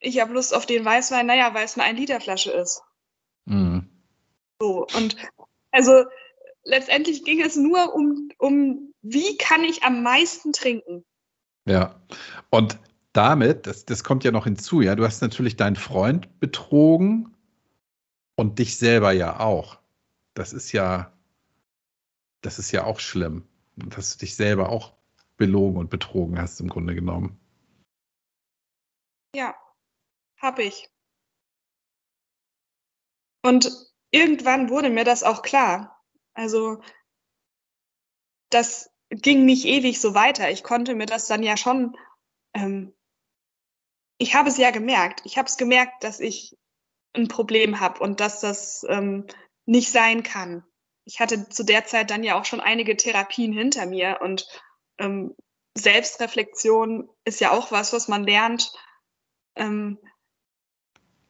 ich 0.00 0.20
habe 0.20 0.32
Lust 0.32 0.54
auf 0.54 0.66
den 0.66 0.84
Weißwein, 0.84 1.26
naja, 1.26 1.54
weil 1.54 1.64
es 1.64 1.76
eine 1.76 1.84
Ein-Liter-Flasche 1.84 2.50
ist. 2.52 2.82
Mhm. 3.46 3.88
So, 4.60 4.86
und 4.96 5.16
also 5.70 6.04
letztendlich 6.64 7.24
ging 7.24 7.40
es 7.40 7.56
nur 7.56 7.94
um, 7.94 8.30
um, 8.38 8.92
wie 9.02 9.36
kann 9.36 9.64
ich 9.64 9.82
am 9.82 10.02
meisten 10.02 10.52
trinken. 10.52 11.04
Ja, 11.66 12.00
und 12.50 12.78
damit, 13.12 13.66
das, 13.66 13.84
das 13.84 14.04
kommt 14.04 14.24
ja 14.24 14.30
noch 14.30 14.44
hinzu, 14.44 14.80
ja, 14.80 14.94
du 14.94 15.04
hast 15.04 15.20
natürlich 15.20 15.56
deinen 15.56 15.76
Freund 15.76 16.40
betrogen, 16.40 17.34
und 18.38 18.60
dich 18.60 18.78
selber 18.78 19.10
ja 19.10 19.40
auch. 19.40 19.80
Das 20.34 20.52
ist 20.52 20.70
ja, 20.70 21.12
das 22.40 22.60
ist 22.60 22.70
ja 22.70 22.84
auch 22.84 23.00
schlimm, 23.00 23.48
dass 23.74 24.12
du 24.12 24.20
dich 24.20 24.36
selber 24.36 24.68
auch 24.68 24.94
belogen 25.36 25.76
und 25.76 25.90
betrogen 25.90 26.40
hast 26.40 26.60
im 26.60 26.68
Grunde 26.68 26.94
genommen. 26.94 27.40
Ja, 29.34 29.56
habe 30.40 30.62
ich. 30.62 30.88
Und 33.42 33.70
irgendwann 34.10 34.68
wurde 34.70 34.90
mir 34.90 35.04
das 35.04 35.22
auch 35.22 35.42
klar. 35.42 36.02
Also, 36.34 36.80
das 38.50 38.90
ging 39.10 39.44
nicht 39.44 39.64
ewig 39.64 40.00
so 40.00 40.14
weiter. 40.14 40.50
Ich 40.50 40.62
konnte 40.62 40.94
mir 40.94 41.06
das 41.06 41.26
dann 41.26 41.42
ja 41.42 41.56
schon, 41.56 41.96
ähm, 42.54 42.94
ich 44.18 44.34
habe 44.34 44.48
es 44.48 44.56
ja 44.56 44.70
gemerkt. 44.70 45.22
Ich 45.24 45.38
habe 45.38 45.46
es 45.46 45.56
gemerkt, 45.56 46.04
dass 46.04 46.20
ich 46.20 46.56
ein 47.14 47.28
Problem 47.28 47.80
habe 47.80 48.00
und 48.00 48.20
dass 48.20 48.40
das 48.40 48.84
ähm, 48.88 49.26
nicht 49.66 49.90
sein 49.90 50.22
kann. 50.22 50.64
Ich 51.04 51.20
hatte 51.20 51.48
zu 51.48 51.64
der 51.64 51.86
Zeit 51.86 52.10
dann 52.10 52.22
ja 52.22 52.38
auch 52.38 52.44
schon 52.44 52.60
einige 52.60 52.96
Therapien 52.96 53.52
hinter 53.52 53.86
mir 53.86 54.18
und 54.20 54.46
ähm, 54.98 55.34
Selbstreflexion 55.76 57.08
ist 57.24 57.40
ja 57.40 57.52
auch 57.52 57.70
was, 57.70 57.92
was 57.92 58.08
man 58.08 58.24
lernt. 58.24 58.72
Ähm, 59.56 59.98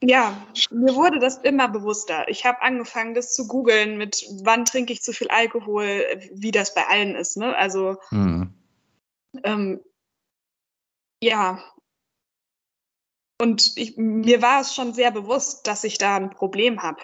ja, 0.02 0.46
mir 0.70 0.94
wurde 0.94 1.18
das 1.18 1.38
immer 1.38 1.68
bewusster. 1.68 2.28
Ich 2.28 2.44
habe 2.44 2.62
angefangen, 2.62 3.14
das 3.14 3.34
zu 3.34 3.48
googeln 3.48 3.98
mit, 3.98 4.24
wann 4.42 4.64
trinke 4.64 4.92
ich 4.92 5.02
zu 5.02 5.12
viel 5.12 5.28
Alkohol, 5.28 6.04
wie 6.32 6.52
das 6.52 6.74
bei 6.74 6.86
allen 6.86 7.16
ist. 7.16 7.36
Ne? 7.36 7.56
Also 7.56 7.96
mhm. 8.10 8.54
ähm, 9.42 9.80
ja, 11.20 11.60
und 13.40 13.76
ich, 13.76 13.96
mir 13.96 14.42
war 14.42 14.60
es 14.60 14.74
schon 14.74 14.92
sehr 14.92 15.12
bewusst, 15.12 15.66
dass 15.66 15.84
ich 15.84 15.98
da 15.98 16.16
ein 16.16 16.30
Problem 16.30 16.82
habe. 16.82 17.02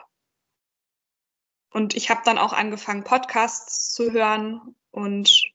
Und 1.72 1.94
ich 1.94 2.10
habe 2.10 2.22
dann 2.24 2.38
auch 2.38 2.52
angefangen, 2.52 3.04
Podcasts 3.04 3.92
zu 3.92 4.12
hören 4.12 4.76
und 4.90 5.52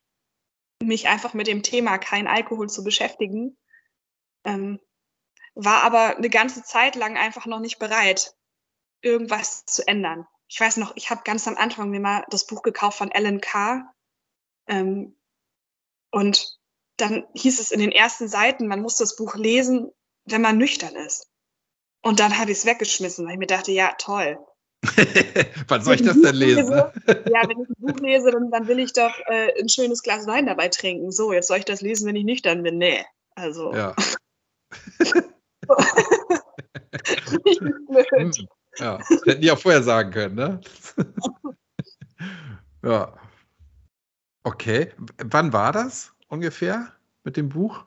mich 0.81 1.09
einfach 1.09 1.33
mit 1.33 1.47
dem 1.47 1.63
Thema 1.63 1.97
kein 1.97 2.27
Alkohol 2.27 2.69
zu 2.69 2.83
beschäftigen. 2.83 3.57
Ähm, 4.45 4.79
war 5.55 5.83
aber 5.83 6.17
eine 6.17 6.29
ganze 6.29 6.63
Zeit 6.63 6.95
lang 6.95 7.17
einfach 7.17 7.45
noch 7.45 7.59
nicht 7.59 7.79
bereit, 7.79 8.35
irgendwas 9.01 9.65
zu 9.65 9.87
ändern. 9.87 10.27
Ich 10.47 10.59
weiß 10.59 10.77
noch, 10.77 10.95
ich 10.95 11.09
habe 11.09 11.21
ganz 11.23 11.47
am 11.47 11.57
Anfang 11.57 11.89
mir 11.89 11.99
mal 11.99 12.25
das 12.29 12.47
Buch 12.47 12.63
gekauft 12.63 12.97
von 12.97 13.11
Ellen 13.11 13.41
Carr. 13.41 13.93
Ähm, 14.67 15.15
und 16.11 16.59
dann 16.97 17.25
hieß 17.33 17.59
es 17.59 17.71
in 17.71 17.79
den 17.79 17.91
ersten 17.91 18.27
Seiten, 18.27 18.67
man 18.67 18.81
muss 18.81 18.97
das 18.97 19.15
Buch 19.15 19.35
lesen, 19.35 19.91
wenn 20.25 20.41
man 20.41 20.57
nüchtern 20.57 20.95
ist. 20.95 21.27
Und 22.01 22.19
dann 22.19 22.37
habe 22.37 22.51
ich 22.51 22.59
es 22.59 22.65
weggeschmissen, 22.65 23.25
weil 23.25 23.33
ich 23.33 23.39
mir 23.39 23.47
dachte, 23.47 23.71
ja, 23.71 23.93
toll. 23.97 24.39
Wann 25.67 25.83
soll 25.83 25.95
ich 25.95 26.03
das 26.03 26.19
denn 26.21 26.35
lesen? 26.35 26.69
Lese, 26.69 26.93
ja, 27.31 27.47
wenn 27.47 27.61
ich 27.61 27.69
ein 27.69 27.75
Buch 27.77 27.99
lese, 27.99 28.31
dann, 28.31 28.49
dann 28.49 28.67
will 28.67 28.79
ich 28.79 28.93
doch 28.93 29.13
äh, 29.27 29.59
ein 29.59 29.67
schönes 29.69 30.01
Glas 30.03 30.25
Wein 30.25 30.45
dabei 30.45 30.69
trinken. 30.69 31.11
So, 31.11 31.33
jetzt 31.33 31.47
soll 31.47 31.57
ich 31.57 31.65
das 31.65 31.81
lesen, 31.81 32.07
wenn 32.07 32.15
ich 32.15 32.23
nüchtern 32.23 32.63
bin. 32.63 32.77
Nee, 32.77 33.05
also. 33.35 33.73
Ja. 33.73 33.95
Ja, 38.77 38.97
das 38.97 39.21
hätten 39.25 39.41
die 39.41 39.51
auch 39.51 39.59
vorher 39.59 39.83
sagen 39.83 40.11
können, 40.11 40.35
ne? 40.35 40.61
ja. 42.83 43.13
Okay. 44.43 44.93
Wann 45.17 45.51
war 45.51 45.71
das 45.71 46.13
ungefähr 46.27 46.93
mit 47.23 47.35
dem 47.35 47.49
Buch? 47.49 47.83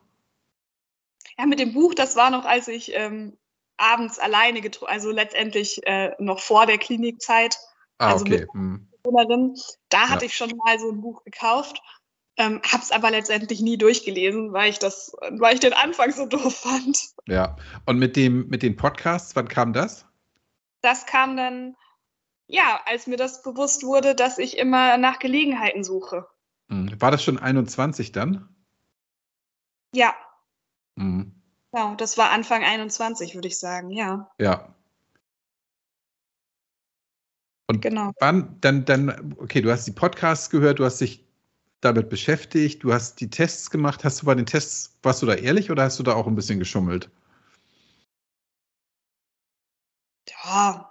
Ja, 1.37 1.45
mit 1.45 1.59
dem 1.59 1.73
Buch, 1.73 1.95
das 1.95 2.15
war 2.15 2.29
noch, 2.29 2.45
als 2.45 2.67
ich 2.67 2.93
ähm, 2.93 3.37
abends 3.77 4.19
alleine 4.19 4.61
getrunken, 4.61 4.93
also 4.93 5.11
letztendlich 5.11 5.85
äh, 5.87 6.13
noch 6.19 6.39
vor 6.39 6.65
der 6.65 6.77
Klinikzeit. 6.77 7.57
Ah, 7.97 8.13
also 8.13 8.25
okay. 8.25 8.47
Hm. 8.53 8.87
Da 9.89 10.09
hatte 10.09 10.25
ja. 10.25 10.27
ich 10.27 10.37
schon 10.37 10.55
mal 10.57 10.79
so 10.79 10.91
ein 10.91 11.01
Buch 11.01 11.23
gekauft, 11.23 11.81
ähm, 12.37 12.61
habe 12.71 12.83
es 12.83 12.91
aber 12.91 13.11
letztendlich 13.11 13.61
nie 13.61 13.77
durchgelesen, 13.77 14.53
weil 14.53 14.69
ich 14.69 14.79
das, 14.79 15.15
weil 15.31 15.53
ich 15.53 15.59
den 15.59 15.73
Anfang 15.73 16.11
so 16.11 16.25
doof 16.25 16.55
fand. 16.55 17.09
Ja. 17.27 17.55
Und 17.85 17.99
mit 17.99 18.15
dem, 18.15 18.47
mit 18.49 18.63
den 18.63 18.75
Podcasts, 18.75 19.35
wann 19.35 19.47
kam 19.47 19.73
das? 19.73 20.05
Das 20.81 21.05
kam 21.05 21.37
dann, 21.37 21.75
ja, 22.47 22.81
als 22.85 23.07
mir 23.07 23.17
das 23.17 23.43
bewusst 23.43 23.83
wurde, 23.83 24.15
dass 24.15 24.37
ich 24.37 24.57
immer 24.57 24.97
nach 24.97 25.19
Gelegenheiten 25.19 25.83
suche. 25.83 26.25
Hm. 26.69 26.99
War 26.99 27.11
das 27.11 27.23
schon 27.23 27.37
21 27.37 28.11
dann? 28.11 28.49
Ja. 29.93 30.15
Mhm. 30.95 31.33
Genau, 31.71 31.95
das 31.95 32.17
war 32.17 32.31
Anfang 32.31 32.63
21, 32.63 33.35
würde 33.35 33.47
ich 33.47 33.57
sagen, 33.57 33.91
ja. 33.91 34.29
Ja. 34.39 34.75
Und 37.67 37.81
genau. 37.81 38.11
wann, 38.19 38.57
dann, 38.61 38.85
dann, 38.85 39.35
okay, 39.39 39.61
du 39.61 39.71
hast 39.71 39.85
die 39.85 39.91
Podcasts 39.91 40.49
gehört, 40.49 40.79
du 40.79 40.85
hast 40.85 40.99
dich 40.99 41.25
damit 41.83 42.09
beschäftigt, 42.09 42.83
du 42.83 42.93
hast 42.93 43.19
die 43.19 43.29
Tests 43.29 43.69
gemacht. 43.69 44.03
Hast 44.03 44.21
du 44.21 44.25
bei 44.25 44.35
den 44.35 44.45
Tests, 44.45 44.97
warst 45.03 45.21
du 45.21 45.25
da 45.25 45.33
ehrlich 45.33 45.71
oder 45.71 45.83
hast 45.83 45.99
du 45.99 46.03
da 46.03 46.13
auch 46.13 46.27
ein 46.27 46.35
bisschen 46.35 46.59
geschummelt? 46.59 47.09
Ja. 50.43 50.89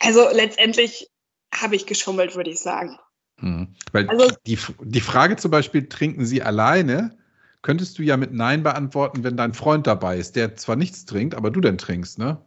Also 0.00 0.28
letztendlich 0.32 1.10
habe 1.54 1.76
ich 1.76 1.86
geschummelt, 1.86 2.36
würde 2.36 2.50
ich 2.50 2.60
sagen. 2.60 2.98
Hm. 3.40 3.74
Weil 3.92 4.08
also, 4.08 4.34
die, 4.46 4.58
die 4.82 5.00
Frage 5.00 5.36
zum 5.36 5.50
Beispiel, 5.50 5.88
trinken 5.88 6.26
Sie 6.26 6.42
alleine, 6.42 7.16
könntest 7.62 7.98
du 7.98 8.02
ja 8.02 8.16
mit 8.16 8.32
Nein 8.32 8.62
beantworten, 8.62 9.24
wenn 9.24 9.36
dein 9.36 9.54
Freund 9.54 9.86
dabei 9.86 10.18
ist, 10.18 10.36
der 10.36 10.56
zwar 10.56 10.76
nichts 10.76 11.04
trinkt, 11.04 11.34
aber 11.34 11.50
du 11.50 11.60
dann 11.60 11.78
trinkst, 11.78 12.18
ne? 12.18 12.40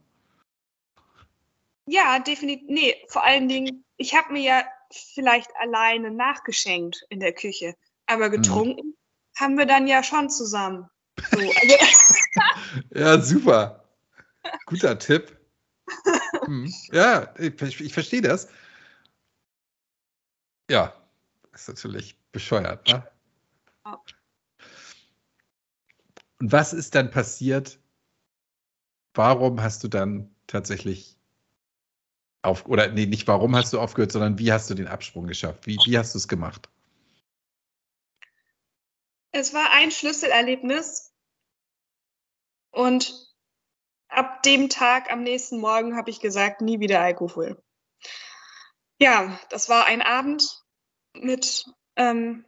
Ja, 1.88 2.20
definitiv. 2.20 2.68
Nee, 2.70 2.96
vor 3.08 3.24
allen 3.24 3.48
Dingen, 3.48 3.84
ich 4.02 4.16
habe 4.16 4.34
mir 4.34 4.42
ja 4.42 4.66
vielleicht 4.92 5.52
alleine 5.60 6.12
nachgeschenkt 6.12 7.06
in 7.10 7.20
der 7.20 7.34
Küche, 7.34 7.76
aber 8.08 8.26
hm. 8.26 8.32
getrunken 8.32 8.82
hm. 8.82 8.98
haben 9.38 9.58
wir 9.58 9.66
dann 9.66 9.88
ja 9.88 10.04
schon 10.04 10.30
zusammen. 10.30 10.90
So, 11.30 11.38
also 11.62 11.76
ja, 12.94 13.22
super. 13.22 13.88
Guter 14.66 14.98
Tipp. 14.98 15.38
Hm. 16.46 16.74
Ja, 16.92 17.34
ich, 17.38 17.82
ich 17.82 17.94
verstehe 17.94 18.22
das. 18.22 18.48
Ja, 20.70 20.94
ist 21.54 21.68
natürlich 21.68 22.18
bescheuert, 22.32 22.88
ne? 22.88 23.08
Und 26.40 26.52
was 26.52 26.74
ist 26.74 26.96
dann 26.96 27.12
passiert? 27.12 27.78
Warum 29.14 29.62
hast 29.62 29.84
du 29.84 29.90
dann 29.90 30.34
tatsächlich 30.48 31.21
auf, 32.42 32.66
oder 32.66 32.88
nee, 32.88 33.06
nicht 33.06 33.28
warum 33.28 33.56
hast 33.56 33.74
du 33.74 33.80
aufgehört, 33.80 34.12
sondern 34.12 34.40
wie 34.40 34.52
hast 34.52 34.70
du 34.70 34.74
den 34.74 34.88
Absprung 34.88 35.28
geschafft? 35.28 35.68
Wie, 35.68 35.78
wie 35.86 35.98
hast 35.98 36.14
du 36.14 36.18
es 36.18 36.28
gemacht? 36.28 36.70
Es 39.32 39.54
war 39.54 39.72
ein 39.72 39.92
Schlüsselerlebnis 39.92 41.14
und 42.72 43.32
ab 44.10 44.44
dem 44.44 44.70
Tag, 44.70 45.12
am 45.12 45.24
nächsten 45.24 45.60
Morgen, 45.60 45.96
habe 45.96 46.10
ich 46.10 46.20
gesagt, 46.20 46.62
nie 46.62 46.80
wieder 46.80 47.02
Alkohol. 47.02 47.62
Ja, 49.00 49.40
das 49.50 49.70
war 49.70 49.86
ein 49.86 50.02
Abend, 50.02 50.62
mit 51.14 51.66
ähm, 51.96 52.46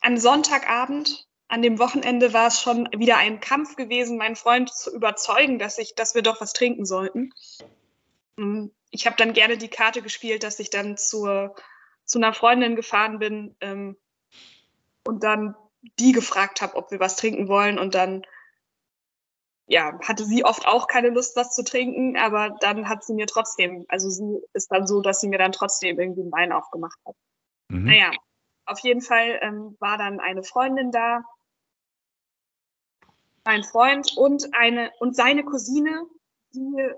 an 0.00 0.18
Sonntagabend, 0.18 1.28
an 1.48 1.62
dem 1.62 1.78
Wochenende 1.78 2.32
war 2.32 2.46
es 2.46 2.60
schon 2.60 2.88
wieder 2.96 3.18
ein 3.18 3.40
Kampf 3.40 3.76
gewesen, 3.76 4.16
meinen 4.16 4.36
Freund 4.36 4.72
zu 4.72 4.94
überzeugen, 4.94 5.58
dass 5.58 5.78
ich, 5.78 5.94
dass 5.94 6.14
wir 6.14 6.22
doch 6.22 6.40
was 6.40 6.52
trinken 6.52 6.86
sollten. 6.86 7.32
Ähm, 8.38 8.72
ich 8.92 9.06
habe 9.06 9.16
dann 9.16 9.32
gerne 9.32 9.56
die 9.56 9.68
Karte 9.68 10.02
gespielt, 10.02 10.44
dass 10.44 10.60
ich 10.60 10.70
dann 10.70 10.96
zur, 10.96 11.56
zu 12.04 12.18
einer 12.18 12.34
Freundin 12.34 12.76
gefahren 12.76 13.18
bin 13.18 13.56
ähm, 13.60 13.96
und 15.04 15.24
dann 15.24 15.56
die 15.98 16.12
gefragt 16.12 16.60
habe, 16.60 16.76
ob 16.76 16.92
wir 16.92 17.00
was 17.00 17.16
trinken 17.16 17.48
wollen 17.48 17.78
und 17.78 17.94
dann 17.96 18.22
ja, 19.66 19.98
hatte 20.06 20.24
sie 20.24 20.44
oft 20.44 20.66
auch 20.66 20.86
keine 20.86 21.08
Lust, 21.08 21.34
was 21.34 21.54
zu 21.54 21.64
trinken, 21.64 22.18
aber 22.18 22.50
dann 22.60 22.88
hat 22.88 23.04
sie 23.04 23.14
mir 23.14 23.26
trotzdem, 23.26 23.86
also 23.88 24.10
sie 24.10 24.42
ist 24.52 24.70
dann 24.70 24.86
so, 24.86 25.00
dass 25.00 25.20
sie 25.20 25.28
mir 25.28 25.38
dann 25.38 25.52
trotzdem 25.52 25.98
irgendwie 25.98 26.20
einen 26.20 26.32
Wein 26.32 26.52
aufgemacht 26.52 26.98
hat. 27.06 27.16
Mhm. 27.68 27.84
Naja, 27.84 28.10
auf 28.66 28.80
jeden 28.80 29.00
Fall 29.00 29.38
ähm, 29.40 29.76
war 29.80 29.96
dann 29.96 30.20
eine 30.20 30.42
Freundin 30.42 30.90
da, 30.90 31.24
ein 33.44 33.64
Freund 33.64 34.14
und 34.16 34.52
eine 34.52 34.92
und 35.00 35.16
seine 35.16 35.44
Cousine, 35.44 36.06
die, 36.54 36.92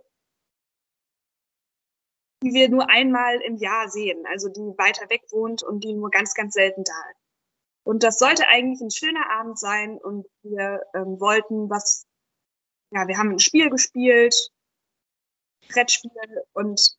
die 2.44 2.52
wir 2.52 2.68
nur 2.68 2.90
einmal 2.90 3.40
im 3.40 3.56
Jahr 3.56 3.88
sehen, 3.88 4.26
also 4.26 4.50
die 4.50 4.76
weiter 4.76 5.08
weg 5.08 5.22
wohnt 5.30 5.62
und 5.62 5.82
die 5.82 5.94
nur 5.94 6.10
ganz, 6.10 6.34
ganz 6.34 6.52
selten 6.52 6.84
da 6.84 6.92
ist. 7.10 7.20
Und 7.84 8.02
das 8.02 8.18
sollte 8.18 8.46
eigentlich 8.46 8.80
ein 8.80 8.90
schöner 8.90 9.30
Abend 9.30 9.58
sein 9.58 9.98
und 9.98 10.26
wir 10.42 10.82
ähm, 10.94 11.18
wollten 11.20 11.70
was, 11.70 12.06
ja, 12.90 13.08
wir 13.08 13.16
haben 13.16 13.30
ein 13.30 13.38
Spiel 13.38 13.70
gespielt, 13.70 14.50
Brettspiel 15.68 16.10
und 16.52 16.98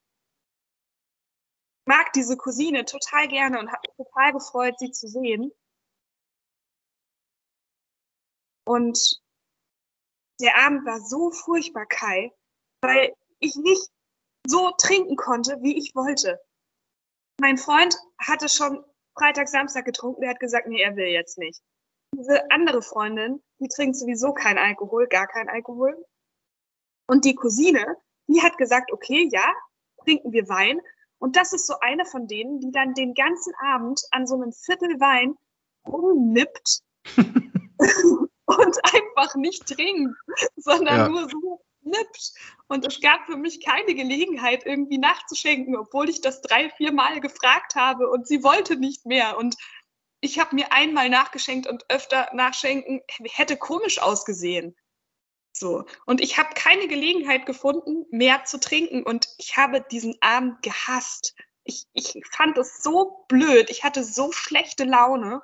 mag 1.85 2.11
diese 2.13 2.37
Cousine 2.37 2.85
total 2.85 3.27
gerne 3.27 3.59
und 3.59 3.71
habe 3.71 3.81
mich 3.87 4.07
total 4.07 4.33
gefreut, 4.33 4.79
sie 4.79 4.91
zu 4.91 5.07
sehen. 5.07 5.51
Und 8.63 9.21
der 10.39 10.57
Abend 10.57 10.85
war 10.85 10.99
so 10.99 11.29
furchtbar, 11.29 11.85
Kai, 11.85 12.33
weil 12.81 13.13
ich 13.39 13.55
nicht 13.55 13.91
so 14.47 14.71
trinken 14.77 15.15
konnte, 15.15 15.57
wie 15.61 15.77
ich 15.77 15.93
wollte. 15.95 16.39
Mein 17.39 17.57
Freund 17.57 17.95
hatte 18.19 18.49
schon 18.49 18.83
Freitag, 19.17 19.47
Samstag 19.47 19.85
getrunken, 19.85 20.21
der 20.21 20.31
hat 20.31 20.39
gesagt, 20.39 20.67
nee, 20.67 20.81
er 20.81 20.95
will 20.95 21.07
jetzt 21.07 21.37
nicht. 21.37 21.61
Diese 22.13 22.49
andere 22.51 22.81
Freundin, 22.81 23.41
die 23.59 23.67
trinkt 23.67 23.97
sowieso 23.97 24.33
kein 24.33 24.57
Alkohol, 24.57 25.07
gar 25.07 25.27
kein 25.27 25.49
Alkohol. 25.49 25.95
Und 27.07 27.25
die 27.25 27.35
Cousine, 27.35 27.97
die 28.27 28.41
hat 28.41 28.57
gesagt, 28.57 28.91
okay, 28.91 29.29
ja, 29.31 29.53
trinken 30.03 30.31
wir 30.31 30.47
Wein, 30.49 30.79
und 31.19 31.35
das 31.35 31.53
ist 31.53 31.65
so 31.65 31.75
eine 31.79 32.05
von 32.05 32.27
denen, 32.27 32.59
die 32.59 32.71
dann 32.71 32.93
den 32.93 33.13
ganzen 33.13 33.53
Abend 33.55 34.01
an 34.11 34.27
so 34.27 34.35
einem 34.35 34.51
Viertel 34.51 34.99
Wein 34.99 35.35
rumnippt 35.87 36.81
und 38.45 38.77
einfach 38.93 39.35
nicht 39.35 39.65
trinkt, 39.65 40.15
sondern 40.55 40.97
ja. 40.97 41.09
nur 41.09 41.29
so 41.29 41.64
nippt. 41.85 42.33
Und 42.67 42.85
es 42.85 42.99
gab 42.99 43.25
für 43.25 43.37
mich 43.37 43.63
keine 43.63 43.95
Gelegenheit, 43.95 44.65
irgendwie 44.65 44.97
nachzuschenken, 44.97 45.75
obwohl 45.75 46.09
ich 46.09 46.21
das 46.21 46.41
drei, 46.41 46.69
vier 46.69 46.91
Mal 46.91 47.19
gefragt 47.19 47.75
habe 47.75 48.09
und 48.09 48.27
sie 48.27 48.43
wollte 48.43 48.75
nicht 48.75 49.05
mehr. 49.05 49.37
Und 49.37 49.55
ich 50.21 50.39
habe 50.39 50.55
mir 50.55 50.71
einmal 50.71 51.09
nachgeschenkt 51.09 51.67
und 51.67 51.85
öfter 51.89 52.29
nachschenken 52.33 53.01
hätte 53.09 53.57
komisch 53.57 54.01
ausgesehen. 54.01 54.75
So. 55.57 55.85
Und 56.05 56.19
ich 56.19 56.37
habe 56.37 56.49
keine 56.53 56.87
Gelegenheit 56.87 57.45
gefunden, 57.45 58.05
mehr 58.11 58.43
zu 58.43 58.59
trinken. 58.59 59.03
Und 59.03 59.27
ich 59.37 59.55
habe 59.55 59.85
diesen 59.89 60.15
Abend 60.21 60.61
gehasst. 60.61 61.33
Ich, 61.63 61.85
ich 61.93 62.13
fand 62.31 62.57
es 62.57 62.83
so 62.83 63.25
blöd. 63.29 63.69
Ich 63.69 63.83
hatte 63.83 64.03
so 64.03 64.31
schlechte 64.31 64.83
Laune. 64.83 65.41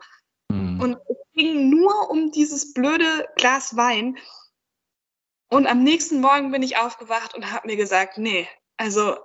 Mhm. 0.49 0.81
Und 0.81 0.97
es 1.07 1.17
ging 1.33 1.69
nur 1.69 2.09
um 2.09 2.31
dieses 2.31 2.73
blöde 2.73 3.29
Glas 3.37 3.77
Wein. 3.77 4.17
Und 5.51 5.67
am 5.67 5.83
nächsten 5.83 6.21
Morgen 6.21 6.51
bin 6.51 6.63
ich 6.63 6.77
aufgewacht 6.77 7.35
und 7.35 7.51
habe 7.51 7.67
mir 7.67 7.75
gesagt, 7.75 8.17
nee, 8.17 8.47
also 8.77 9.17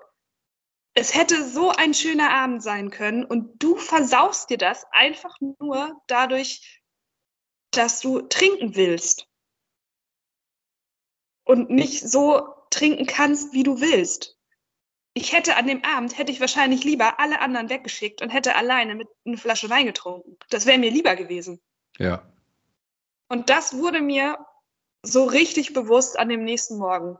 es 0.92 1.14
hätte 1.14 1.48
so 1.48 1.70
ein 1.70 1.94
schöner 1.94 2.30
Abend 2.30 2.64
sein 2.64 2.90
können 2.90 3.24
und 3.24 3.62
du 3.62 3.76
versaust 3.76 4.50
dir 4.50 4.58
das 4.58 4.84
einfach 4.90 5.36
nur 5.40 6.02
dadurch, 6.08 6.82
dass 7.70 8.00
du 8.00 8.22
trinken 8.22 8.74
willst 8.74 9.28
und 11.44 11.70
nicht 11.70 12.02
so 12.08 12.54
trinken 12.70 13.06
kannst, 13.06 13.52
wie 13.52 13.62
du 13.62 13.80
willst. 13.80 14.36
Ich 15.14 15.32
hätte 15.32 15.56
an 15.56 15.68
dem 15.68 15.84
Abend, 15.84 16.18
hätte 16.18 16.32
ich 16.32 16.40
wahrscheinlich 16.40 16.82
lieber 16.82 17.20
alle 17.20 17.40
anderen 17.40 17.70
weggeschickt 17.70 18.20
und 18.20 18.30
hätte 18.30 18.56
alleine 18.56 18.96
mit 18.96 19.08
einer 19.24 19.38
Flasche 19.38 19.70
Wein 19.70 19.86
getrunken. 19.86 20.36
Das 20.50 20.66
wäre 20.66 20.78
mir 20.78 20.90
lieber 20.90 21.14
gewesen. 21.14 21.62
Ja. 21.98 22.28
Und 23.28 23.48
das 23.48 23.78
wurde 23.78 24.00
mir 24.00 24.44
so 25.06 25.24
richtig 25.24 25.72
bewusst 25.72 26.18
an 26.18 26.28
dem 26.28 26.44
nächsten 26.44 26.78
Morgen. 26.78 27.18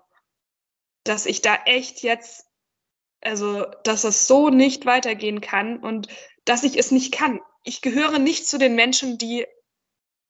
dass 1.04 1.24
ich 1.26 1.40
da 1.40 1.54
echt 1.66 2.02
jetzt, 2.02 2.46
also, 3.20 3.64
dass 3.84 4.04
es 4.04 4.26
so 4.26 4.50
nicht 4.50 4.86
weitergehen 4.86 5.40
kann 5.40 5.78
und 5.78 6.08
dass 6.44 6.64
ich 6.64 6.76
es 6.76 6.90
nicht 6.90 7.12
kann. 7.12 7.40
Ich 7.62 7.80
gehöre 7.80 8.18
nicht 8.18 8.48
zu 8.48 8.58
den 8.58 8.74
Menschen, 8.74 9.18
die 9.18 9.46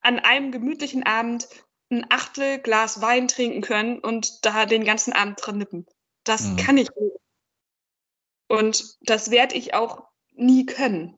an 0.00 0.18
einem 0.18 0.52
gemütlichen 0.52 1.02
Abend 1.02 1.48
ein 1.90 2.06
Achtel 2.10 2.58
Glas 2.58 3.00
Wein 3.00 3.28
trinken 3.28 3.62
können 3.62 3.98
und 3.98 4.44
da 4.44 4.66
den 4.66 4.84
ganzen 4.84 5.12
Abend 5.12 5.38
dran 5.40 5.58
nippen. 5.58 5.86
Das 6.24 6.42
mhm. 6.42 6.56
kann 6.56 6.78
ich 6.78 6.90
nicht. 6.90 7.16
Und 8.48 8.98
das 9.00 9.30
werde 9.30 9.56
ich 9.56 9.74
auch 9.74 10.06
nie 10.32 10.66
können. 10.66 11.16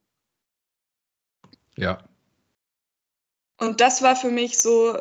Ja. 1.77 2.09
Und 3.59 3.81
das 3.81 4.03
war 4.03 4.17
für 4.17 4.31
mich 4.31 4.59
so, 4.59 4.99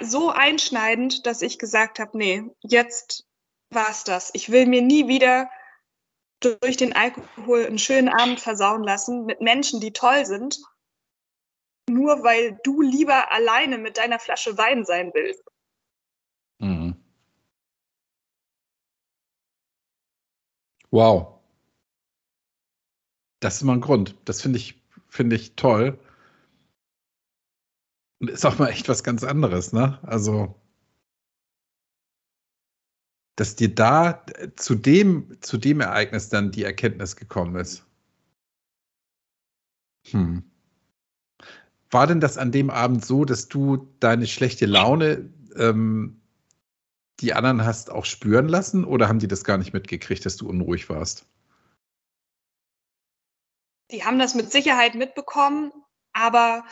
so 0.00 0.30
einschneidend, 0.30 1.26
dass 1.26 1.42
ich 1.42 1.58
gesagt 1.58 1.98
habe, 1.98 2.16
nee, 2.16 2.44
jetzt 2.60 3.26
war's 3.70 4.04
das. 4.04 4.30
Ich 4.34 4.50
will 4.50 4.66
mir 4.66 4.82
nie 4.82 5.08
wieder 5.08 5.50
durch 6.40 6.76
den 6.76 6.94
Alkohol 6.94 7.66
einen 7.66 7.78
schönen 7.78 8.08
Abend 8.08 8.40
versauen 8.40 8.82
lassen 8.82 9.24
mit 9.24 9.40
Menschen, 9.40 9.80
die 9.80 9.92
toll 9.92 10.26
sind, 10.26 10.60
nur 11.88 12.22
weil 12.22 12.58
du 12.64 12.80
lieber 12.80 13.30
alleine 13.32 13.78
mit 13.78 13.96
deiner 13.96 14.18
Flasche 14.18 14.56
Wein 14.58 14.84
sein 14.84 15.12
willst. 15.14 15.44
Mhm. 16.58 16.96
Wow. 20.90 21.40
Das 23.40 23.56
ist 23.56 23.62
mal 23.62 23.74
ein 23.74 23.80
Grund. 23.80 24.14
Das 24.24 24.42
finde 24.42 24.58
ich, 24.58 24.80
finde 25.08 25.36
ich 25.36 25.56
toll. 25.56 25.98
Ist 28.28 28.46
auch 28.46 28.58
mal 28.58 28.68
echt 28.68 28.88
was 28.88 29.02
ganz 29.02 29.24
anderes, 29.24 29.72
ne? 29.72 29.98
Also, 30.02 30.54
dass 33.36 33.56
dir 33.56 33.74
da 33.74 34.24
zu 34.54 34.76
dem, 34.76 35.36
zu 35.40 35.58
dem 35.58 35.80
Ereignis 35.80 36.28
dann 36.28 36.52
die 36.52 36.62
Erkenntnis 36.62 37.16
gekommen 37.16 37.56
ist. 37.56 37.84
Hm. 40.10 40.44
War 41.90 42.06
denn 42.06 42.20
das 42.20 42.38
an 42.38 42.52
dem 42.52 42.70
Abend 42.70 43.04
so, 43.04 43.24
dass 43.24 43.48
du 43.48 43.88
deine 43.98 44.26
schlechte 44.26 44.66
Laune 44.66 45.30
ähm, 45.56 46.20
die 47.20 47.34
anderen 47.34 47.64
hast 47.64 47.90
auch 47.90 48.04
spüren 48.04 48.48
lassen 48.48 48.84
oder 48.84 49.08
haben 49.08 49.18
die 49.18 49.28
das 49.28 49.44
gar 49.44 49.58
nicht 49.58 49.72
mitgekriegt, 49.72 50.24
dass 50.24 50.36
du 50.36 50.48
unruhig 50.48 50.88
warst? 50.88 51.26
Die 53.90 54.04
haben 54.04 54.18
das 54.18 54.34
mit 54.34 54.50
Sicherheit 54.50 54.94
mitbekommen, 54.94 55.72
aber 56.12 56.64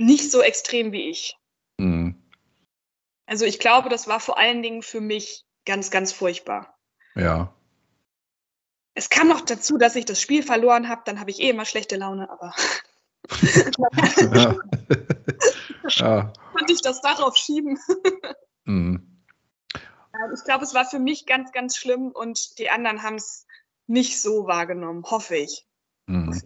nicht 0.00 0.30
so 0.30 0.40
extrem 0.40 0.92
wie 0.92 1.10
ich. 1.10 1.36
Mhm. 1.78 2.16
Also 3.26 3.44
ich 3.44 3.60
glaube, 3.60 3.88
das 3.88 4.08
war 4.08 4.18
vor 4.18 4.38
allen 4.38 4.62
Dingen 4.62 4.82
für 4.82 5.00
mich 5.00 5.44
ganz, 5.66 5.90
ganz 5.90 6.12
furchtbar. 6.12 6.78
Ja. 7.14 7.54
Es 8.94 9.08
kam 9.08 9.28
noch 9.28 9.42
dazu, 9.42 9.78
dass 9.78 9.94
ich 9.94 10.04
das 10.04 10.20
Spiel 10.20 10.42
verloren 10.42 10.88
habe, 10.88 11.02
dann 11.04 11.20
habe 11.20 11.30
ich 11.30 11.40
eh 11.40 11.50
immer 11.50 11.64
schlechte 11.64 11.96
Laune, 11.96 12.28
aber 12.28 12.54
ja. 14.34 14.56
ja. 15.88 16.32
Konnte 16.52 16.72
ich 16.72 16.82
das 16.82 17.00
darauf 17.02 17.36
schieben? 17.36 17.78
Mhm. 18.64 19.06
Ich 20.34 20.44
glaube, 20.44 20.64
es 20.64 20.74
war 20.74 20.84
für 20.84 20.98
mich 20.98 21.24
ganz, 21.24 21.52
ganz 21.52 21.76
schlimm 21.76 22.08
und 22.08 22.58
die 22.58 22.68
anderen 22.68 23.02
haben 23.02 23.14
es 23.14 23.46
nicht 23.86 24.20
so 24.20 24.46
wahrgenommen, 24.46 25.04
hoffe 25.04 25.36
ich. 25.36 25.66
Mhm. 26.06 26.42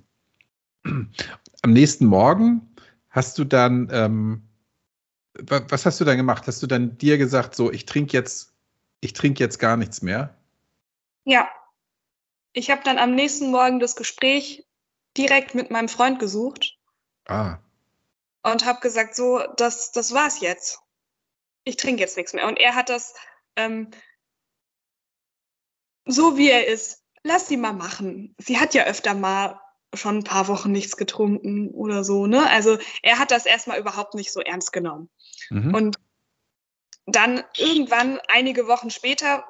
Am 1.62 1.72
nächsten 1.72 2.06
Morgen 2.06 2.73
hast 3.14 3.38
du 3.38 3.44
dann, 3.44 3.88
ähm, 3.92 4.48
was 5.34 5.86
hast 5.86 6.00
du 6.00 6.04
dann 6.04 6.16
gemacht? 6.16 6.46
Hast 6.48 6.62
du 6.62 6.66
dann 6.66 6.98
dir 6.98 7.16
gesagt, 7.16 7.54
so, 7.54 7.70
ich 7.70 7.86
trinke 7.86 8.12
jetzt, 8.12 8.52
ich 9.00 9.12
trinke 9.12 9.42
jetzt 9.42 9.58
gar 9.58 9.76
nichts 9.76 10.02
mehr? 10.02 10.36
Ja. 11.24 11.48
Ich 12.52 12.70
habe 12.70 12.82
dann 12.84 12.98
am 12.98 13.14
nächsten 13.14 13.50
Morgen 13.50 13.78
das 13.78 13.94
Gespräch 13.94 14.66
direkt 15.16 15.54
mit 15.54 15.70
meinem 15.70 15.88
Freund 15.88 16.18
gesucht. 16.18 16.76
Ah. 17.26 17.58
Und 18.42 18.66
habe 18.66 18.80
gesagt, 18.80 19.14
so, 19.14 19.40
das, 19.56 19.92
das 19.92 20.12
war's 20.12 20.40
jetzt. 20.40 20.80
Ich 21.62 21.76
trinke 21.76 22.02
jetzt 22.02 22.16
nichts 22.16 22.32
mehr. 22.32 22.46
Und 22.46 22.58
er 22.58 22.74
hat 22.74 22.88
das 22.88 23.14
ähm, 23.56 23.90
so 26.04 26.36
wie 26.36 26.50
er 26.50 26.66
ist. 26.66 27.04
Lass 27.22 27.48
sie 27.48 27.56
mal 27.56 27.72
machen. 27.72 28.34
Sie 28.38 28.58
hat 28.58 28.74
ja 28.74 28.84
öfter 28.84 29.14
mal 29.14 29.60
schon 29.96 30.18
ein 30.18 30.24
paar 30.24 30.48
Wochen 30.48 30.72
nichts 30.72 30.96
getrunken 30.96 31.70
oder 31.70 32.04
so, 32.04 32.26
ne? 32.26 32.48
Also 32.50 32.78
er 33.02 33.18
hat 33.18 33.30
das 33.30 33.46
erstmal 33.46 33.78
überhaupt 33.78 34.14
nicht 34.14 34.32
so 34.32 34.40
ernst 34.40 34.72
genommen. 34.72 35.10
Mhm. 35.50 35.74
Und 35.74 35.96
dann 37.06 37.44
irgendwann, 37.56 38.18
einige 38.28 38.66
Wochen 38.66 38.90
später, 38.90 39.44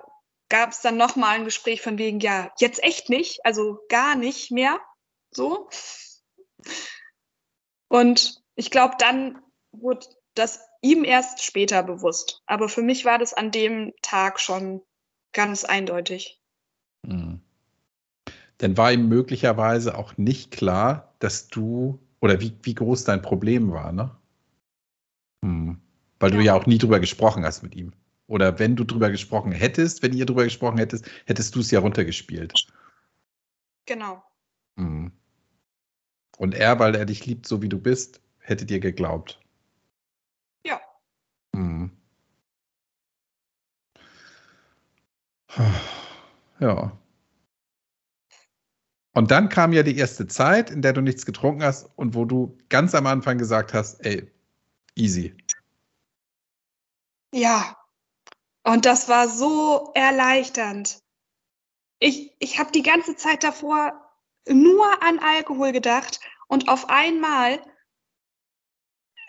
gab 0.48 0.70
es 0.70 0.80
dann 0.80 0.96
nochmal 0.96 1.36
ein 1.36 1.44
Gespräch 1.44 1.82
von 1.82 1.98
wegen, 1.98 2.20
ja, 2.20 2.52
jetzt 2.58 2.82
echt 2.82 3.08
nicht, 3.08 3.44
also 3.44 3.78
gar 3.88 4.14
nicht 4.14 4.50
mehr. 4.50 4.80
So. 5.30 5.68
Und 7.88 8.42
ich 8.54 8.70
glaube, 8.70 8.96
dann 8.98 9.42
wurde 9.72 10.06
das 10.34 10.60
ihm 10.82 11.04
erst 11.04 11.42
später 11.42 11.82
bewusst. 11.82 12.42
Aber 12.46 12.68
für 12.68 12.82
mich 12.82 13.04
war 13.04 13.18
das 13.18 13.34
an 13.34 13.50
dem 13.50 13.92
Tag 14.02 14.40
schon 14.40 14.82
ganz 15.32 15.64
eindeutig. 15.64 16.40
Mhm. 17.02 17.33
Dann 18.58 18.76
war 18.76 18.92
ihm 18.92 19.08
möglicherweise 19.08 19.96
auch 19.96 20.16
nicht 20.16 20.50
klar, 20.50 21.14
dass 21.18 21.48
du 21.48 21.98
oder 22.20 22.40
wie, 22.40 22.56
wie 22.62 22.74
groß 22.74 23.04
dein 23.04 23.22
Problem 23.22 23.70
war, 23.72 23.92
ne? 23.92 24.10
Hm. 25.44 25.80
Weil 26.20 26.30
ja. 26.30 26.36
du 26.36 26.44
ja 26.44 26.54
auch 26.54 26.66
nie 26.66 26.78
drüber 26.78 27.00
gesprochen 27.00 27.44
hast 27.44 27.62
mit 27.62 27.74
ihm. 27.74 27.92
Oder 28.26 28.58
wenn 28.58 28.76
du 28.76 28.84
drüber 28.84 29.10
gesprochen 29.10 29.52
hättest, 29.52 30.02
wenn 30.02 30.14
ihr 30.14 30.24
drüber 30.24 30.44
gesprochen 30.44 30.78
hättest, 30.78 31.06
hättest 31.26 31.54
du 31.54 31.60
es 31.60 31.70
ja 31.70 31.80
runtergespielt. 31.80 32.66
Genau. 33.84 34.22
Hm. 34.78 35.12
Und 36.38 36.54
er, 36.54 36.78
weil 36.78 36.94
er 36.94 37.04
dich 37.04 37.26
liebt, 37.26 37.46
so 37.46 37.60
wie 37.60 37.68
du 37.68 37.78
bist, 37.78 38.20
hätte 38.38 38.64
dir 38.64 38.80
geglaubt. 38.80 39.40
Ja. 40.64 40.80
Hm. 41.54 41.90
Ja. 46.60 46.98
Und 49.14 49.30
dann 49.30 49.48
kam 49.48 49.72
ja 49.72 49.84
die 49.84 49.96
erste 49.96 50.26
Zeit, 50.26 50.70
in 50.70 50.82
der 50.82 50.92
du 50.92 51.00
nichts 51.00 51.24
getrunken 51.24 51.62
hast 51.62 51.88
und 51.96 52.14
wo 52.14 52.24
du 52.24 52.58
ganz 52.68 52.94
am 52.94 53.06
Anfang 53.06 53.38
gesagt 53.38 53.72
hast, 53.72 54.04
ey, 54.04 54.30
easy. 54.96 55.36
Ja. 57.32 57.76
Und 58.64 58.86
das 58.86 59.08
war 59.08 59.28
so 59.28 59.92
erleichternd. 59.94 60.98
Ich, 62.00 62.34
ich 62.40 62.58
habe 62.58 62.72
die 62.72 62.82
ganze 62.82 63.14
Zeit 63.14 63.44
davor 63.44 63.92
nur 64.48 65.02
an 65.02 65.20
Alkohol 65.20 65.72
gedacht 65.72 66.20
und 66.48 66.68
auf 66.68 66.88
einmal 66.88 67.60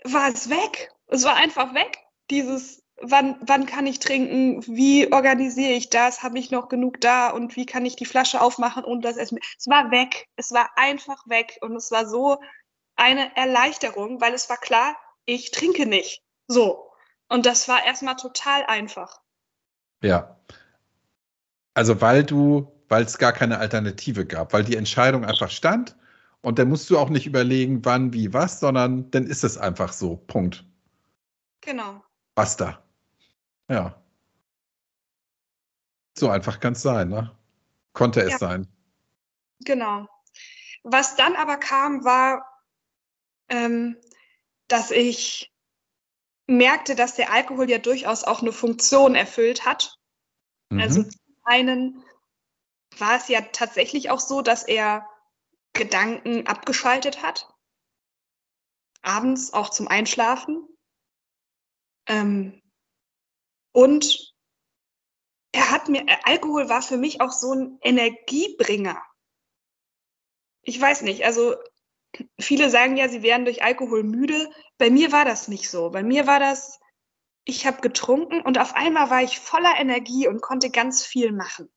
war 0.04 0.30
es 0.30 0.50
weg. 0.50 0.92
Es 1.08 1.24
war 1.24 1.36
einfach 1.36 1.74
weg. 1.76 2.00
Dieses, 2.32 2.82
wann, 3.02 3.38
wann 3.42 3.66
kann 3.66 3.88
ich 3.88 4.00
trinken? 4.00 4.64
Wie 4.68 5.12
organisiere 5.12 5.74
ich 5.74 5.90
das? 5.90 6.24
Habe 6.24 6.40
ich 6.40 6.52
noch 6.52 6.70
genug 6.70 7.02
da? 7.02 7.30
Und 7.30 7.56
wie 7.56 7.66
kann 7.66 7.86
ich 7.86 7.96
die 7.96 8.06
Flasche 8.06 8.42
aufmachen 8.42 8.84
und 8.84 9.04
das 9.04 9.18
essen? 9.18 9.40
Es 9.58 9.68
war 9.68 9.92
weg. 9.92 10.28
Es 10.36 10.52
war 10.52 10.70
einfach 10.76 11.28
weg. 11.28 11.58
Und 11.62 11.76
es 11.76 11.92
war 11.92 12.08
so 12.08 12.40
eine 12.96 13.36
Erleichterung, 13.36 14.22
weil 14.22 14.34
es 14.34 14.50
war 14.50 14.58
klar, 14.58 14.96
ich 15.26 15.52
trinke 15.52 15.86
nicht. 15.86 16.24
So. 16.48 16.92
Und 17.28 17.46
das 17.46 17.68
war 17.68 17.86
erstmal 17.86 18.16
total 18.16 18.66
einfach. 18.66 19.22
Ja. 20.02 20.40
Also 21.74 22.00
weil 22.02 22.24
du 22.24 22.72
weil 22.88 23.04
es 23.04 23.18
gar 23.18 23.34
keine 23.34 23.60
Alternative 23.60 24.26
gab, 24.26 24.54
weil 24.54 24.64
die 24.64 24.76
Entscheidung 24.76 25.26
einfach 25.26 25.50
stand 25.50 25.96
und 26.42 26.60
dann 26.60 26.70
musst 26.70 26.90
du 26.90 26.98
auch 26.98 27.10
nicht 27.10 27.26
überlegen, 27.26 27.84
wann, 27.84 28.14
wie, 28.14 28.34
was, 28.34 28.60
sondern 28.60 29.10
dann 29.12 29.26
ist 29.26 29.44
es 29.44 29.58
einfach 29.58 29.92
so. 29.94 30.18
Punkt. 30.18 30.66
Genau. 31.62 32.04
Basta. 32.36 32.84
Ja. 33.70 34.02
So 36.18 36.30
einfach 36.30 36.60
kann 36.60 36.74
es 36.74 36.82
sein, 36.82 37.10
ne? 37.10 37.36
Konnte 37.94 38.22
es 38.22 38.34
ja. 38.34 38.38
sein. 38.38 38.68
Genau. 39.60 40.08
Was 40.84 41.16
dann 41.16 41.36
aber 41.36 41.58
kam, 41.58 42.04
war, 42.06 42.64
ähm, 43.50 43.98
dass 44.68 44.92
ich 44.92 45.52
merkte, 46.48 46.96
dass 46.96 47.16
der 47.16 47.32
Alkohol 47.32 47.70
ja 47.70 47.80
durchaus 47.80 48.24
auch 48.24 48.42
eine 48.42 48.52
Funktion 48.52 49.16
erfüllt 49.16 49.66
hat. 49.66 49.98
Mhm. 50.70 50.80
Also 50.80 51.04
zum 51.04 51.22
einen 51.44 52.04
war 52.98 53.18
es 53.18 53.28
ja 53.28 53.42
tatsächlich 53.42 54.10
auch 54.10 54.20
so, 54.20 54.42
dass 54.42 54.64
er 54.64 55.08
Gedanken 55.74 56.48
abgeschaltet 56.48 57.22
hat. 57.22 57.50
Abends 59.02 59.54
auch 59.54 59.70
zum 59.70 59.88
Einschlafen. 59.88 60.68
Ähm, 62.08 62.62
und 63.76 64.34
er 65.52 65.70
hat 65.70 65.90
mir, 65.90 66.06
Alkohol 66.24 66.70
war 66.70 66.82
für 66.82 66.96
mich 66.96 67.20
auch 67.20 67.34
so 67.34 67.52
ein 67.52 67.78
Energiebringer. 67.82 69.02
Ich 70.62 70.80
weiß 70.80 71.02
nicht, 71.02 71.26
also 71.26 71.56
viele 72.40 72.70
sagen 72.70 72.96
ja, 72.96 73.10
sie 73.10 73.22
wären 73.22 73.44
durch 73.44 73.64
Alkohol 73.64 74.04
müde. 74.04 74.50
Bei 74.78 74.90
mir 74.90 75.12
war 75.12 75.26
das 75.26 75.50
nicht 75.50 75.70
so. 75.70 75.90
Bei 75.90 76.04
mir 76.04 76.26
war 76.26 76.40
das, 76.40 76.80
ich 77.44 77.68
habe 77.68 77.82
getrunken 77.82 78.40
und 78.40 78.60
auf 78.60 78.76
einmal 78.76 79.10
war 79.10 79.24
ich 79.24 79.42
voller 79.42 79.74
Energie 79.78 80.26
und 80.30 80.42
konnte 80.42 80.70
ganz 80.70 81.04
viel 81.06 81.34
machen. 81.34 81.70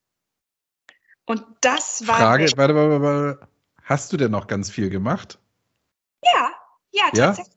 Und 1.24 1.44
das 1.62 2.06
war. 2.06 2.16
Frage, 2.16 2.48
warte, 2.54 2.76
warte, 2.76 3.02
warte. 3.02 3.48
Hast 3.82 4.12
du 4.12 4.16
denn 4.16 4.30
noch 4.30 4.46
ganz 4.46 4.70
viel 4.70 4.88
gemacht? 4.88 5.40
Ja, 6.22 6.52
ja, 6.92 7.10
tatsächlich. 7.10 7.56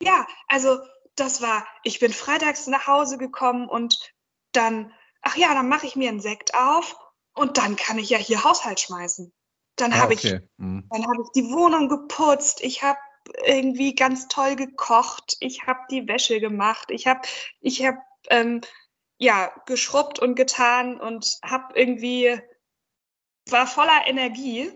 Ja, 0.00 0.12
ja 0.12 0.26
also 0.46 0.78
das 1.20 1.42
war, 1.42 1.66
ich 1.82 2.00
bin 2.00 2.12
freitags 2.12 2.66
nach 2.66 2.86
Hause 2.86 3.18
gekommen 3.18 3.68
und 3.68 4.12
dann, 4.52 4.92
ach 5.22 5.36
ja, 5.36 5.54
dann 5.54 5.68
mache 5.68 5.86
ich 5.86 5.96
mir 5.96 6.08
einen 6.08 6.20
Sekt 6.20 6.54
auf 6.54 6.96
und 7.34 7.58
dann 7.58 7.76
kann 7.76 7.98
ich 7.98 8.10
ja 8.10 8.18
hier 8.18 8.44
Haushalt 8.44 8.80
schmeißen. 8.80 9.32
Dann 9.76 9.92
ah, 9.92 9.98
habe 9.98 10.14
okay. 10.14 10.40
ich, 10.42 10.48
mhm. 10.58 10.88
dann 10.90 11.02
habe 11.02 11.22
ich 11.22 11.30
die 11.34 11.52
Wohnung 11.52 11.88
geputzt. 11.88 12.60
Ich 12.62 12.82
habe 12.82 12.98
irgendwie 13.44 13.94
ganz 13.94 14.28
toll 14.28 14.56
gekocht. 14.56 15.36
Ich 15.40 15.66
habe 15.66 15.80
die 15.90 16.08
Wäsche 16.08 16.40
gemacht. 16.40 16.90
Ich 16.90 17.06
habe, 17.06 17.20
ich 17.60 17.84
habe 17.84 17.98
ähm, 18.28 18.60
ja 19.18 19.52
geschrubbt 19.66 20.18
und 20.18 20.34
getan 20.34 21.00
und 21.00 21.38
habe 21.44 21.78
irgendwie 21.78 22.40
war 23.48 23.66
voller 23.66 24.06
Energie 24.06 24.70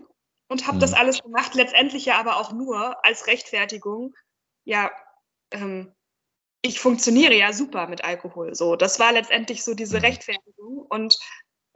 und 0.47 0.67
habe 0.67 0.77
mhm. 0.77 0.81
das 0.81 0.93
alles 0.93 1.21
gemacht. 1.21 1.55
Letztendlich 1.55 2.05
ja 2.05 2.19
aber 2.19 2.37
auch 2.37 2.51
nur 2.51 3.03
als 3.05 3.27
Rechtfertigung. 3.27 4.15
Ja, 4.63 4.91
ähm, 5.51 5.93
ich 6.65 6.79
funktioniere 6.79 7.35
ja 7.35 7.53
super 7.53 7.87
mit 7.87 8.03
Alkohol. 8.03 8.55
So, 8.55 8.75
das 8.75 8.99
war 8.99 9.11
letztendlich 9.11 9.63
so 9.63 9.75
diese 9.75 9.97
mhm. 9.97 10.05
Rechtfertigung 10.05 10.79
und 10.89 11.17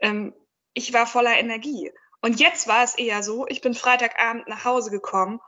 ähm, 0.00 0.34
ich 0.74 0.92
war 0.92 1.06
voller 1.06 1.38
Energie. 1.38 1.92
Und 2.22 2.40
jetzt 2.40 2.66
war 2.66 2.82
es 2.82 2.96
eher 2.96 3.22
so, 3.22 3.46
ich 3.46 3.60
bin 3.60 3.74
Freitagabend 3.74 4.48
nach 4.48 4.64
Hause 4.64 4.90
gekommen 4.90 5.40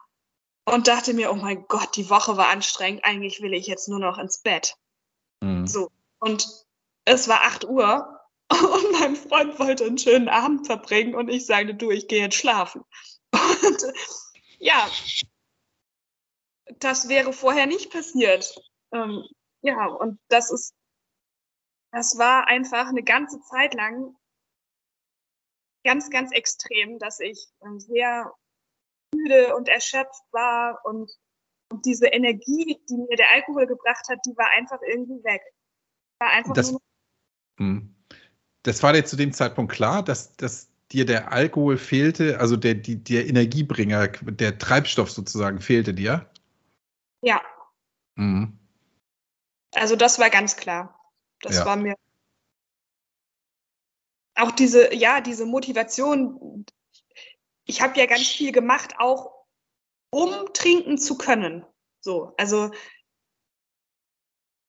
und 0.64 0.86
dachte 0.86 1.12
mir, 1.12 1.32
oh 1.32 1.36
mein 1.36 1.66
Gott, 1.66 1.97
die 1.97 2.09
Woche 2.09 2.36
war 2.36 2.49
anstrengend, 2.49 3.05
eigentlich 3.05 3.43
will 3.43 3.53
ich 3.53 3.66
jetzt 3.66 3.88
nur 3.88 3.99
noch 3.99 4.18
ins 4.18 4.38
Bett. 4.38 4.76
Mhm. 5.40 5.66
So. 5.66 5.90
Und 6.20 6.47
es 7.05 7.26
war 7.26 7.43
8 7.43 7.64
Uhr 7.64 8.20
und 8.51 8.93
mein 9.01 9.16
Freund 9.16 9.59
wollte 9.59 9.84
einen 9.84 9.99
schönen 9.99 10.28
Abend 10.28 10.66
verbringen 10.66 11.16
und 11.16 11.28
ich 11.28 11.47
sagte, 11.47 11.74
du, 11.74 11.90
ich 11.90 12.07
gehe 12.07 12.22
jetzt 12.22 12.36
schlafen. 12.36 12.82
Und 13.32 13.82
ja, 14.59 14.88
das 16.78 17.09
wäre 17.09 17.32
vorher 17.32 17.66
nicht 17.66 17.90
passiert. 17.90 18.55
Ähm, 18.93 19.24
ja, 19.62 19.86
und 19.86 20.18
das 20.28 20.51
ist, 20.51 20.74
das 21.93 22.18
war 22.18 22.47
einfach 22.47 22.88
eine 22.88 23.03
ganze 23.03 23.40
Zeit 23.43 23.74
lang 23.74 24.16
ganz, 25.84 26.11
ganz 26.11 26.32
extrem, 26.32 26.99
dass 26.99 27.20
ich 27.20 27.49
ähm, 27.64 27.80
sehr 27.80 28.32
müde 29.14 29.57
und 29.57 29.68
erschöpft 29.68 30.22
war 30.30 30.80
und, 30.84 31.11
und 31.70 31.84
diese 31.84 32.07
Energie, 32.07 32.80
die 32.88 32.97
mir 32.97 33.16
der 33.16 33.30
Alkohol 33.30 33.66
gebracht 33.66 34.07
hat, 34.09 34.18
die 34.26 34.36
war 34.36 34.49
einfach 34.51 34.80
irgendwie 34.86 35.22
weg. 35.24 35.43
War 36.18 36.30
einfach 36.30 36.55
das, 36.55 36.70
nur 36.70 36.80
hm. 37.59 37.95
das 38.62 38.82
war 38.82 38.93
dir 38.93 39.05
zu 39.05 39.16
dem 39.16 39.32
Zeitpunkt 39.32 39.72
klar, 39.72 40.03
dass, 40.03 40.36
dass 40.36 40.70
dir 40.93 41.07
der 41.07 41.32
Alkohol 41.32 41.78
fehlte, 41.78 42.38
also 42.38 42.57
der, 42.57 42.74
die, 42.74 43.03
der 43.03 43.26
Energiebringer, 43.26 44.09
der 44.09 44.59
Treibstoff 44.59 45.11
sozusagen 45.11 45.61
fehlte 45.61 45.95
dir? 45.95 46.30
Ja. 47.22 47.40
Mhm. 48.16 48.59
Also 49.72 49.96
das 49.96 50.18
war 50.18 50.30
ganz 50.30 50.56
klar. 50.56 50.98
Das 51.40 51.56
ja. 51.56 51.66
war 51.66 51.76
mir 51.76 51.96
auch 54.34 54.52
diese, 54.52 54.94
ja, 54.94 55.20
diese 55.20 55.46
Motivation. 55.46 56.66
Ich 57.64 57.80
habe 57.80 57.98
ja 57.98 58.06
ganz 58.06 58.26
viel 58.26 58.52
gemacht, 58.52 58.94
auch 58.98 59.32
um 60.10 60.52
trinken 60.52 60.98
zu 60.98 61.16
können. 61.16 61.64
So, 62.00 62.34
also 62.36 62.70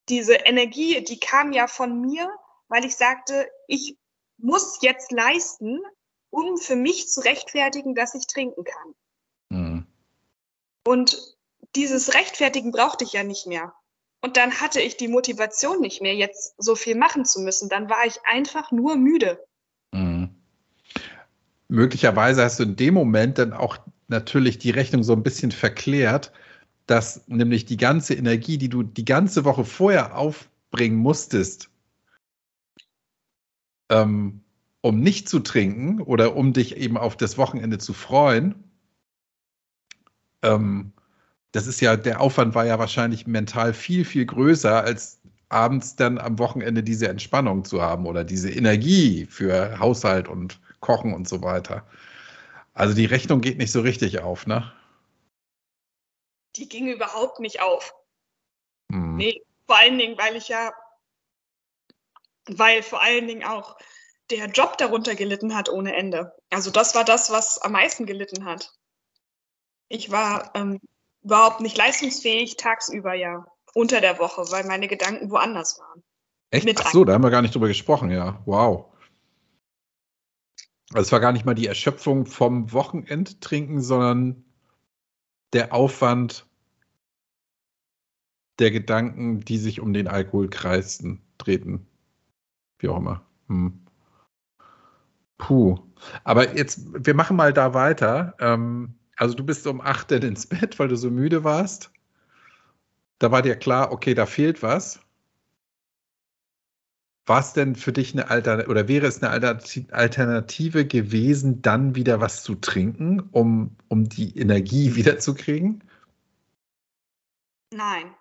diese 0.10 0.36
Energie, 0.36 1.04
die 1.04 1.20
kam 1.20 1.54
ja 1.54 1.68
von 1.68 2.01
mir, 2.01 2.30
weil 2.68 2.86
ich 2.86 2.95
sagte, 2.95 3.49
ich 3.68 3.97
muss 4.38 4.80
jetzt 4.82 5.12
leisten, 5.12 5.80
um 6.30 6.58
für 6.58 6.76
mich 6.76 7.10
zu 7.10 7.22
rechtfertigen, 7.22 7.95
dass 7.95 8.16
ich 8.16 8.28
trinken 8.28 8.64
kann. 8.64 8.95
Mhm. 9.49 9.88
Und 10.86 11.38
dieses 11.76 12.14
Rechtfertigen 12.14 12.72
brauchte 12.72 13.04
ich 13.04 13.14
ja 13.14 13.24
nicht 13.24 13.47
mehr. 13.47 13.74
Und 14.24 14.38
dann 14.38 14.62
hatte 14.62 14.80
ich 14.80 14.96
die 14.96 15.10
Motivation 15.10 15.82
nicht 15.82 16.02
mehr, 16.02 16.16
jetzt 16.16 16.56
so 16.58 16.76
viel 16.76 16.96
machen 16.96 17.26
zu 17.26 17.42
müssen. 17.42 17.68
Dann 17.68 17.90
war 17.90 18.06
ich 18.08 18.16
einfach 18.24 18.72
nur 18.72 18.96
müde. 18.96 19.38
Mhm. 19.92 20.30
Möglicherweise 21.68 22.42
hast 22.42 22.58
du 22.58 22.64
in 22.64 22.78
dem 22.78 22.94
Moment 22.94 23.38
dann 23.38 23.52
auch 23.52 23.78
natürlich 24.08 24.60
die 24.60 24.70
Rechnung 24.70 25.04
so 25.04 25.12
ein 25.12 25.24
bisschen 25.24 25.52
verklärt, 25.52 26.32
dass 26.86 27.28
nämlich 27.28 27.66
die 27.66 27.76
ganze 27.76 28.14
Energie, 28.14 28.58
die 28.58 28.70
du 28.70 28.82
die 28.84 29.04
ganze 29.04 29.44
Woche 29.44 29.66
vorher 29.66 30.18
aufbringen 30.18 30.98
musstest, 30.98 31.70
ähm, 33.90 34.40
um 34.80 35.02
nicht 35.02 35.28
zu 35.28 35.42
trinken 35.42 36.00
oder 36.00 36.38
um 36.38 36.54
dich 36.54 36.78
eben 36.78 36.96
auf 36.98 37.18
das 37.18 37.38
Wochenende 37.38 37.78
zu 37.78 37.92
freuen, 37.92 38.64
ähm, 40.44 40.94
das 41.54 41.68
ist 41.68 41.80
ja, 41.82 41.95
der 41.95 42.20
Aufwand 42.20 42.56
war 42.56 42.66
ja 42.66 42.80
wahrscheinlich 42.80 43.28
mental 43.28 43.74
viel, 43.74 44.06
viel 44.06 44.26
größer, 44.26 44.84
als 44.84 45.22
abends 45.49 45.95
dann 45.95 46.18
am 46.18 46.39
Wochenende 46.39 46.82
diese 46.82 47.08
Entspannung 47.08 47.64
zu 47.64 47.82
haben 47.82 48.08
oder 48.08 48.24
diese 48.24 48.49
Energie 48.49 49.28
für 49.28 49.78
Haushalt 49.80 50.28
und 50.28 50.60
Kochen 50.80 51.14
und 51.14 51.30
so 51.30 51.43
weiter. 51.43 51.88
Also 52.74 52.95
die 52.95 53.06
Rechnung 53.06 53.39
geht 53.39 53.60
nicht 53.60 53.72
so 53.72 53.82
richtig 53.82 54.20
auf, 54.20 54.47
ne? 54.47 54.74
Die 56.56 56.68
ging 56.68 56.88
überhaupt 56.88 57.39
nicht 57.39 57.62
auf. 57.62 57.93
Hm. 58.91 59.18
Nee, 59.18 59.43
vor 59.68 59.78
allen 59.78 59.99
Dingen, 59.99 60.18
weil 60.18 60.36
ich 60.36 60.47
ja, 60.47 60.74
weil 62.47 62.82
vor 62.82 63.01
allen 63.01 63.28
Dingen 63.28 63.43
auch 63.43 63.78
der 64.32 64.47
Job 64.47 64.80
darunter 64.80 65.14
gelitten 65.14 65.56
hat 65.56 65.70
ohne 65.70 65.95
Ende. 65.95 66.34
Also 66.49 66.72
das 66.72 66.95
war 66.95 67.04
das, 67.04 67.30
was 67.30 67.62
am 67.62 67.74
meisten 67.74 68.08
gelitten 68.08 68.45
hat. 68.45 68.74
Ich 69.88 70.10
war 70.10 70.51
ähm, 70.56 70.80
überhaupt 71.24 71.62
nicht 71.62 71.78
leistungsfähig 71.78 72.58
tagsüber, 72.58 73.14
ja. 73.14 73.46
Unter 73.74 74.02
der 74.02 74.20
Woche, 74.20 74.44
weil 74.52 74.66
meine 74.66 74.88
Gedanken 74.88 75.32
woanders 75.32 75.80
waren. 75.80 76.04
Echt? 76.52 76.66
Mit 76.66 76.80
Ach 76.86 76.92
so, 76.92 77.04
da 77.06 77.14
haben 77.14 77.24
wir 77.24 77.32
gar 77.32 77.42
nicht 77.42 77.56
drüber 77.56 77.68
gesprochen, 77.68 78.12
ja. 78.12 78.42
Wow. 78.46 78.94
Also 80.94 81.08
es 81.08 81.12
war 81.12 81.20
gar 81.20 81.32
nicht 81.32 81.46
mal 81.46 81.56
die 81.56 81.66
Erschöpfung 81.66 82.28
vom 82.28 82.72
Wochenendtrinken, 82.72 83.82
sondern 83.82 84.46
der 85.54 85.74
Aufwand 85.74 86.46
der 88.60 88.70
Gedanken, 88.70 89.42
die 89.42 89.58
sich 89.58 89.80
um 89.80 89.94
den 89.94 90.08
Alkohol 90.08 90.50
kreisten, 90.50 91.24
treten. 91.40 91.88
Wie 92.78 92.90
auch 92.90 92.98
immer. 92.98 93.26
Hm. 93.48 93.84
Puh. 95.38 95.80
Aber 96.24 96.56
jetzt, 96.56 96.82
wir 97.06 97.16
machen 97.16 97.38
mal 97.38 97.54
da 97.54 97.74
weiter. 97.74 98.36
Ähm, 98.40 98.96
also 99.18 99.36
du 99.36 99.43
bist 99.43 99.66
um 99.68 99.82
8 99.82 100.11
Uhr 100.11 100.24
ins 100.24 100.47
Bett, 100.47 100.80
weil 100.80 100.88
du 100.88 100.95
so 100.95 101.09
müde 101.09 101.43
warst. 101.43 101.91
Da 103.20 103.32
war 103.32 103.41
dir 103.41 103.55
klar, 103.55 103.91
okay, 103.91 104.14
da 104.14 104.26
fehlt 104.26 104.61
was. 104.64 104.99
War 107.26 107.39
es 107.39 107.53
denn 107.53 107.76
für 107.76 107.93
dich 107.93 108.14
eine 108.14 108.30
Alternative 108.30 108.70
oder 108.70 108.88
wäre 108.89 109.07
es 109.07 109.24
eine 109.24 109.32
Alternative 109.91 110.86
gewesen, 110.86 111.61
dann 111.61 111.95
wieder 111.95 112.20
was 112.20 112.43
zu 112.43 112.55
trinken, 112.55 113.22
um, 113.32 113.78
um 113.88 114.09
die 114.09 114.38
Energie 114.38 114.95
wiederzukriegen? 114.95 115.84
Nein, 117.72 118.14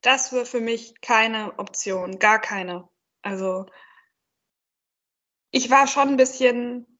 das 0.00 0.32
wäre 0.32 0.46
für 0.46 0.60
mich 0.60 1.00
keine 1.02 1.58
Option, 1.58 2.18
gar 2.18 2.40
keine. 2.40 2.88
Also 3.22 3.66
ich 5.50 5.70
war 5.70 5.86
schon 5.86 6.08
ein 6.08 6.16
bisschen 6.16 6.97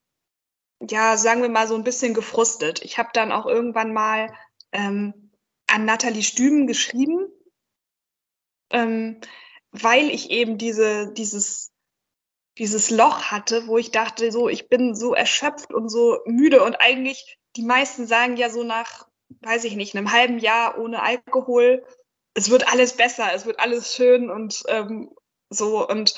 ja, 0.81 1.17
sagen 1.17 1.43
wir 1.43 1.49
mal, 1.49 1.67
so 1.67 1.75
ein 1.75 1.85
bisschen 1.85 2.15
gefrustet. 2.15 2.83
Ich 2.83 2.99
habe 2.99 3.11
dann 3.13 3.33
auch 3.33 3.47
irgendwann 3.47 3.93
mal 3.93 4.33
ähm, 4.73 5.31
an 5.67 5.85
Nathalie 5.85 6.23
Stüben 6.23 6.67
geschrieben, 6.67 7.29
ähm, 8.71 9.21
weil 9.71 10.11
ich 10.11 10.31
eben 10.31 10.59
diese, 10.59 11.13
dieses, 11.13 11.73
dieses 12.59 12.91
Loch 12.91 13.25
hatte, 13.25 13.67
wo 13.67 13.79
ich 13.79 13.91
dachte, 13.91 14.31
so, 14.33 14.49
ich 14.49 14.69
bin 14.69 14.95
so 14.95 15.15
erschöpft 15.15 15.73
und 15.73 15.89
so 15.89 16.19
müde 16.27 16.63
und 16.63 16.81
eigentlich, 16.81 17.39
die 17.57 17.63
meisten 17.63 18.07
sagen 18.07 18.37
ja 18.37 18.51
so 18.51 18.63
nach, 18.63 19.09
weiß 19.41 19.65
ich 19.65 19.77
nicht, 19.77 19.95
einem 19.95 20.13
halben 20.13 20.39
Jahr 20.39 20.79
ohne 20.79 21.03
Alkohol, 21.03 21.85
es 22.35 22.51
wird 22.51 22.73
alles 22.73 22.97
besser, 22.97 23.33
es 23.35 23.47
wird 23.47 23.59
alles 23.59 23.95
schön 23.95 24.31
und 24.31 24.63
ähm, 24.69 25.11
so 25.51 25.87
und 25.87 26.15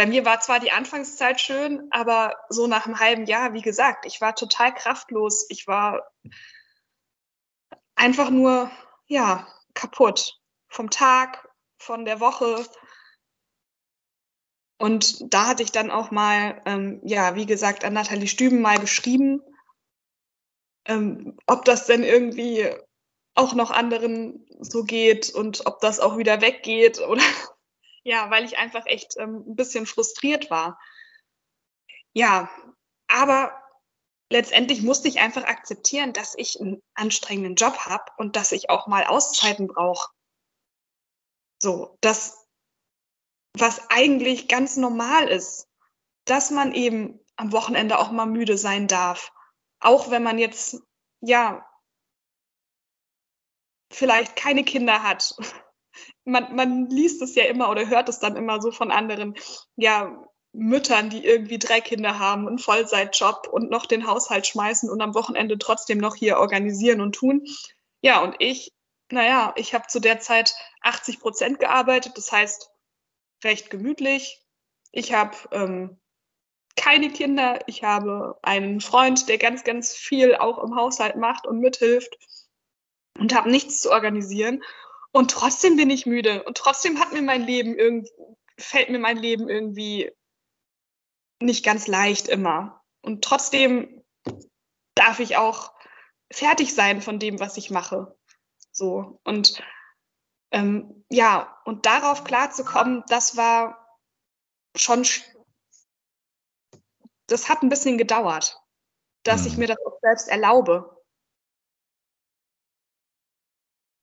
bei 0.00 0.06
mir 0.06 0.24
war 0.24 0.40
zwar 0.40 0.60
die 0.60 0.72
Anfangszeit 0.72 1.42
schön, 1.42 1.86
aber 1.90 2.34
so 2.48 2.66
nach 2.66 2.86
einem 2.86 3.00
halben 3.00 3.26
Jahr, 3.26 3.52
wie 3.52 3.60
gesagt, 3.60 4.06
ich 4.06 4.22
war 4.22 4.34
total 4.34 4.72
kraftlos. 4.72 5.44
Ich 5.50 5.66
war 5.66 6.10
einfach 7.96 8.30
nur, 8.30 8.70
ja, 9.08 9.46
kaputt. 9.74 10.40
Vom 10.68 10.88
Tag, 10.88 11.46
von 11.76 12.06
der 12.06 12.18
Woche. 12.18 12.64
Und 14.78 15.34
da 15.34 15.48
hatte 15.48 15.62
ich 15.62 15.70
dann 15.70 15.90
auch 15.90 16.10
mal, 16.10 16.62
ähm, 16.64 17.02
ja, 17.04 17.34
wie 17.34 17.44
gesagt, 17.44 17.84
an 17.84 17.92
Nathalie 17.92 18.26
Stüben 18.26 18.62
mal 18.62 18.78
geschrieben, 18.78 19.42
ähm, 20.86 21.36
ob 21.46 21.66
das 21.66 21.84
denn 21.84 22.04
irgendwie 22.04 22.70
auch 23.34 23.52
noch 23.52 23.70
anderen 23.70 24.46
so 24.60 24.82
geht 24.82 25.28
und 25.28 25.66
ob 25.66 25.80
das 25.80 26.00
auch 26.00 26.16
wieder 26.16 26.40
weggeht 26.40 27.00
oder 27.00 27.22
Ja, 28.02 28.30
weil 28.30 28.44
ich 28.44 28.58
einfach 28.58 28.86
echt 28.86 29.16
ähm, 29.18 29.44
ein 29.46 29.56
bisschen 29.56 29.86
frustriert 29.86 30.50
war. 30.50 30.78
Ja, 32.12 32.50
aber 33.08 33.60
letztendlich 34.30 34.82
musste 34.82 35.08
ich 35.08 35.20
einfach 35.20 35.44
akzeptieren, 35.44 36.12
dass 36.12 36.34
ich 36.36 36.60
einen 36.60 36.82
anstrengenden 36.94 37.56
Job 37.56 37.76
habe 37.86 38.04
und 38.16 38.36
dass 38.36 38.52
ich 38.52 38.70
auch 38.70 38.86
mal 38.86 39.04
Auszeiten 39.04 39.66
brauche. 39.66 40.10
So, 41.62 41.98
das, 42.00 42.46
was 43.58 43.90
eigentlich 43.90 44.48
ganz 44.48 44.76
normal 44.76 45.28
ist, 45.28 45.68
dass 46.24 46.50
man 46.50 46.72
eben 46.72 47.20
am 47.36 47.52
Wochenende 47.52 47.98
auch 47.98 48.10
mal 48.10 48.26
müde 48.26 48.56
sein 48.56 48.86
darf. 48.86 49.32
Auch 49.80 50.10
wenn 50.10 50.22
man 50.22 50.38
jetzt, 50.38 50.80
ja, 51.20 51.66
vielleicht 53.92 54.36
keine 54.36 54.64
Kinder 54.64 55.02
hat. 55.02 55.34
Man, 56.24 56.54
man 56.54 56.90
liest 56.90 57.22
es 57.22 57.34
ja 57.34 57.44
immer 57.44 57.70
oder 57.70 57.88
hört 57.88 58.08
es 58.08 58.18
dann 58.18 58.36
immer 58.36 58.60
so 58.60 58.70
von 58.70 58.90
anderen, 58.90 59.34
ja, 59.76 60.24
Müttern, 60.52 61.10
die 61.10 61.24
irgendwie 61.24 61.58
drei 61.58 61.80
Kinder 61.80 62.18
haben, 62.18 62.48
einen 62.48 62.58
Vollzeitjob 62.58 63.48
und 63.48 63.70
noch 63.70 63.86
den 63.86 64.06
Haushalt 64.06 64.46
schmeißen 64.46 64.90
und 64.90 65.00
am 65.00 65.14
Wochenende 65.14 65.58
trotzdem 65.58 65.98
noch 65.98 66.16
hier 66.16 66.38
organisieren 66.38 67.00
und 67.00 67.14
tun. 67.14 67.46
Ja, 68.02 68.20
und 68.20 68.34
ich, 68.40 68.72
naja, 69.12 69.52
ich 69.56 69.74
habe 69.74 69.86
zu 69.86 70.00
der 70.00 70.18
Zeit 70.18 70.54
80 70.82 71.20
Prozent 71.20 71.60
gearbeitet, 71.60 72.16
das 72.16 72.32
heißt 72.32 72.70
recht 73.44 73.70
gemütlich. 73.70 74.44
Ich 74.90 75.12
habe 75.12 75.36
ähm, 75.52 76.00
keine 76.76 77.10
Kinder, 77.10 77.60
ich 77.66 77.84
habe 77.84 78.38
einen 78.42 78.80
Freund, 78.80 79.28
der 79.28 79.38
ganz, 79.38 79.62
ganz 79.64 79.94
viel 79.94 80.34
auch 80.34 80.62
im 80.62 80.74
Haushalt 80.74 81.16
macht 81.16 81.46
und 81.46 81.60
mithilft 81.60 82.16
und 83.18 83.34
habe 83.34 83.50
nichts 83.50 83.82
zu 83.82 83.90
organisieren. 83.90 84.62
Und 85.12 85.30
trotzdem 85.30 85.76
bin 85.76 85.90
ich 85.90 86.06
müde 86.06 86.44
und 86.44 86.56
trotzdem 86.56 87.00
hat 87.00 87.12
mir 87.12 87.22
mein 87.22 87.42
Leben 87.42 87.76
irgendwie, 87.76 88.10
fällt 88.58 88.90
mir 88.90 88.98
mein 88.98 89.16
Leben 89.16 89.48
irgendwie 89.48 90.12
nicht 91.40 91.64
ganz 91.64 91.86
leicht 91.86 92.28
immer. 92.28 92.84
Und 93.02 93.24
trotzdem 93.24 94.04
darf 94.94 95.18
ich 95.20 95.36
auch 95.36 95.72
fertig 96.32 96.74
sein 96.74 97.02
von 97.02 97.18
dem, 97.18 97.40
was 97.40 97.56
ich 97.56 97.70
mache. 97.70 98.16
So. 98.70 99.20
Und 99.24 99.62
ähm, 100.52 101.04
ja, 101.10 101.60
und 101.64 101.86
darauf 101.86 102.24
klarzukommen, 102.24 103.04
das 103.08 103.36
war 103.36 103.98
schon, 104.76 105.04
das 107.26 107.48
hat 107.48 107.62
ein 107.62 107.68
bisschen 107.68 107.98
gedauert, 107.98 108.60
dass 109.24 109.42
hm. 109.42 109.46
ich 109.48 109.56
mir 109.56 109.68
das 109.68 109.78
auch 109.84 109.98
selbst 110.02 110.28
erlaube. 110.28 110.99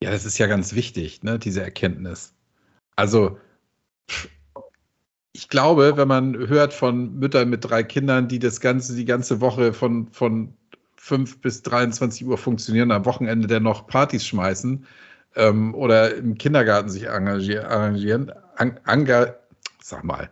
Ja, 0.03 0.11
das 0.11 0.25
ist 0.25 0.37
ja 0.37 0.47
ganz 0.47 0.73
wichtig, 0.75 1.23
ne, 1.23 1.39
diese 1.39 1.63
Erkenntnis. 1.63 2.33
Also, 2.95 3.39
ich 5.33 5.49
glaube, 5.49 5.97
wenn 5.97 6.07
man 6.07 6.35
hört 6.47 6.73
von 6.73 7.15
Müttern 7.15 7.49
mit 7.49 7.63
drei 7.63 7.83
Kindern, 7.83 8.27
die 8.27 8.39
das 8.39 8.59
ganze, 8.59 8.95
die 8.95 9.05
ganze 9.05 9.41
Woche 9.41 9.73
von, 9.73 10.07
von 10.11 10.53
5 10.97 11.41
bis 11.41 11.61
23 11.63 12.25
Uhr 12.25 12.37
funktionieren, 12.37 12.91
am 12.91 13.05
Wochenende 13.05 13.47
dann 13.47 13.63
noch 13.63 13.87
Partys 13.87 14.25
schmeißen 14.25 14.85
ähm, 15.35 15.75
oder 15.75 16.15
im 16.15 16.37
Kindergarten 16.37 16.89
sich 16.89 17.07
engagieren, 17.07 17.65
arrangieren, 17.65 18.31
an, 18.55 18.79
anga, 18.83 19.35
sag 19.81 20.03
mal, 20.03 20.29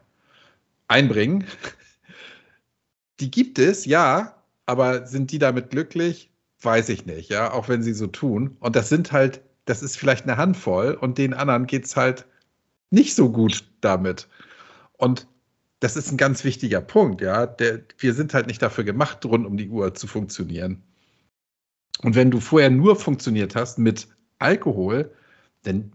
einbringen. 0.88 1.46
Die 3.20 3.32
gibt 3.32 3.60
es, 3.60 3.86
ja, 3.86 4.36
aber 4.66 5.08
sind 5.08 5.32
die 5.32 5.40
damit 5.40 5.70
glücklich? 5.70 6.30
Weiß 6.62 6.90
ich 6.90 7.06
nicht, 7.06 7.30
ja, 7.30 7.52
auch 7.54 7.70
wenn 7.70 7.84
sie 7.84 7.94
so 7.94 8.08
tun. 8.08 8.58
Und 8.60 8.76
das 8.76 8.90
sind 8.90 9.12
halt, 9.12 9.42
das 9.66 9.84
ist 9.84 9.98
vielleicht 9.98 10.24
eine 10.26 10.38
Handvoll 10.38 10.94
und 10.94 11.18
den 11.18 11.34
anderen 11.34 11.68
geht 11.68 11.86
es 11.86 11.96
halt 11.96 12.26
nicht 12.92 13.16
so 13.16 13.32
gut 13.32 13.66
damit. 13.82 14.28
Und 14.94 15.28
das 15.80 15.98
ist 15.98 16.12
ein 16.12 16.18
ganz 16.18 16.44
wichtiger 16.44 16.82
Punkt, 16.82 17.22
ja. 17.22 17.46
Der, 17.46 17.82
wir 17.98 18.14
sind 18.14 18.34
halt 18.34 18.48
nicht 18.48 18.62
dafür 18.62 18.84
gemacht, 18.84 19.26
rund 19.26 19.46
um 19.46 19.58
die 19.58 19.70
Uhr 19.70 19.94
zu 19.94 20.08
funktionieren. 20.08 20.82
Und 22.02 22.16
wenn 22.16 22.32
du 22.32 22.40
vorher 22.40 22.70
nur 22.70 22.96
funktioniert 22.96 23.56
hast 23.56 23.78
mit 23.78 24.08
Alkohol, 24.40 25.14
dann 25.64 25.92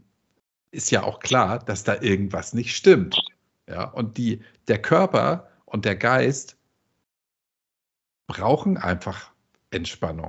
ist 0.71 0.91
ja 0.91 1.03
auch 1.03 1.21
klar, 1.21 1.59
dass 1.59 1.85
da 1.85 2.01
irgendwas 2.01 2.53
nicht 2.55 2.77
stimmt. 2.77 3.21
Ja, 3.69 3.85
und 3.85 4.19
die, 4.19 4.43
der 4.69 4.81
Körper 4.81 5.49
und 5.65 5.85
der 5.85 5.97
Geist 5.97 6.57
brauchen 8.27 8.77
einfach 8.77 9.31
Entspannung. 9.71 10.29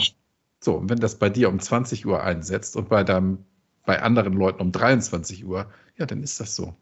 So, 0.63 0.75
und 0.75 0.89
wenn 0.89 0.99
das 0.99 1.17
bei 1.17 1.29
dir 1.29 1.49
um 1.49 1.59
20 1.59 2.05
Uhr 2.05 2.21
einsetzt 2.21 2.75
und 2.75 2.89
bei 2.89 3.03
deinem, 3.03 3.45
bei 3.85 4.01
anderen 4.01 4.33
Leuten 4.33 4.61
um 4.61 4.71
23 4.71 5.45
Uhr, 5.45 5.71
ja, 5.97 6.05
dann 6.05 6.21
ist 6.21 6.39
das 6.39 6.55
so. 6.55 6.75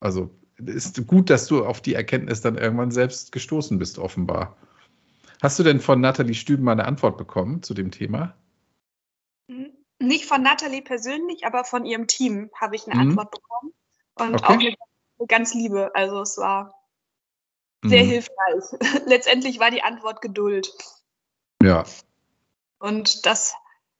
Also 0.00 0.30
ist 0.58 1.06
gut, 1.06 1.30
dass 1.30 1.46
du 1.46 1.64
auf 1.64 1.80
die 1.80 1.94
Erkenntnis 1.94 2.40
dann 2.40 2.58
irgendwann 2.58 2.90
selbst 2.90 3.32
gestoßen 3.32 3.78
bist, 3.78 3.98
offenbar. 3.98 4.56
Hast 5.40 5.58
du 5.58 5.62
denn 5.62 5.80
von 5.80 6.00
Nathalie 6.00 6.34
Stüben 6.34 6.64
mal 6.64 6.72
eine 6.72 6.84
Antwort 6.84 7.16
bekommen 7.16 7.62
zu 7.62 7.72
dem 7.74 7.90
Thema? 7.90 8.34
Nicht 10.00 10.26
von 10.26 10.42
Nathalie 10.42 10.82
persönlich, 10.82 11.46
aber 11.46 11.64
von 11.64 11.84
ihrem 11.84 12.06
Team 12.06 12.50
habe 12.54 12.76
ich 12.76 12.86
eine 12.86 12.96
mhm. 12.96 13.10
Antwort 13.10 13.30
bekommen. 13.30 13.72
Und 14.14 14.34
okay. 14.34 14.44
auch 14.44 14.60
eine, 14.60 15.26
ganz 15.28 15.54
liebe. 15.54 15.90
Also 15.94 16.20
es 16.20 16.38
war 16.38 16.74
sehr 17.84 18.04
mhm. 18.04 18.08
hilfreich. 18.08 18.80
Letztendlich 19.06 19.60
war 19.60 19.70
die 19.70 19.82
Antwort 19.82 20.20
Geduld. 20.20 20.72
Ja. 21.62 21.84
Und 22.78 23.26
das 23.26 23.54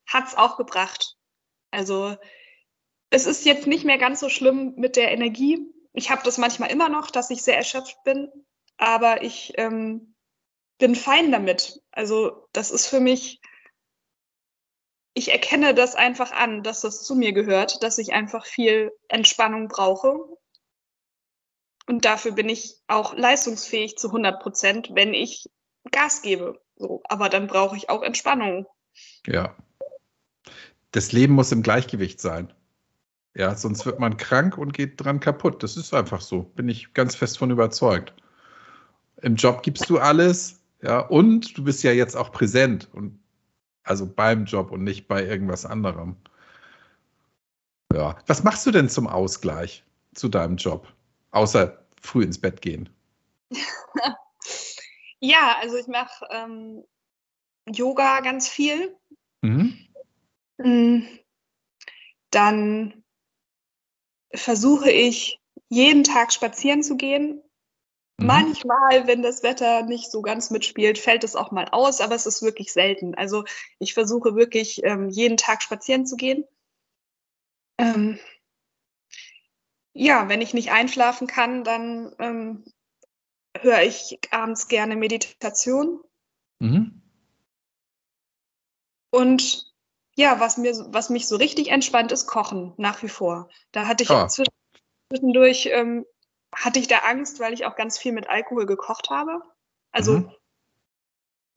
hat 0.07 0.29
es 0.29 0.35
auch 0.37 0.57
gebracht. 0.57 1.17
Also 1.71 2.17
es 3.11 3.27
ist 3.27 3.45
jetzt 3.45 3.67
nicht 3.67 3.85
mehr 3.85 3.99
ganz 3.99 4.21
so 4.21 4.29
schlimm 4.29 4.75
mit 4.77 4.97
der 4.97 5.11
Energie, 5.13 5.67
ich 5.99 6.11
habe 6.11 6.23
das 6.23 6.39
manchmal 6.39 6.71
immer 6.71 6.89
noch, 6.89 7.11
dass 7.11 7.31
ich 7.31 7.43
sehr 7.43 7.57
erschöpft 7.57 8.03
bin, 8.05 8.31
aber 8.77 9.23
ich 9.23 9.55
ähm, 9.57 10.15
bin 10.79 10.95
fein 10.95 11.33
damit. 11.33 11.83
Also 11.91 12.47
das 12.53 12.71
ist 12.71 12.87
für 12.87 13.01
mich, 13.01 13.41
ich 15.15 15.33
erkenne 15.33 15.75
das 15.75 15.97
einfach 15.97 16.31
an, 16.31 16.63
dass 16.63 16.83
das 16.83 17.03
zu 17.03 17.17
mir 17.17 17.33
gehört, 17.33 17.83
dass 17.83 17.99
ich 17.99 18.13
einfach 18.13 18.47
viel 18.47 18.93
Entspannung 19.09 19.67
brauche. 19.67 20.21
Und 21.89 22.05
dafür 22.05 22.31
bin 22.31 22.49
ich 22.49 22.77
auch 22.87 23.15
leistungsfähig 23.15 23.97
zu 23.97 24.09
100 24.09 24.41
Prozent, 24.41 24.91
wenn 24.93 25.15
ich 25.15 25.51
Gas 25.91 26.23
gebe. 26.23 26.63
So, 26.79 27.03
aber 27.09 27.29
dann 27.29 27.49
brauche 27.49 27.77
ich 27.77 27.91
auch 27.91 28.03
Entspannung. 28.03 28.67
Ja. 29.27 29.55
Das 30.93 31.13
Leben 31.13 31.35
muss 31.35 31.53
im 31.53 31.63
Gleichgewicht 31.63 32.21
sein. 32.21 32.53
Ja, 33.35 33.55
sonst 33.55 33.85
wird 33.85 33.99
man 33.99 34.17
krank 34.17 34.57
und 34.57 34.73
geht 34.73 35.05
dran 35.05 35.21
kaputt. 35.21 35.63
Das 35.63 35.77
ist 35.77 35.93
einfach 35.93 36.21
so. 36.21 36.43
Bin 36.43 36.69
ich 36.69 36.95
ganz 36.95 37.15
fest 37.15 37.39
von 37.39 37.51
überzeugt. 37.51 38.15
Im 39.23 39.35
Job 39.35 39.63
gibst 39.63 39.91
du 39.91 39.99
alles, 39.99 40.61
ja, 40.81 41.01
und 41.01 41.59
du 41.59 41.65
bist 41.65 41.83
ja 41.83 41.93
jetzt 41.93 42.17
auch 42.17 42.31
präsent 42.31 42.89
und 42.93 43.19
also 43.83 44.07
beim 44.07 44.45
Job 44.45 44.71
und 44.71 44.85
nicht 44.85 45.09
bei 45.09 45.25
irgendwas 45.25 45.67
anderem. 45.67 46.17
Ja. 47.93 48.17
Was 48.27 48.45
machst 48.45 48.65
du 48.67 48.71
denn 48.71 48.89
zum 48.89 49.09
Ausgleich 49.09 49.85
zu 50.15 50.29
deinem 50.29 50.57
Job? 50.57 50.93
Außer 51.33 51.85
früh 52.01 52.23
ins 52.23 52.41
Bett 52.41 52.63
gehen. 52.63 52.89
ja, 55.21 55.57
also 55.61 55.77
ich 55.77 55.87
mache 55.87 56.27
ähm, 56.31 56.85
Yoga 57.67 58.21
ganz 58.21 58.49
viel. 58.49 58.97
Mhm. 59.43 59.79
Mm. 60.59 61.03
Dann 62.31 63.05
versuche 64.35 64.91
ich 64.91 65.41
jeden 65.69 66.05
Tag 66.05 66.33
spazieren 66.33 66.83
zu 66.83 66.97
gehen. 66.97 67.43
Mhm. 68.19 68.27
Manchmal, 68.27 69.07
wenn 69.07 69.23
das 69.23 69.43
Wetter 69.43 69.83
nicht 69.83 70.11
so 70.11 70.23
ganz 70.23 70.51
mitspielt, 70.51 70.99
fällt 70.99 71.25
es 71.25 71.37
auch 71.37 71.51
mal 71.51 71.69
aus, 71.71 72.01
aber 72.01 72.15
es 72.15 72.27
ist 72.27 72.43
wirklich 72.43 72.73
selten. 72.73 73.15
Also 73.15 73.45
ich 73.79 73.95
versuche 73.95 74.35
wirklich 74.35 74.83
ähm, 74.85 75.09
jeden 75.09 75.37
Tag 75.37 75.63
spazieren 75.63 76.07
zu 76.07 76.17
gehen. 76.17 76.45
Ähm, 77.79 78.19
ja, 79.93 80.29
wenn 80.29 80.41
ich 80.41 80.55
nicht 80.55 80.71
einschlafen 80.71 81.27
kann, 81.27 81.65
dann 81.65 82.15
ähm, 82.19 82.65
höre 83.57 83.83
ich 83.83 84.19
abends 84.31 84.69
gerne 84.69 84.97
Meditation. 84.97 86.01
Mhm. 86.61 87.03
Und 89.11 89.73
ja, 90.15 90.41
was 90.41 90.59
mir, 90.59 90.75
was 90.89 91.11
mich 91.11 91.29
so 91.29 91.37
richtig 91.37 91.71
entspannt, 91.71 92.13
ist 92.13 92.27
Kochen 92.27 92.75
nach 92.77 93.03
wie 93.03 93.09
vor. 93.09 93.49
Da 93.73 93.87
hatte 93.87 94.03
ich 94.03 94.11
ah. 94.11 94.29
zwischendurch 94.29 95.69
ähm, 95.73 96.05
hatte 96.55 96.79
ich 96.81 96.89
da 96.89 96.99
Angst, 96.99 97.41
weil 97.41 97.53
ich 97.53 97.67
auch 97.67 97.77
ganz 97.77 97.99
viel 97.99 98.13
mit 98.13 98.29
Alkohol 98.29 98.67
gekocht 98.67 99.11
habe. 99.11 99.41
Also 99.91 100.19
mhm. 100.19 100.33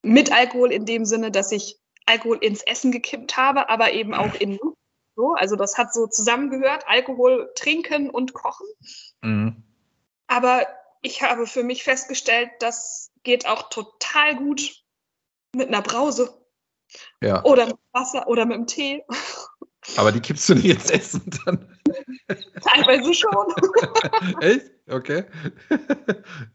mit 0.03 0.31
Alkohol 0.31 0.71
in 0.71 0.85
dem 0.85 1.05
Sinne, 1.05 1.31
dass 1.31 1.51
ich 1.51 1.79
Alkohol 2.05 2.37
ins 2.37 2.63
Essen 2.63 2.91
gekippt 2.91 3.37
habe, 3.37 3.69
aber 3.69 3.93
eben 3.93 4.13
auch 4.13 4.33
in 4.35 4.59
so. 5.15 5.33
Also 5.33 5.55
das 5.55 5.77
hat 5.77 5.93
so 5.93 6.07
zusammengehört, 6.07 6.87
Alkohol 6.87 7.51
trinken 7.55 8.09
und 8.09 8.33
kochen. 8.33 8.67
Mhm. 9.21 9.63
Aber 10.27 10.65
ich 11.01 11.21
habe 11.21 11.47
für 11.47 11.63
mich 11.63 11.83
festgestellt, 11.83 12.51
das 12.59 13.11
geht 13.23 13.47
auch 13.47 13.69
total 13.69 14.35
gut 14.35 14.83
mit 15.55 15.67
einer 15.67 15.81
Brause. 15.81 16.37
Ja. 17.21 17.43
Oder 17.43 17.67
mit 17.67 17.77
Wasser 17.91 18.27
oder 18.27 18.45
mit 18.45 18.57
dem 18.57 18.67
Tee. 18.67 19.03
Aber 19.97 20.11
die 20.11 20.19
kippst 20.19 20.47
du 20.49 20.55
nicht 20.55 20.65
ins 20.65 20.91
Essen 20.91 21.23
dann. 21.45 21.79
Teilweise 22.61 23.13
schon. 23.13 23.31
Echt? 24.41 24.71
Okay. 24.89 25.25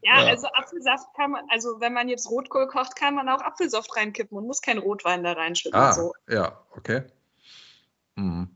Ja, 0.01 0.21
ja, 0.21 0.27
also 0.27 0.47
Apfelsaft 0.53 1.07
kann 1.15 1.31
man, 1.31 1.45
also 1.49 1.79
wenn 1.79 1.93
man 1.93 2.07
jetzt 2.07 2.29
Rotkohl 2.29 2.67
kocht, 2.67 2.95
kann 2.95 3.15
man 3.15 3.27
auch 3.29 3.41
Apfelsaft 3.41 3.95
reinkippen 3.95 4.37
und 4.37 4.47
muss 4.47 4.61
kein 4.61 4.77
Rotwein 4.77 5.23
da 5.23 5.33
reinschütten. 5.33 5.77
Ah, 5.77 5.93
so. 5.93 6.13
ja, 6.29 6.63
okay. 6.75 7.03
Mhm. 8.15 8.49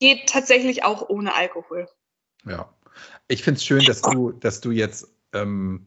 Geht 0.00 0.28
tatsächlich 0.28 0.84
auch 0.84 1.08
ohne 1.08 1.34
Alkohol. 1.34 1.88
Ja. 2.44 2.73
Ich 3.28 3.42
finde 3.42 3.58
es 3.58 3.64
schön, 3.64 3.84
dass 3.84 4.02
du, 4.02 4.32
dass 4.32 4.60
du 4.60 4.70
jetzt 4.70 5.08
ähm, 5.32 5.86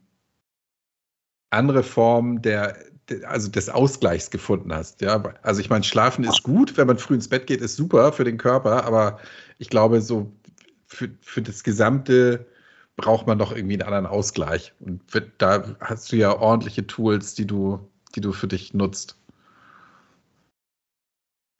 andere 1.49 1.83
Formen 1.83 2.41
der, 2.41 2.77
also 3.25 3.49
des 3.49 3.69
Ausgleichs 3.69 4.31
gefunden 4.31 4.73
hast. 4.73 5.01
Ja, 5.01 5.21
also 5.43 5.61
ich 5.61 5.69
meine, 5.69 5.83
Schlafen 5.83 6.23
ist 6.23 6.43
gut, 6.43 6.77
wenn 6.77 6.87
man 6.87 6.97
früh 6.97 7.15
ins 7.15 7.29
Bett 7.29 7.47
geht, 7.47 7.61
ist 7.61 7.75
super 7.75 8.11
für 8.11 8.23
den 8.23 8.37
Körper, 8.37 8.85
aber 8.85 9.19
ich 9.59 9.69
glaube, 9.69 10.01
so 10.01 10.31
für, 10.87 11.09
für 11.21 11.41
das 11.41 11.63
gesamte 11.63 12.47
braucht 12.95 13.27
man 13.27 13.37
doch 13.37 13.51
irgendwie 13.51 13.75
einen 13.75 13.93
anderen 13.93 14.07
Ausgleich. 14.07 14.73
Und 14.79 15.03
da 15.37 15.75
hast 15.79 16.11
du 16.11 16.15
ja 16.15 16.35
ordentliche 16.35 16.87
Tools, 16.87 17.35
die 17.35 17.45
du, 17.45 17.87
die 18.15 18.21
du 18.21 18.33
für 18.33 18.47
dich 18.47 18.73
nutzt. 18.73 19.17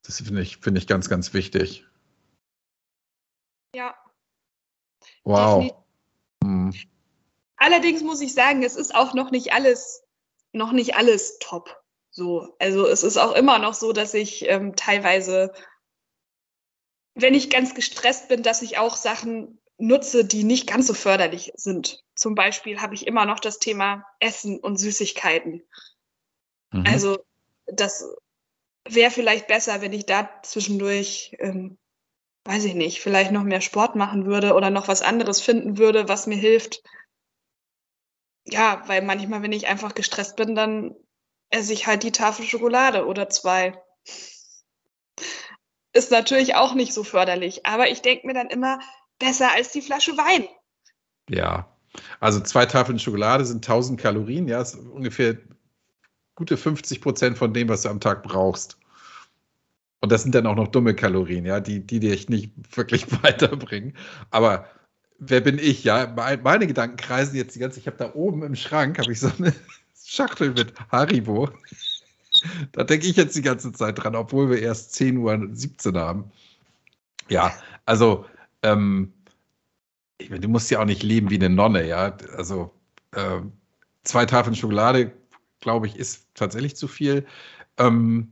Das 0.03 0.21
finde 0.21 0.41
ich, 0.41 0.57
finde 0.57 0.79
ich 0.79 0.87
ganz, 0.87 1.09
ganz 1.09 1.33
wichtig. 1.33 1.85
Ja. 3.75 3.93
Wow. 5.27 5.75
Hm. 6.43 6.73
Allerdings 7.57 8.01
muss 8.01 8.21
ich 8.21 8.33
sagen, 8.33 8.63
es 8.63 8.75
ist 8.75 8.95
auch 8.95 9.13
noch 9.13 9.31
nicht 9.31 9.53
alles, 9.53 10.03
noch 10.53 10.71
nicht 10.71 10.95
alles 10.95 11.39
top. 11.39 11.83
So, 12.11 12.55
also 12.59 12.87
es 12.87 13.03
ist 13.03 13.17
auch 13.17 13.33
immer 13.33 13.59
noch 13.59 13.73
so, 13.73 13.91
dass 13.91 14.13
ich 14.13 14.47
ähm, 14.47 14.75
teilweise, 14.75 15.53
wenn 17.13 17.33
ich 17.33 17.49
ganz 17.49 17.75
gestresst 17.75 18.29
bin, 18.29 18.41
dass 18.41 18.61
ich 18.61 18.77
auch 18.77 18.95
Sachen 18.95 19.59
nutze, 19.77 20.23
die 20.23 20.43
nicht 20.43 20.67
ganz 20.67 20.87
so 20.87 20.93
förderlich 20.93 21.51
sind. 21.55 22.03
Zum 22.15 22.33
Beispiel 22.33 22.81
habe 22.81 22.95
ich 22.95 23.05
immer 23.05 23.25
noch 23.25 23.39
das 23.39 23.59
Thema 23.59 24.05
Essen 24.19 24.59
und 24.59 24.77
Süßigkeiten. 24.77 25.63
Mhm. 26.71 26.85
Also 26.87 27.19
das 27.65 28.05
wäre 28.87 29.11
vielleicht 29.11 29.47
besser, 29.47 29.81
wenn 29.81 29.93
ich 29.93 30.05
da 30.05 30.29
zwischendurch, 30.41 31.35
ähm, 31.39 31.77
weiß 32.47 32.63
ich 32.63 32.75
nicht, 32.75 33.01
vielleicht 33.01 33.31
noch 33.31 33.43
mehr 33.43 33.61
Sport 33.61 33.95
machen 33.95 34.25
würde 34.25 34.53
oder 34.53 34.69
noch 34.69 34.87
was 34.87 35.01
anderes 35.01 35.41
finden 35.41 35.77
würde, 35.77 36.07
was 36.07 36.27
mir 36.27 36.37
hilft. 36.37 36.81
Ja, 38.45 38.83
weil 38.87 39.01
manchmal, 39.01 39.41
wenn 39.41 39.51
ich 39.51 39.67
einfach 39.67 39.93
gestresst 39.93 40.37
bin, 40.37 40.55
dann 40.55 40.95
esse 41.49 41.73
ich 41.73 41.87
halt 41.87 42.03
die 42.03 42.13
Tafel 42.13 42.45
Schokolade 42.45 43.05
oder 43.05 43.29
zwei. 43.29 43.81
Ist 45.91 46.11
natürlich 46.11 46.55
auch 46.55 46.73
nicht 46.73 46.93
so 46.93 47.03
förderlich. 47.03 47.65
Aber 47.65 47.89
ich 47.89 48.01
denke 48.01 48.25
mir 48.25 48.33
dann 48.33 48.49
immer, 48.49 48.79
besser 49.19 49.51
als 49.51 49.71
die 49.71 49.81
Flasche 49.81 50.17
Wein. 50.17 50.47
Ja, 51.29 51.75
also 52.19 52.39
zwei 52.39 52.65
Tafeln 52.65 52.99
Schokolade 52.99 53.45
sind 53.45 53.67
1000 53.67 53.99
Kalorien, 53.99 54.47
ja, 54.47 54.61
ist 54.61 54.75
ungefähr 54.75 55.37
gute 56.35 56.55
50 56.55 57.01
Prozent 57.01 57.37
von 57.37 57.53
dem, 57.53 57.67
was 57.67 57.81
du 57.81 57.89
am 57.89 57.99
Tag 57.99 58.23
brauchst. 58.23 58.77
Und 59.99 60.11
das 60.11 60.23
sind 60.23 60.35
dann 60.35 60.45
auch 60.45 60.55
noch 60.55 60.67
dumme 60.67 60.93
Kalorien, 60.93 61.45
ja, 61.45 61.59
die, 61.59 61.79
die 61.79 61.99
dich 61.99 62.29
nicht 62.29 62.51
wirklich 62.75 63.11
weiterbringen. 63.23 63.93
Aber 64.29 64.67
wer 65.19 65.41
bin 65.41 65.57
ich, 65.57 65.83
ja? 65.83 66.13
Meine 66.43 66.67
Gedanken 66.67 66.97
kreisen 66.97 67.35
jetzt 67.35 67.55
die 67.55 67.59
ganze, 67.59 67.79
ich 67.79 67.87
habe 67.87 67.97
da 67.97 68.13
oben 68.13 68.43
im 68.43 68.55
Schrank, 68.55 68.99
habe 68.99 69.11
ich 69.11 69.19
so 69.19 69.31
eine 69.37 69.53
Schachtel 70.05 70.51
mit 70.51 70.73
Haribo. 70.91 71.49
Da 72.71 72.83
denke 72.83 73.07
ich 73.07 73.15
jetzt 73.15 73.35
die 73.35 73.41
ganze 73.41 73.71
Zeit 73.71 73.97
dran, 73.97 74.15
obwohl 74.15 74.51
wir 74.51 74.61
erst 74.61 74.93
10 74.93 75.17
Uhr 75.17 75.49
17 75.53 75.97
haben. 75.97 76.31
Ja, 77.29 77.51
also 77.85 78.25
ähm, 78.61 79.11
ich 80.19 80.29
meine, 80.29 80.41
du 80.41 80.47
musst 80.47 80.69
ja 80.69 80.79
auch 80.79 80.85
nicht 80.85 81.01
leben 81.01 81.31
wie 81.31 81.35
eine 81.35 81.49
Nonne, 81.49 81.87
ja. 81.87 82.15
Also 82.35 82.71
äh, 83.13 83.41
zwei 84.03 84.27
Tafeln 84.27 84.55
Schokolade, 84.55 85.13
glaube 85.59 85.87
ich, 85.87 85.95
ist 85.95 86.27
tatsächlich 86.35 86.75
zu 86.75 86.87
viel. 86.87 87.25
Ähm, 87.77 88.31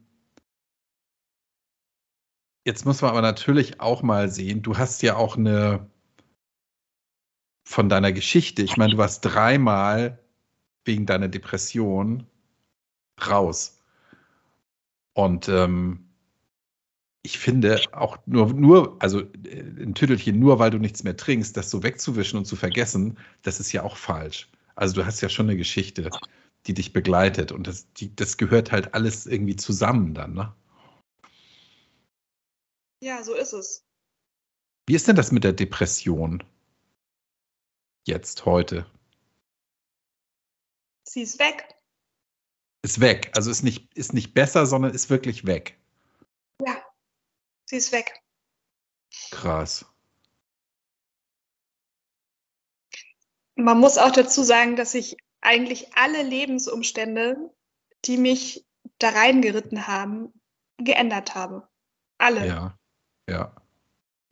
jetzt 2.66 2.86
muss 2.86 3.02
man 3.02 3.12
aber 3.12 3.22
natürlich 3.22 3.80
auch 3.80 4.02
mal 4.02 4.30
sehen, 4.30 4.62
du 4.62 4.78
hast 4.78 5.02
ja 5.04 5.16
auch 5.16 5.38
eine 5.38 5.90
von 7.68 7.90
deiner 7.90 8.12
Geschichte, 8.12 8.62
ich 8.62 8.78
meine, 8.78 8.94
du 8.94 8.98
warst 8.98 9.26
dreimal 9.26 10.20
wegen 10.84 11.06
deiner 11.06 11.28
Depression 11.28 12.28
raus. 13.28 13.82
Und 15.14 15.50
ähm, 15.50 16.10
ich 17.24 17.40
finde 17.40 17.82
auch 17.92 18.18
nur, 18.28 18.54
nur, 18.54 18.98
also 19.02 19.22
äh, 19.22 19.62
ein 19.62 19.96
Tüttelchen, 19.96 20.40
nur 20.40 20.60
weil 20.60 20.70
du 20.70 20.78
nichts 20.78 21.04
mehr 21.04 21.18
trinkst, 21.18 21.58
das 21.58 21.72
so 21.72 21.82
wegzuwischen 21.82 22.38
und 22.38 22.46
zu 22.46 22.56
vergessen, 22.56 23.18
das 23.42 23.60
ist 23.60 23.72
ja 23.72 23.84
auch 23.84 23.98
falsch. 23.98 24.50
Also 24.76 24.96
du 24.96 25.06
hast 25.06 25.22
ja 25.22 25.30
schon 25.30 25.48
eine 25.48 25.58
Geschichte, 25.58 26.10
die 26.68 26.74
dich 26.76 26.94
begleitet 26.94 27.52
und 27.52 27.68
das, 27.68 27.92
die, 27.94 28.16
das 28.16 28.38
gehört 28.38 28.72
halt 28.72 28.94
alles 28.94 29.26
irgendwie 29.26 29.56
zusammen 29.56 30.14
dann, 30.14 30.34
ne? 30.34 30.54
Ja, 33.02 33.24
so 33.24 33.34
ist 33.34 33.54
es. 33.54 33.86
Wie 34.88 34.96
ist 34.96 35.08
denn 35.08 35.16
das 35.16 35.32
mit 35.32 35.44
der 35.44 35.54
Depression? 35.54 36.44
Jetzt, 38.08 38.46
heute? 38.46 38.86
Sie 41.08 41.22
ist 41.22 41.40
weg. 41.40 41.76
Ist 42.84 43.00
weg. 43.00 43.32
Also 43.36 43.50
ist 43.50 43.64
nicht, 43.64 43.96
ist 43.98 44.14
nicht 44.14 44.34
besser, 44.34 44.66
sondern 44.66 44.94
ist 44.94 45.10
wirklich 45.10 45.46
weg. 45.46 45.80
Ja. 46.62 46.84
Sie 47.66 47.78
ist 47.78 47.92
weg. 47.92 48.22
Krass. 49.32 49.86
Man 53.56 53.80
muss 53.80 53.98
auch 53.98 54.12
dazu 54.12 54.44
sagen, 54.44 54.76
dass 54.76 54.94
ich 54.94 55.18
eigentlich 55.42 55.96
alle 55.96 56.22
Lebensumstände, 56.22 57.54
die 58.04 58.18
mich 58.18 58.68
da 59.00 59.10
reingeritten 59.10 59.88
haben, 59.88 60.34
geändert 60.78 61.34
habe. 61.34 61.68
Alle. 62.18 62.46
Ja, 62.46 62.80
ja. 63.30 63.56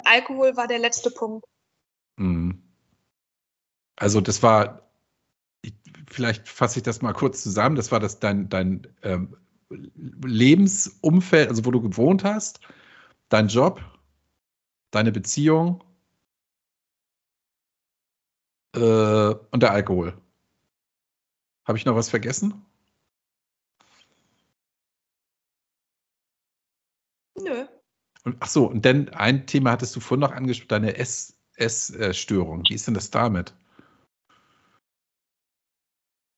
Alkohol 0.06 0.56
war 0.58 0.68
der 0.68 0.80
letzte 0.80 1.12
Punkt. 1.12 1.46
Mhm. 2.18 2.62
Also 3.96 4.22
das 4.22 4.44
war, 4.44 4.90
vielleicht 6.08 6.48
fasse 6.48 6.80
ich 6.80 6.84
das 6.84 7.02
mal 7.02 7.14
kurz 7.14 7.44
zusammen, 7.44 7.76
das 7.76 7.92
war 7.92 8.00
das 8.00 8.20
dein, 8.20 8.50
dein 8.50 8.88
ähm, 9.04 9.38
Lebensumfeld, 9.70 11.50
also 11.50 11.66
wo 11.66 11.72
du 11.72 11.82
gewohnt 11.82 12.24
hast, 12.24 12.60
dein 13.30 13.48
Job, 13.48 13.82
deine 14.92 15.12
Beziehung 15.12 15.84
äh, 18.76 18.80
und 18.80 19.64
der 19.64 19.72
Alkohol. 19.72 20.18
Habe 21.66 21.78
ich 21.78 21.86
noch 21.86 21.96
was 21.96 22.10
vergessen? 22.10 22.66
Und, 28.24 28.38
ach 28.40 28.48
so, 28.48 28.66
und 28.70 28.86
dann 28.86 29.10
ein 29.10 29.48
Thema 29.48 29.72
hattest 29.72 29.96
du 29.96 30.00
vorhin 30.00 30.22
noch 30.22 30.32
angesprochen, 30.32 30.70
deine 30.70 30.96
Essstörung. 30.98 32.64
Wie 32.68 32.74
ist 32.74 32.88
denn 32.88 32.94
das 32.94 33.12
damit? 33.12 33.54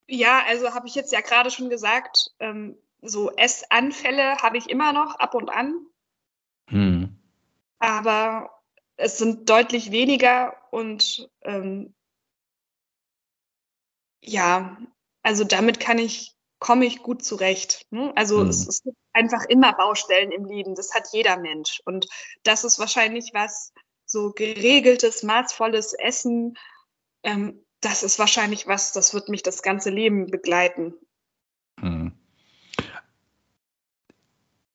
Ja, 0.08 0.44
also 0.48 0.74
habe 0.74 0.88
ich 0.88 0.96
jetzt 0.96 1.12
ja 1.12 1.22
gerade 1.22 1.50
schon 1.50 1.70
gesagt, 1.70 2.32
ähm, 2.40 2.78
so 3.02 3.32
Essanfälle 3.36 4.38
habe 4.38 4.58
ich 4.58 4.70
immer 4.70 4.94
noch 4.94 5.16
ab 5.16 5.36
und 5.36 5.50
an. 5.50 5.86
Hm. 6.70 7.18
Aber 7.80 8.62
es 8.98 9.18
sind 9.18 9.50
deutlich 9.50 9.92
weniger 9.92 10.56
und 10.72 11.30
ähm, 11.42 11.94
ja, 14.22 14.78
also 15.22 15.44
damit 15.44 15.80
kann 15.80 16.00
ich, 16.00 16.35
komme 16.66 16.88
ich 16.88 17.04
gut 17.04 17.24
zurecht. 17.24 17.86
Ne? 17.92 18.12
Also 18.16 18.42
hm. 18.42 18.50
es, 18.50 18.68
es 18.68 18.82
gibt 18.82 18.98
einfach 19.14 19.46
immer 19.50 19.74
Baustellen 19.74 20.32
im 20.32 20.46
Leben, 20.46 20.74
das 20.74 20.96
hat 20.96 21.04
jeder 21.14 21.38
Mensch. 21.38 21.80
Und 21.86 22.08
das 22.42 22.64
ist 22.64 22.80
wahrscheinlich 22.80 23.36
was, 23.36 23.72
so 24.08 24.32
geregeltes, 24.32 25.22
maßvolles 25.22 25.94
Essen, 25.94 26.58
ähm, 27.22 27.64
das 27.82 28.02
ist 28.02 28.18
wahrscheinlich 28.18 28.66
was, 28.66 28.94
das 28.94 29.14
wird 29.14 29.30
mich 29.30 29.44
das 29.44 29.62
ganze 29.62 29.92
Leben 29.92 30.26
begleiten. 30.32 30.96
Hm. 31.80 32.14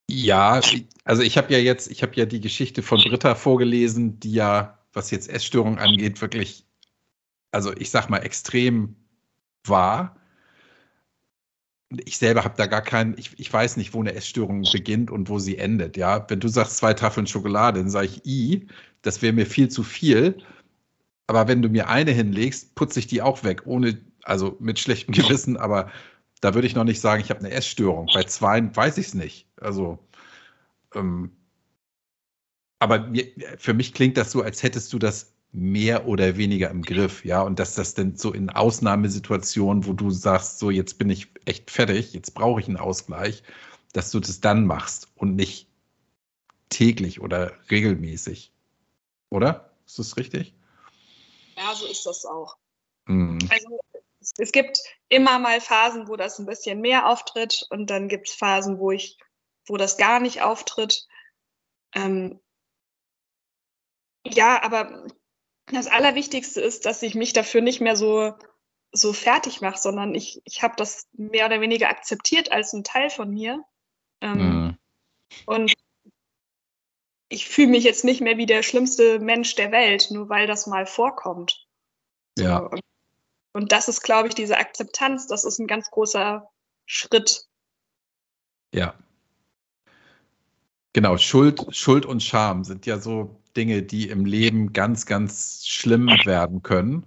Ja, 0.09 0.61
also 1.05 1.22
ich 1.22 1.36
habe 1.36 1.53
ja 1.53 1.59
jetzt, 1.59 1.91
ich 1.91 2.05
habe 2.05 2.14
ja 2.14 2.24
die 2.24 2.41
Geschichte 2.41 2.84
von 2.84 3.01
Britta 3.01 3.34
vorgelesen, 3.34 4.20
die 4.20 4.32
ja, 4.32 4.78
was 4.93 5.11
jetzt 5.11 5.28
Essstörung 5.28 5.80
angeht, 5.80 6.20
wirklich, 6.20 6.64
also 7.51 7.72
ich 7.76 7.91
sag 7.91 8.09
mal, 8.11 8.18
extrem 8.18 8.95
war. 9.64 10.20
Ich 11.91 12.18
selber 12.18 12.45
habe 12.45 12.55
da 12.57 12.66
gar 12.66 12.82
keinen, 12.82 13.18
ich, 13.18 13.38
ich 13.38 13.53
weiß 13.53 13.76
nicht, 13.76 13.95
wo 13.95 14.01
eine 14.01 14.14
Essstörung 14.14 14.62
beginnt 14.72 15.11
und 15.11 15.28
wo 15.28 15.38
sie 15.41 15.59
endet. 15.59 15.97
Ja, 15.97 16.24
wenn 16.28 16.38
du 16.38 16.49
sagst 16.49 16.76
zwei 16.76 16.95
Tafeln 16.95 17.26
Schokolade, 17.26 17.80
dann 17.80 17.91
sage 17.91 18.07
ich 18.07 18.24
i, 18.24 18.68
das 19.03 19.22
wäre 19.22 19.32
mir 19.32 19.47
viel 19.47 19.68
zu 19.68 19.82
viel. 19.82 20.38
Aber 21.26 21.49
wenn 21.49 21.62
du 21.62 21.68
mir 21.68 21.88
eine 21.88 22.12
hinlegst, 22.12 22.74
putze 22.74 23.01
ich 23.01 23.07
die 23.07 23.22
auch 23.22 23.43
weg, 23.45 23.62
ohne, 23.64 24.01
also 24.22 24.57
mit 24.61 24.78
schlechtem 24.78 25.14
Gewissen, 25.14 25.57
aber 25.57 25.91
da 26.41 26.55
würde 26.55 26.66
ich 26.66 26.74
noch 26.74 26.84
nicht 26.84 27.01
sagen, 27.01 27.22
ich 27.22 27.30
habe 27.30 27.41
eine 27.41 27.51
Essstörung. 27.51 28.09
Bei 28.14 28.22
zwei 28.24 28.74
weiß 28.74 28.99
ich 28.99 29.09
es 29.09 29.14
nicht. 29.14 29.47
Also, 29.61 29.99
ähm, 30.95 31.32
aber 32.78 33.01
mir, 33.09 33.26
für 33.59 33.74
mich 33.74 33.95
klingt 33.95 34.16
das 34.16 34.32
so, 34.32 34.43
als 34.43 34.62
hättest 34.62 34.93
du 34.93 34.99
das 34.99 35.34
mehr 35.53 36.07
oder 36.07 36.37
weniger 36.37 36.71
im 36.71 36.83
Griff, 36.83 37.25
ja, 37.25 37.43
und 37.43 37.59
dass 37.59 37.75
das 37.75 37.95
denn 37.95 38.17
so 38.17 38.33
in 38.33 38.51
Ausnahmesituationen, 38.51 39.87
wo 39.87 39.93
du 39.93 40.11
sagst, 40.11 40.59
so 40.59 40.71
jetzt 40.71 40.99
bin 40.99 41.11
ich 41.11 41.29
echt 41.45 41.71
fertig, 41.71 42.13
jetzt 42.13 42.35
brauche 42.35 42.61
ich 42.61 42.69
einen 42.69 42.77
Ausgleich, 42.77 43.43
dass 43.93 44.11
du 44.13 44.21
das 44.21 44.41
dann 44.41 44.67
machst 44.67 45.09
und 45.17 45.35
nicht 45.35 45.69
täglich 46.69 47.21
oder 47.21 47.53
regelmäßig. 47.71 48.53
Oder? 49.29 49.73
Ist 49.87 49.99
das 49.99 50.17
richtig? 50.17 50.55
Ja, 51.57 51.75
so 51.75 51.87
ist 51.87 52.07
das 52.07 52.25
auch. 52.25 52.57
Mhm. 53.07 53.39
Also 53.51 53.81
es 54.39 54.53
gibt 54.53 54.79
immer 55.09 55.41
mal 55.41 55.61
Phasen, 55.61 56.07
wo 56.07 56.17
das 56.17 56.39
ein 56.39 56.47
bisschen 56.47 56.81
mehr 56.81 57.09
auftritt 57.09 57.67
und 57.71 57.91
dann 57.91 58.09
gibt 58.09 58.29
es 58.29 58.35
Phasen, 58.35 58.79
wo 58.79 58.93
ich, 58.93 59.19
wo 59.67 59.77
das 59.77 59.97
gar 59.97 60.21
nicht 60.21 60.43
auftritt. 60.43 61.09
Ähm, 61.93 62.39
ja, 64.25 64.63
aber 64.63 65.07
das 65.75 65.87
Allerwichtigste 65.87 66.61
ist, 66.61 66.87
dass 66.87 67.03
ich 67.03 67.14
mich 67.14 67.33
dafür 67.33 67.61
nicht 67.61 67.81
mehr 67.81 67.97
so, 67.97 68.35
so 68.93 69.12
fertig 69.12 69.61
mache, 69.61 69.79
sondern 69.79 70.14
ich, 70.14 70.41
ich 70.45 70.62
habe 70.62 70.75
das 70.77 71.09
mehr 71.12 71.47
oder 71.47 71.61
weniger 71.61 71.89
akzeptiert 71.89 72.53
als 72.53 72.73
ein 72.73 72.85
Teil 72.85 73.11
von 73.11 73.31
mir. 73.31 73.62
Ähm, 74.21 74.39
mhm. 74.39 74.79
Und 75.47 75.75
ich 77.29 77.49
fühle 77.49 77.68
mich 77.68 77.85
jetzt 77.85 78.05
nicht 78.05 78.21
mehr 78.21 78.37
wie 78.37 78.47
der 78.47 78.62
schlimmste 78.62 79.21
Mensch 79.21 79.55
der 79.55 79.71
Welt, 79.71 80.09
nur 80.11 80.29
weil 80.29 80.47
das 80.47 80.66
mal 80.66 80.87
vorkommt. 80.87 81.66
Ja. 82.37 82.59
Und, 82.59 82.81
und 83.53 83.73
das 83.73 83.89
ist, 83.89 84.03
glaube 84.03 84.29
ich, 84.29 84.35
diese 84.35 84.59
Akzeptanz, 84.59 85.27
das 85.27 85.45
ist 85.45 85.59
ein 85.59 85.66
ganz 85.66 85.91
großer 85.91 86.51
Schritt. 86.87 87.47
Ja. 88.75 88.95
Genau, 90.93 91.16
Schuld, 91.18 91.64
Schuld 91.71 92.05
und 92.05 92.21
Scham 92.21 92.64
sind 92.64 92.85
ja 92.87 92.99
so 92.99 93.39
Dinge, 93.57 93.83
die 93.83 94.09
im 94.09 94.25
Leben 94.25 94.73
ganz, 94.73 95.07
ganz 95.07 95.67
schlimm 95.67 96.07
werden 96.25 96.63
können. 96.63 97.05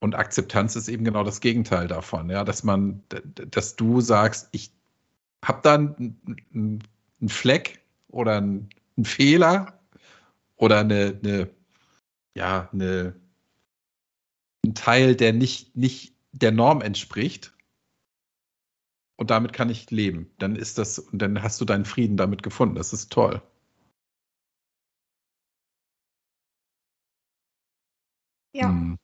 Und 0.00 0.14
Akzeptanz 0.14 0.76
ist 0.76 0.88
eben 0.88 1.04
genau 1.04 1.24
das 1.24 1.40
Gegenteil 1.40 1.88
davon, 1.88 2.28
ja, 2.28 2.44
dass 2.44 2.62
man, 2.62 3.02
dass 3.08 3.76
du 3.76 4.00
sagst, 4.00 4.48
ich 4.52 4.72
habe 5.44 5.60
da 5.62 5.74
einen, 5.74 6.18
einen 6.52 7.28
Fleck 7.28 7.80
oder 8.08 8.36
einen 8.36 8.68
ein 8.96 9.04
Fehler 9.04 9.80
oder 10.56 10.80
eine, 10.80 11.18
eine 11.22 11.50
ja, 12.36 12.68
eine, 12.72 13.14
ein 14.64 14.74
Teil, 14.74 15.14
der 15.14 15.32
nicht, 15.32 15.76
nicht 15.76 16.16
der 16.32 16.50
Norm 16.52 16.80
entspricht. 16.80 17.52
Und 19.16 19.30
damit 19.30 19.52
kann 19.52 19.70
ich 19.70 19.90
leben. 19.92 20.32
Dann 20.38 20.56
ist 20.56 20.78
das, 20.78 20.98
und 20.98 21.22
dann 21.22 21.40
hast 21.42 21.60
du 21.60 21.64
deinen 21.64 21.84
Frieden 21.84 22.16
damit 22.16 22.42
gefunden. 22.42 22.74
Das 22.74 22.92
ist 22.92 23.12
toll. 23.12 23.40
Ja. 28.54 28.68
Hm. 28.68 28.96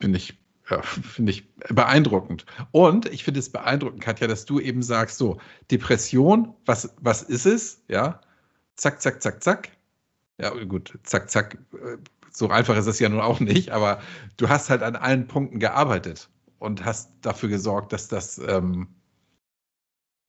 Finde 0.00 0.18
ich, 0.18 0.38
ja, 0.70 0.80
ich 1.26 1.54
beeindruckend. 1.68 2.46
Und 2.70 3.06
ich 3.06 3.24
finde 3.24 3.40
es 3.40 3.50
beeindruckend, 3.50 4.00
Katja, 4.00 4.26
dass 4.26 4.46
du 4.46 4.60
eben 4.60 4.82
sagst, 4.82 5.18
so, 5.18 5.38
Depression, 5.70 6.54
was, 6.64 6.94
was 7.00 7.22
ist 7.22 7.44
es? 7.44 7.82
Ja, 7.88 8.20
zack, 8.76 9.02
zack, 9.02 9.22
zack, 9.22 9.42
zack. 9.42 9.70
Ja, 10.40 10.50
gut, 10.64 10.98
zack, 11.02 11.30
zack. 11.30 11.58
Äh, 11.74 11.98
so 12.32 12.48
einfach 12.48 12.76
ist 12.76 12.86
es 12.86 13.00
ja 13.00 13.08
nun 13.08 13.20
auch 13.20 13.40
nicht, 13.40 13.70
aber 13.70 14.00
du 14.36 14.48
hast 14.48 14.70
halt 14.70 14.82
an 14.82 14.96
allen 14.96 15.26
Punkten 15.26 15.58
gearbeitet 15.58 16.30
und 16.60 16.84
hast 16.84 17.10
dafür 17.22 17.48
gesorgt, 17.48 17.92
dass 17.92 18.08
das 18.08 18.38
ähm, 18.38 18.88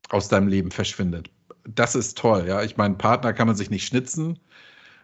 aus 0.09 0.28
deinem 0.28 0.47
Leben 0.47 0.72
verschwindet. 0.72 1.30
Das 1.64 1.93
ist 1.93 2.18
toll, 2.18 2.45
ja. 2.47 2.64
Ich 2.64 2.76
meine, 2.76 2.95
Partner 2.95 3.34
kann 3.34 3.47
man 3.47 3.55
sich 3.55 3.70
nicht 3.70 3.86
schnitzen, 3.86 4.39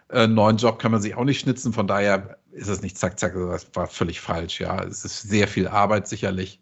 äh, 0.10 0.28
neuen 0.28 0.58
Job 0.58 0.80
kann 0.80 0.92
man 0.92 1.02
sich 1.02 1.16
auch 1.16 1.24
nicht 1.24 1.40
schnitzen, 1.40 1.74
von 1.74 1.88
daher 1.88 2.38
ist 2.52 2.68
es 2.68 2.82
nicht 2.82 2.98
zack, 2.98 3.20
zack, 3.20 3.34
das 3.34 3.68
war 3.74 3.88
völlig 3.88 4.22
falsch, 4.22 4.60
ja. 4.60 4.84
Es 4.84 5.06
ist 5.06 5.22
sehr 5.22 5.48
viel 5.48 5.68
Arbeit 5.68 6.08
sicherlich. 6.08 6.60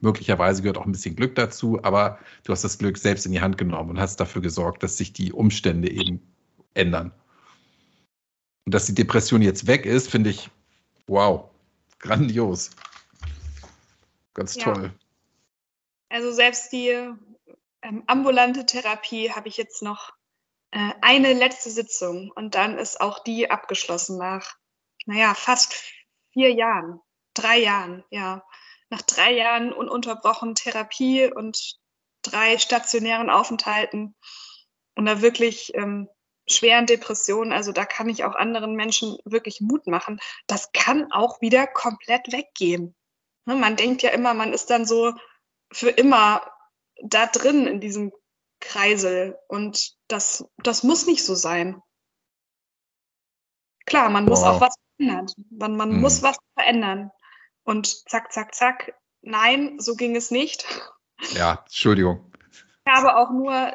Möglicherweise 0.00 0.62
gehört 0.62 0.78
auch 0.78 0.86
ein 0.86 0.92
bisschen 0.92 1.16
Glück 1.16 1.34
dazu, 1.36 1.82
aber 1.82 2.18
du 2.44 2.52
hast 2.52 2.64
das 2.64 2.78
Glück 2.78 2.98
selbst 2.98 3.24
in 3.24 3.32
die 3.32 3.40
Hand 3.40 3.56
genommen 3.56 3.90
und 3.90 4.00
hast 4.00 4.20
dafür 4.20 4.42
gesorgt, 4.42 4.82
dass 4.82 4.96
sich 4.96 5.12
die 5.12 5.32
Umstände 5.32 5.90
eben 5.90 6.20
ändern. 6.74 7.12
Und 8.66 8.74
dass 8.74 8.86
die 8.86 8.94
Depression 8.94 9.42
jetzt 9.42 9.66
weg 9.66 9.86
ist, 9.86 10.10
finde 10.10 10.30
ich, 10.30 10.50
wow, 11.06 11.48
grandios. 11.98 12.70
Ganz 14.34 14.56
ja. 14.56 14.64
toll. 14.64 14.92
Also 16.08 16.32
selbst 16.32 16.72
die 16.72 16.88
ähm, 17.82 18.02
ambulante 18.06 18.66
Therapie 18.66 19.30
habe 19.30 19.48
ich 19.48 19.56
jetzt 19.56 19.82
noch 19.82 20.12
äh, 20.70 20.92
eine 21.00 21.32
letzte 21.32 21.70
Sitzung 21.70 22.30
und 22.34 22.54
dann 22.54 22.78
ist 22.78 23.00
auch 23.00 23.22
die 23.22 23.50
abgeschlossen 23.50 24.18
nach, 24.18 24.54
naja, 25.06 25.34
fast 25.34 25.74
vier 26.32 26.52
Jahren, 26.52 27.00
drei 27.34 27.58
Jahren, 27.58 28.04
ja 28.10 28.42
nach 28.90 29.02
drei 29.02 29.32
Jahren 29.32 29.72
ununterbrochen 29.72 30.54
Therapie 30.54 31.30
und 31.32 31.76
drei 32.22 32.58
stationären 32.58 33.30
Aufenthalten 33.30 34.14
und 34.94 35.06
da 35.06 35.22
wirklich 35.22 35.74
ähm, 35.74 36.08
schweren 36.48 36.86
Depressionen, 36.86 37.52
also 37.52 37.72
da 37.72 37.84
kann 37.84 38.08
ich 38.08 38.24
auch 38.24 38.34
anderen 38.34 38.74
Menschen 38.74 39.18
wirklich 39.24 39.60
Mut 39.60 39.86
machen. 39.86 40.20
Das 40.46 40.70
kann 40.72 41.10
auch 41.10 41.40
wieder 41.40 41.66
komplett 41.66 42.32
weggehen. 42.32 42.94
Ne, 43.46 43.56
man 43.56 43.76
denkt 43.76 44.02
ja 44.02 44.10
immer, 44.10 44.34
man 44.34 44.52
ist 44.52 44.70
dann 44.70 44.86
so 44.86 45.12
für 45.72 45.90
immer 45.90 46.48
da 47.02 47.26
drin 47.26 47.66
in 47.66 47.80
diesem 47.80 48.12
Kreisel 48.60 49.38
und 49.48 49.96
das, 50.08 50.48
das 50.58 50.82
muss 50.82 51.06
nicht 51.06 51.24
so 51.24 51.34
sein. 51.34 51.82
Klar, 53.84 54.10
man 54.10 54.24
muss 54.24 54.40
wow. 54.40 54.48
auch 54.48 54.60
was 54.60 54.74
verändern. 54.96 55.26
Man, 55.50 55.76
man 55.76 55.92
mhm. 55.92 56.00
muss 56.00 56.22
was 56.22 56.36
verändern 56.54 57.10
und 57.64 58.08
zack, 58.08 58.32
zack, 58.32 58.54
zack. 58.54 58.94
Nein, 59.22 59.78
so 59.78 59.94
ging 59.94 60.16
es 60.16 60.30
nicht. 60.30 60.66
Ja, 61.32 61.62
Entschuldigung. 61.66 62.32
Ich 62.84 62.92
habe 62.92 63.16
auch 63.16 63.30
nur 63.30 63.72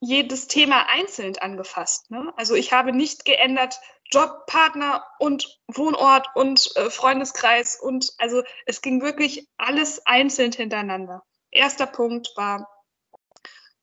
jedes 0.00 0.48
Thema 0.48 0.88
einzeln 0.88 1.36
angefasst. 1.38 2.10
Ne? 2.10 2.32
Also 2.36 2.54
ich 2.54 2.72
habe 2.72 2.92
nicht 2.92 3.24
geändert 3.24 3.78
Job, 4.10 4.46
Partner 4.46 5.04
und 5.18 5.60
Wohnort 5.68 6.28
und 6.34 6.74
äh, 6.76 6.90
Freundeskreis 6.90 7.78
und 7.80 8.12
also 8.18 8.42
es 8.66 8.82
ging 8.82 9.02
wirklich 9.02 9.46
alles 9.56 10.04
einzeln 10.06 10.52
hintereinander. 10.52 11.22
Erster 11.50 11.86
Punkt 11.86 12.32
war 12.36 12.68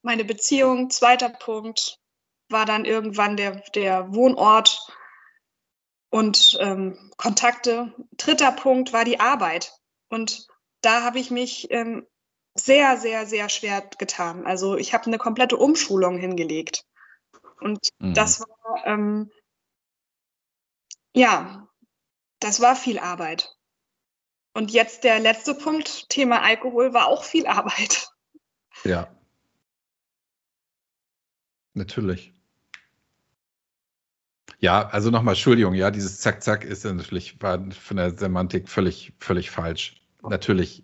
meine 0.08 0.24
Beziehung, 0.24 0.90
zweiter 0.90 1.28
Punkt 1.28 2.00
war 2.48 2.66
dann 2.66 2.86
irgendwann 2.86 3.36
der, 3.36 3.62
der 3.76 4.16
Wohnort 4.16 4.88
und 6.10 6.58
ähm, 6.62 7.12
Kontakte. 7.18 7.94
Dritter 8.16 8.54
Punkt 8.54 8.94
war 8.94 9.04
die 9.04 9.20
Arbeit. 9.20 9.78
Und 10.08 10.48
da 10.80 11.04
habe 11.04 11.20
ich 11.20 11.30
mich 11.30 11.70
ähm, 11.72 12.08
sehr, 12.56 12.96
sehr, 12.96 13.28
sehr 13.28 13.50
schwer 13.50 13.82
getan. 13.98 14.48
Also 14.48 14.78
ich 14.78 14.94
habe 14.94 15.08
eine 15.08 15.18
komplette 15.18 15.58
Umschulung 15.58 16.18
hingelegt. 16.18 16.86
Und 17.60 17.90
mhm. 18.00 18.14
das 18.14 18.40
war, 18.40 18.88
ähm, 18.88 19.30
ja, 21.14 21.68
das 22.40 22.62
war 22.62 22.78
viel 22.78 22.98
Arbeit. 22.98 23.54
Und 24.54 24.72
jetzt 24.72 25.04
der 25.04 25.20
letzte 25.20 25.54
Punkt, 25.54 26.08
Thema 26.08 26.44
Alkohol, 26.44 26.94
war 26.94 27.08
auch 27.08 27.26
viel 27.26 27.46
Arbeit. 27.46 28.08
Ja. 28.86 29.12
Natürlich. 31.78 32.34
Ja, 34.60 34.88
also 34.88 35.12
nochmal, 35.12 35.36
Entschuldigung, 35.36 35.76
ja, 35.76 35.92
dieses 35.92 36.20
Zack-Zack 36.20 36.64
ist 36.66 36.84
natürlich 36.84 37.40
war 37.42 37.72
von 37.72 37.98
der 37.98 38.18
Semantik 38.18 38.68
völlig, 38.68 39.14
völlig 39.20 39.52
falsch. 39.52 40.02
Natürlich 40.24 40.84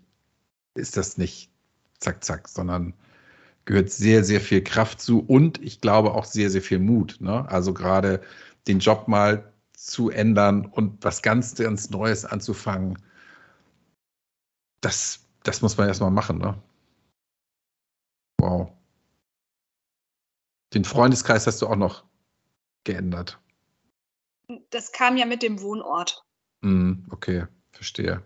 ist 0.74 0.96
das 0.96 1.18
nicht 1.18 1.50
Zack-Zack, 1.98 2.48
sondern 2.48 2.94
gehört 3.64 3.90
sehr, 3.90 4.22
sehr 4.22 4.40
viel 4.40 4.62
Kraft 4.62 5.00
zu 5.00 5.20
und 5.20 5.60
ich 5.62 5.80
glaube 5.80 6.12
auch 6.12 6.24
sehr, 6.24 6.50
sehr 6.50 6.62
viel 6.62 6.78
Mut. 6.78 7.16
Ne? 7.20 7.48
Also 7.50 7.74
gerade 7.74 8.22
den 8.68 8.78
Job 8.78 9.08
mal 9.08 9.52
zu 9.72 10.10
ändern 10.10 10.66
und 10.66 11.02
was 11.04 11.22
ganz, 11.22 11.56
ganz 11.56 11.90
Neues 11.90 12.24
anzufangen, 12.24 12.98
das, 14.80 15.26
das 15.42 15.62
muss 15.62 15.76
man 15.76 15.88
erstmal 15.88 16.10
machen. 16.12 16.38
Ne? 16.38 16.62
Wow. 18.38 18.83
Den 20.74 20.84
Freundeskreis 20.84 21.46
hast 21.46 21.62
du 21.62 21.66
auch 21.66 21.76
noch 21.76 22.04
geändert 22.84 23.40
das 24.70 24.92
kam 24.92 25.16
ja 25.16 25.26
mit 25.26 25.42
dem 25.42 25.60
Wohnort. 25.60 26.24
Mm, 26.62 27.06
okay, 27.10 27.46
verstehe. 27.72 28.22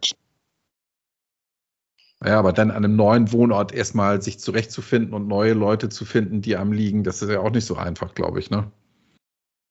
Ja, 2.25 2.39
aber 2.39 2.53
dann 2.53 2.71
an 2.71 2.85
einem 2.85 2.97
neuen 2.97 3.31
Wohnort 3.33 3.73
erstmal 3.73 4.21
sich 4.21 4.41
zurechtzufinden 4.41 5.15
und 5.15 5.29
neue 5.29 5.53
Leute 5.53 5.89
zu 5.89 6.05
finden, 6.05 6.43
die 6.43 6.57
am 6.57 6.73
liegen, 6.73 7.05
das 7.05 7.23
ist 7.23 7.31
ja 7.31 7.41
auch 7.41 7.51
nicht 7.51 7.65
so 7.65 7.77
einfach, 7.77 8.15
glaube 8.15 8.41
ich, 8.41 8.51
ne? 8.51 8.73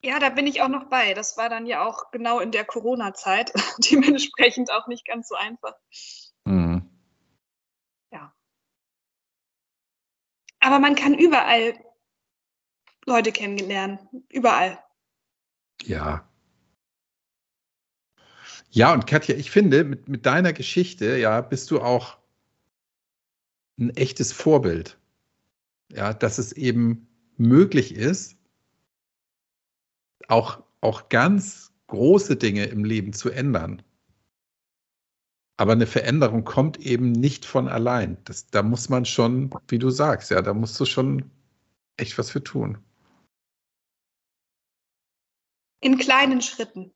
Ja, 0.01 0.19
da 0.19 0.29
bin 0.29 0.47
ich 0.47 0.61
auch 0.61 0.69
noch 0.69 0.85
bei. 0.85 1.13
Das 1.13 1.37
war 1.37 1.49
dann 1.49 1.65
ja 1.65 1.85
auch 1.85 2.11
genau 2.11 2.39
in 2.39 2.51
der 2.51 2.63
Corona-Zeit, 2.63 3.51
dementsprechend 3.91 4.71
auch 4.71 4.87
nicht 4.87 5.05
ganz 5.05 5.27
so 5.27 5.35
einfach. 5.35 5.73
Mhm. 6.45 6.89
Ja. 8.11 8.33
Aber 10.61 10.79
man 10.79 10.95
kann 10.95 11.15
überall 11.15 11.73
Leute 13.07 13.31
kennenlernen. 13.31 13.99
Überall. 14.29 14.77
Ja, 15.83 16.27
Ja, 18.69 18.93
und 18.93 19.07
Katja, 19.07 19.35
ich 19.35 19.49
finde, 19.49 19.83
mit, 19.83 20.09
mit 20.09 20.25
deiner 20.25 20.53
Geschichte, 20.53 21.17
ja, 21.17 21.41
bist 21.41 21.71
du 21.71 21.81
auch 21.81 22.17
ein 23.79 23.89
echtes 23.91 24.33
Vorbild. 24.33 24.99
Ja, 25.91 26.13
dass 26.13 26.37
es 26.37 26.51
eben 26.51 27.07
möglich 27.37 27.95
ist, 27.95 28.35
auch, 30.27 30.61
auch 30.81 31.09
ganz 31.09 31.71
große 31.87 32.35
Dinge 32.35 32.65
im 32.65 32.83
Leben 32.83 33.13
zu 33.13 33.29
ändern. 33.29 33.81
Aber 35.55 35.71
eine 35.71 35.87
Veränderung 35.87 36.43
kommt 36.43 36.77
eben 36.77 37.13
nicht 37.13 37.45
von 37.45 37.67
allein. 37.67 38.17
Das, 38.25 38.47
da 38.47 38.61
muss 38.61 38.89
man 38.89 39.05
schon, 39.05 39.49
wie 39.69 39.79
du 39.79 39.89
sagst, 39.89 40.29
ja, 40.29 40.41
da 40.41 40.53
musst 40.53 40.79
du 40.79 40.85
schon 40.85 41.31
echt 41.95 42.17
was 42.17 42.29
für 42.29 42.43
tun. 42.43 42.77
In 45.79 45.97
kleinen 45.97 46.41
Schritten. 46.41 46.93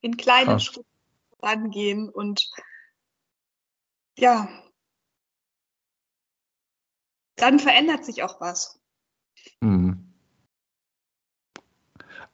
In 0.00 0.16
kleinen 0.16 0.50
ah. 0.50 0.58
Schritten 0.58 0.88
rangehen 1.40 2.08
und 2.08 2.48
ja, 4.18 4.48
dann 7.36 7.58
verändert 7.58 8.04
sich 8.04 8.22
auch 8.22 8.40
was. 8.40 8.80
Mhm. 9.60 10.12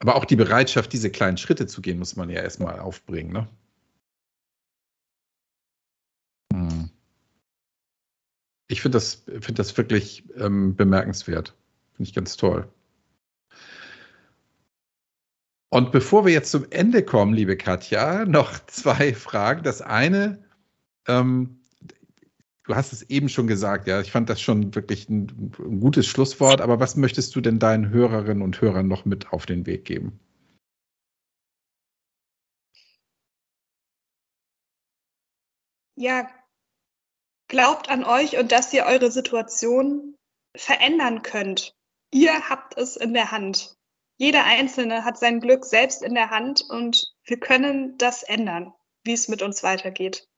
Aber 0.01 0.17
auch 0.17 0.25
die 0.25 0.37
Bereitschaft, 0.37 0.93
diese 0.93 1.11
kleinen 1.11 1.39
Schritte 1.39 1.67
zu 1.67 1.81
gehen, 1.81 1.99
muss 1.99 2.17
man 2.17 2.31
ja 2.31 2.41
erstmal 2.41 2.79
aufbringen, 2.79 3.33
ne? 3.33 3.49
Hm. 6.53 6.91
Ich 8.69 8.83
finde 8.83 8.97
das, 8.97 9.25
find 9.41 9.59
das 9.59 9.77
wirklich 9.77 10.25
ähm, 10.37 10.77
bemerkenswert. 10.77 11.57
Finde 11.95 12.09
ich 12.09 12.15
ganz 12.15 12.37
toll. 12.37 12.71
Und 15.71 15.93
bevor 15.93 16.25
wir 16.25 16.33
jetzt 16.33 16.51
zum 16.51 16.67
Ende 16.71 17.05
kommen, 17.05 17.35
liebe 17.35 17.57
Katja, 17.57 18.25
noch 18.25 18.59
zwei 18.67 19.13
Fragen. 19.15 19.63
Das 19.63 19.83
eine, 19.83 20.45
ähm, 21.07 21.61
du 22.65 22.75
hast 22.75 22.93
es 22.93 23.03
eben 23.03 23.29
schon 23.29 23.47
gesagt, 23.47 23.87
ja, 23.87 24.01
ich 24.01 24.11
fand 24.11 24.31
das 24.31 24.41
schon 24.41 24.75
wirklich 24.75 25.09
ein, 25.09 25.53
ein, 25.59 25.81
gutes 25.81 26.07
Schlusswort, 26.07 26.61
aber 26.61 26.81
was 26.81 26.97
möchtest 26.97 27.35
du 27.37 27.41
denn 27.41 27.59
deinen 27.59 27.91
Hörerinnen 27.91 28.43
und 28.43 28.61
Hörern 28.61 28.89
noch 28.89 29.05
mit 29.05 29.33
auf 29.33 29.47
den 29.47 29.67
Weg 29.67 29.85
geben? 29.85 30.21
Ja, 35.97 36.31
glaubt 37.49 37.91
an 37.91 38.05
euch 38.05 38.39
und 38.39 38.53
dass 38.53 38.73
ihr 38.73 38.85
eure 38.85 39.11
Situation 39.11 40.15
verändern 40.57 41.23
könnt. 41.23 41.75
Ihr 42.13 42.49
habt 42.49 42.79
es 42.79 42.97
in 42.97 43.15
der 43.15 43.33
Hand. 43.33 43.78
Jeder 44.19 44.45
Einzelne 44.45 45.05
hat 45.05 45.17
sein 45.17 45.41
Glück 45.41 45.65
selbst 45.65 46.03
in 46.03 46.15
der 46.15 46.31
Hand 46.31 46.65
und 46.69 47.15
wir 47.25 47.39
können 47.39 47.97
das 47.99 48.25
ändern, 48.25 48.75
wie 49.05 49.13
es 49.13 49.29
mit 49.29 49.43
uns 49.43 49.63
weitergeht. 49.63 50.29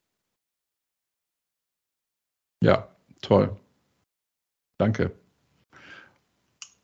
Ja, 2.63 2.95
toll. 3.23 3.59
Danke. 4.77 5.19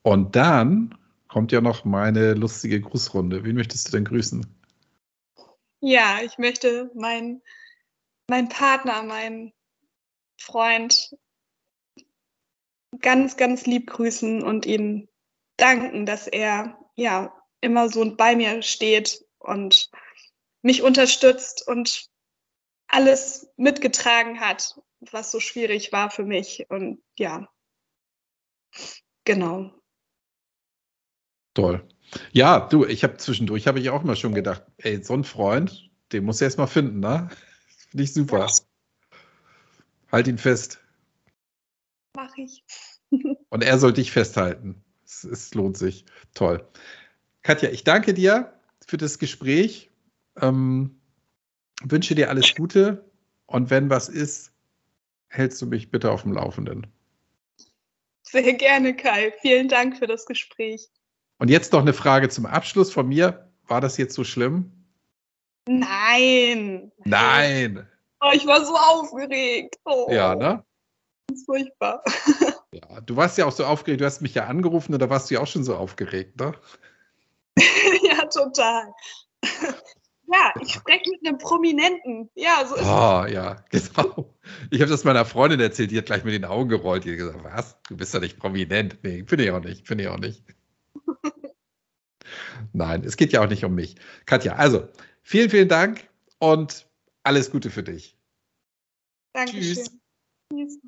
Und 0.02 0.36
dann 0.36 0.96
kommt 1.28 1.52
ja 1.52 1.60
noch 1.60 1.84
meine 1.84 2.32
lustige 2.32 2.80
Grußrunde. 2.80 3.44
Wen 3.44 3.56
möchtest 3.56 3.88
du 3.88 3.92
denn 3.92 4.06
grüßen? 4.06 4.46
Ja, 5.80 6.20
ich 6.22 6.38
möchte 6.38 6.90
meinen 6.94 7.42
mein 8.28 8.48
Partner, 8.48 9.02
meinen 9.02 9.52
Freund 10.38 11.14
ganz, 13.00 13.36
ganz 13.36 13.66
lieb 13.66 13.88
grüßen 13.88 14.42
und 14.42 14.64
ihm 14.64 15.08
danken, 15.56 16.06
dass 16.06 16.26
er 16.26 16.78
ja 16.96 17.32
immer 17.60 17.88
so 17.88 18.16
bei 18.16 18.34
mir 18.34 18.62
steht 18.62 19.24
und 19.38 19.90
mich 20.62 20.82
unterstützt 20.82 21.66
und 21.66 22.08
alles 22.88 23.48
mitgetragen 23.56 24.40
hat, 24.40 24.80
was 25.00 25.30
so 25.30 25.40
schwierig 25.40 25.92
war 25.92 26.10
für 26.10 26.24
mich. 26.24 26.66
Und 26.68 27.02
ja, 27.18 27.48
genau. 29.24 29.72
Toll. 31.54 31.86
Ja, 32.32 32.60
du, 32.60 32.84
ich 32.84 33.02
habe 33.02 33.16
zwischendurch, 33.16 33.66
habe 33.66 33.80
ich 33.80 33.90
auch 33.90 34.04
immer 34.04 34.16
schon 34.16 34.34
gedacht, 34.34 34.64
ey, 34.78 35.02
so 35.02 35.14
ein 35.14 35.24
Freund, 35.24 35.90
den 36.12 36.24
muss 36.24 36.40
er 36.40 36.46
erst 36.46 36.58
mal 36.58 36.66
finden, 36.66 37.00
ne? 37.00 37.28
Finde 37.90 38.04
ich 38.04 38.12
super. 38.12 38.46
Ja. 38.46 38.52
Halt 40.12 40.28
ihn 40.28 40.38
fest. 40.38 40.80
Mach 42.14 42.36
ich. 42.36 42.64
Und 43.50 43.62
er 43.62 43.78
soll 43.78 43.92
dich 43.92 44.12
festhalten. 44.12 44.85
Es, 45.06 45.24
es, 45.24 45.54
lohnt 45.54 45.78
sich. 45.78 46.04
Toll. 46.34 46.66
Katja, 47.42 47.70
ich 47.70 47.84
danke 47.84 48.12
dir 48.12 48.52
für 48.86 48.96
das 48.96 49.18
Gespräch. 49.18 49.90
Ähm, 50.40 50.98
wünsche 51.82 52.14
dir 52.14 52.28
alles 52.28 52.54
Gute. 52.54 53.04
Und 53.46 53.70
wenn 53.70 53.88
was 53.88 54.08
ist, 54.08 54.52
hältst 55.28 55.62
du 55.62 55.66
mich 55.66 55.90
bitte 55.90 56.10
auf 56.10 56.22
dem 56.22 56.32
Laufenden. 56.32 56.86
Sehr 58.22 58.54
gerne, 58.54 58.96
Kai. 58.96 59.32
Vielen 59.40 59.68
Dank 59.68 59.96
für 59.96 60.08
das 60.08 60.26
Gespräch. 60.26 60.88
Und 61.38 61.48
jetzt 61.48 61.72
noch 61.72 61.82
eine 61.82 61.92
Frage 61.92 62.28
zum 62.28 62.46
Abschluss 62.46 62.92
von 62.92 63.08
mir. 63.08 63.48
War 63.68 63.80
das 63.80 63.96
jetzt 63.98 64.14
so 64.14 64.24
schlimm? 64.24 64.72
Nein. 65.68 66.90
Nein. 67.04 67.88
Oh, 68.20 68.30
ich 68.32 68.46
war 68.46 68.64
so 68.64 68.74
aufgeregt. 68.74 69.76
Oh. 69.84 70.08
Ja, 70.10 70.34
ne? 70.34 70.64
Das 71.28 71.38
ist 71.38 71.46
furchtbar. 71.46 72.02
Du 73.06 73.16
warst 73.16 73.38
ja 73.38 73.46
auch 73.46 73.52
so 73.52 73.64
aufgeregt. 73.64 74.00
Du 74.00 74.04
hast 74.04 74.20
mich 74.20 74.34
ja 74.34 74.46
angerufen 74.46 74.92
und 74.92 75.00
da 75.00 75.08
warst 75.08 75.30
du 75.30 75.34
ja 75.34 75.40
auch 75.40 75.46
schon 75.46 75.64
so 75.64 75.76
aufgeregt, 75.76 76.38
ne? 76.38 76.52
ja, 78.02 78.26
total. 78.26 78.92
Ja, 80.28 80.52
ich 80.60 80.72
spreche 80.72 81.08
mit 81.10 81.24
einem 81.24 81.38
Prominenten. 81.38 82.28
Ja, 82.34 82.64
so 82.66 82.74
ist 82.74 82.82
oh, 82.82 83.24
es. 83.26 83.32
ja, 83.32 83.64
genau. 83.70 84.34
Ich 84.70 84.80
habe 84.80 84.90
das 84.90 85.04
meiner 85.04 85.24
Freundin 85.24 85.60
erzählt, 85.60 85.92
die 85.92 85.98
hat 85.98 86.06
gleich 86.06 86.24
mit 86.24 86.34
den 86.34 86.44
Augen 86.44 86.68
gerollt. 86.68 87.04
Die 87.04 87.12
hat 87.12 87.18
gesagt, 87.18 87.44
was? 87.44 87.80
Du 87.88 87.96
bist 87.96 88.12
ja 88.12 88.18
nicht 88.18 88.36
prominent. 88.36 88.98
Nee, 89.04 89.22
bin 89.22 89.38
ich 89.38 89.50
auch 89.52 89.62
nicht, 89.62 89.86
bin 89.86 90.00
ich 90.00 90.08
auch 90.08 90.18
nicht. 90.18 90.42
Nein, 92.72 93.04
es 93.04 93.16
geht 93.16 93.32
ja 93.32 93.42
auch 93.42 93.48
nicht 93.48 93.64
um 93.64 93.74
mich. 93.74 93.96
Katja, 94.26 94.56
also, 94.56 94.88
vielen, 95.22 95.50
vielen 95.50 95.68
Dank 95.68 96.08
und 96.38 96.88
alles 97.22 97.50
Gute 97.50 97.70
für 97.70 97.82
dich. 97.82 98.16
Dankeschön. 99.32 99.62
Tschüss. 99.62 99.90
Tschüss. 100.52 100.78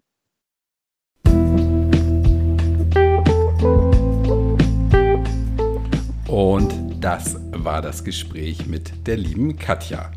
Und 6.38 6.72
das 7.00 7.36
war 7.50 7.82
das 7.82 8.04
Gespräch 8.04 8.68
mit 8.68 9.08
der 9.08 9.16
lieben 9.16 9.56
Katja. 9.56 10.12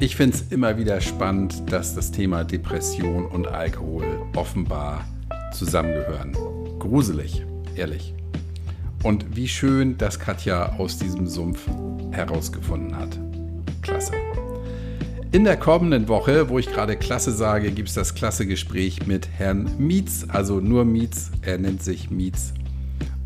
Ich 0.00 0.16
finde 0.16 0.36
es 0.36 0.50
immer 0.50 0.76
wieder 0.76 1.00
spannend, 1.00 1.70
dass 1.70 1.94
das 1.94 2.10
Thema 2.10 2.42
Depression 2.42 3.26
und 3.26 3.46
Alkohol 3.46 4.26
offenbar 4.34 5.04
zusammengehören. 5.52 6.32
Gruselig, 6.80 7.46
ehrlich. 7.76 8.12
Und 9.04 9.36
wie 9.36 9.46
schön, 9.46 9.96
dass 9.96 10.18
Katja 10.18 10.72
aus 10.80 10.98
diesem 10.98 11.28
Sumpf 11.28 11.64
herausgefunden 12.10 12.96
hat. 12.96 13.16
Klasse. 13.82 14.14
In 15.30 15.44
der 15.44 15.58
kommenden 15.58 16.08
Woche, 16.08 16.48
wo 16.48 16.58
ich 16.58 16.66
gerade 16.66 16.96
Klasse 16.96 17.30
sage, 17.30 17.70
gibt 17.70 17.90
es 17.90 17.94
das 17.94 18.16
klasse 18.16 18.48
Gespräch 18.48 19.06
mit 19.06 19.28
Herrn 19.38 19.70
Mietz, 19.78 20.26
also 20.26 20.58
nur 20.58 20.84
Mietz, 20.84 21.30
er 21.42 21.58
nennt 21.58 21.84
sich 21.84 22.10
Mietz. 22.10 22.52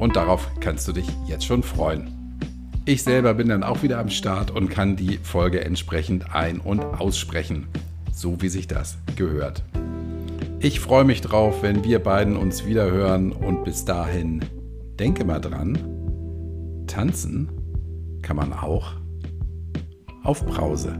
Und 0.01 0.17
darauf 0.17 0.49
kannst 0.61 0.89
du 0.89 0.93
dich 0.93 1.07
jetzt 1.27 1.45
schon 1.45 1.63
freuen. 1.63 2.11
Ich 2.87 3.03
selber 3.03 3.35
bin 3.35 3.51
dann 3.51 3.63
auch 3.63 3.83
wieder 3.83 3.99
am 3.99 4.09
Start 4.09 4.51
und 4.51 4.71
kann 4.71 4.97
die 4.97 5.19
Folge 5.19 5.63
entsprechend 5.63 6.35
ein- 6.35 6.59
und 6.59 6.81
aussprechen, 6.81 7.69
so 8.11 8.41
wie 8.41 8.49
sich 8.49 8.67
das 8.67 8.97
gehört. 9.15 9.63
Ich 10.59 10.81
freue 10.81 11.05
mich 11.05 11.21
drauf, 11.21 11.63
wenn 11.63 11.85
wir 11.85 11.99
beiden 11.99 12.37
uns 12.37 12.65
wieder 12.65 12.91
hören 12.91 13.31
und 13.31 13.65
bis 13.65 13.85
dahin 13.85 14.43
denke 14.99 15.25
mal 15.25 15.39
dran, 15.39 15.79
tanzen 16.87 17.51
kann 18.23 18.37
man 18.37 18.55
auch 18.55 18.93
auf 20.25 20.45
Brause. 20.47 20.99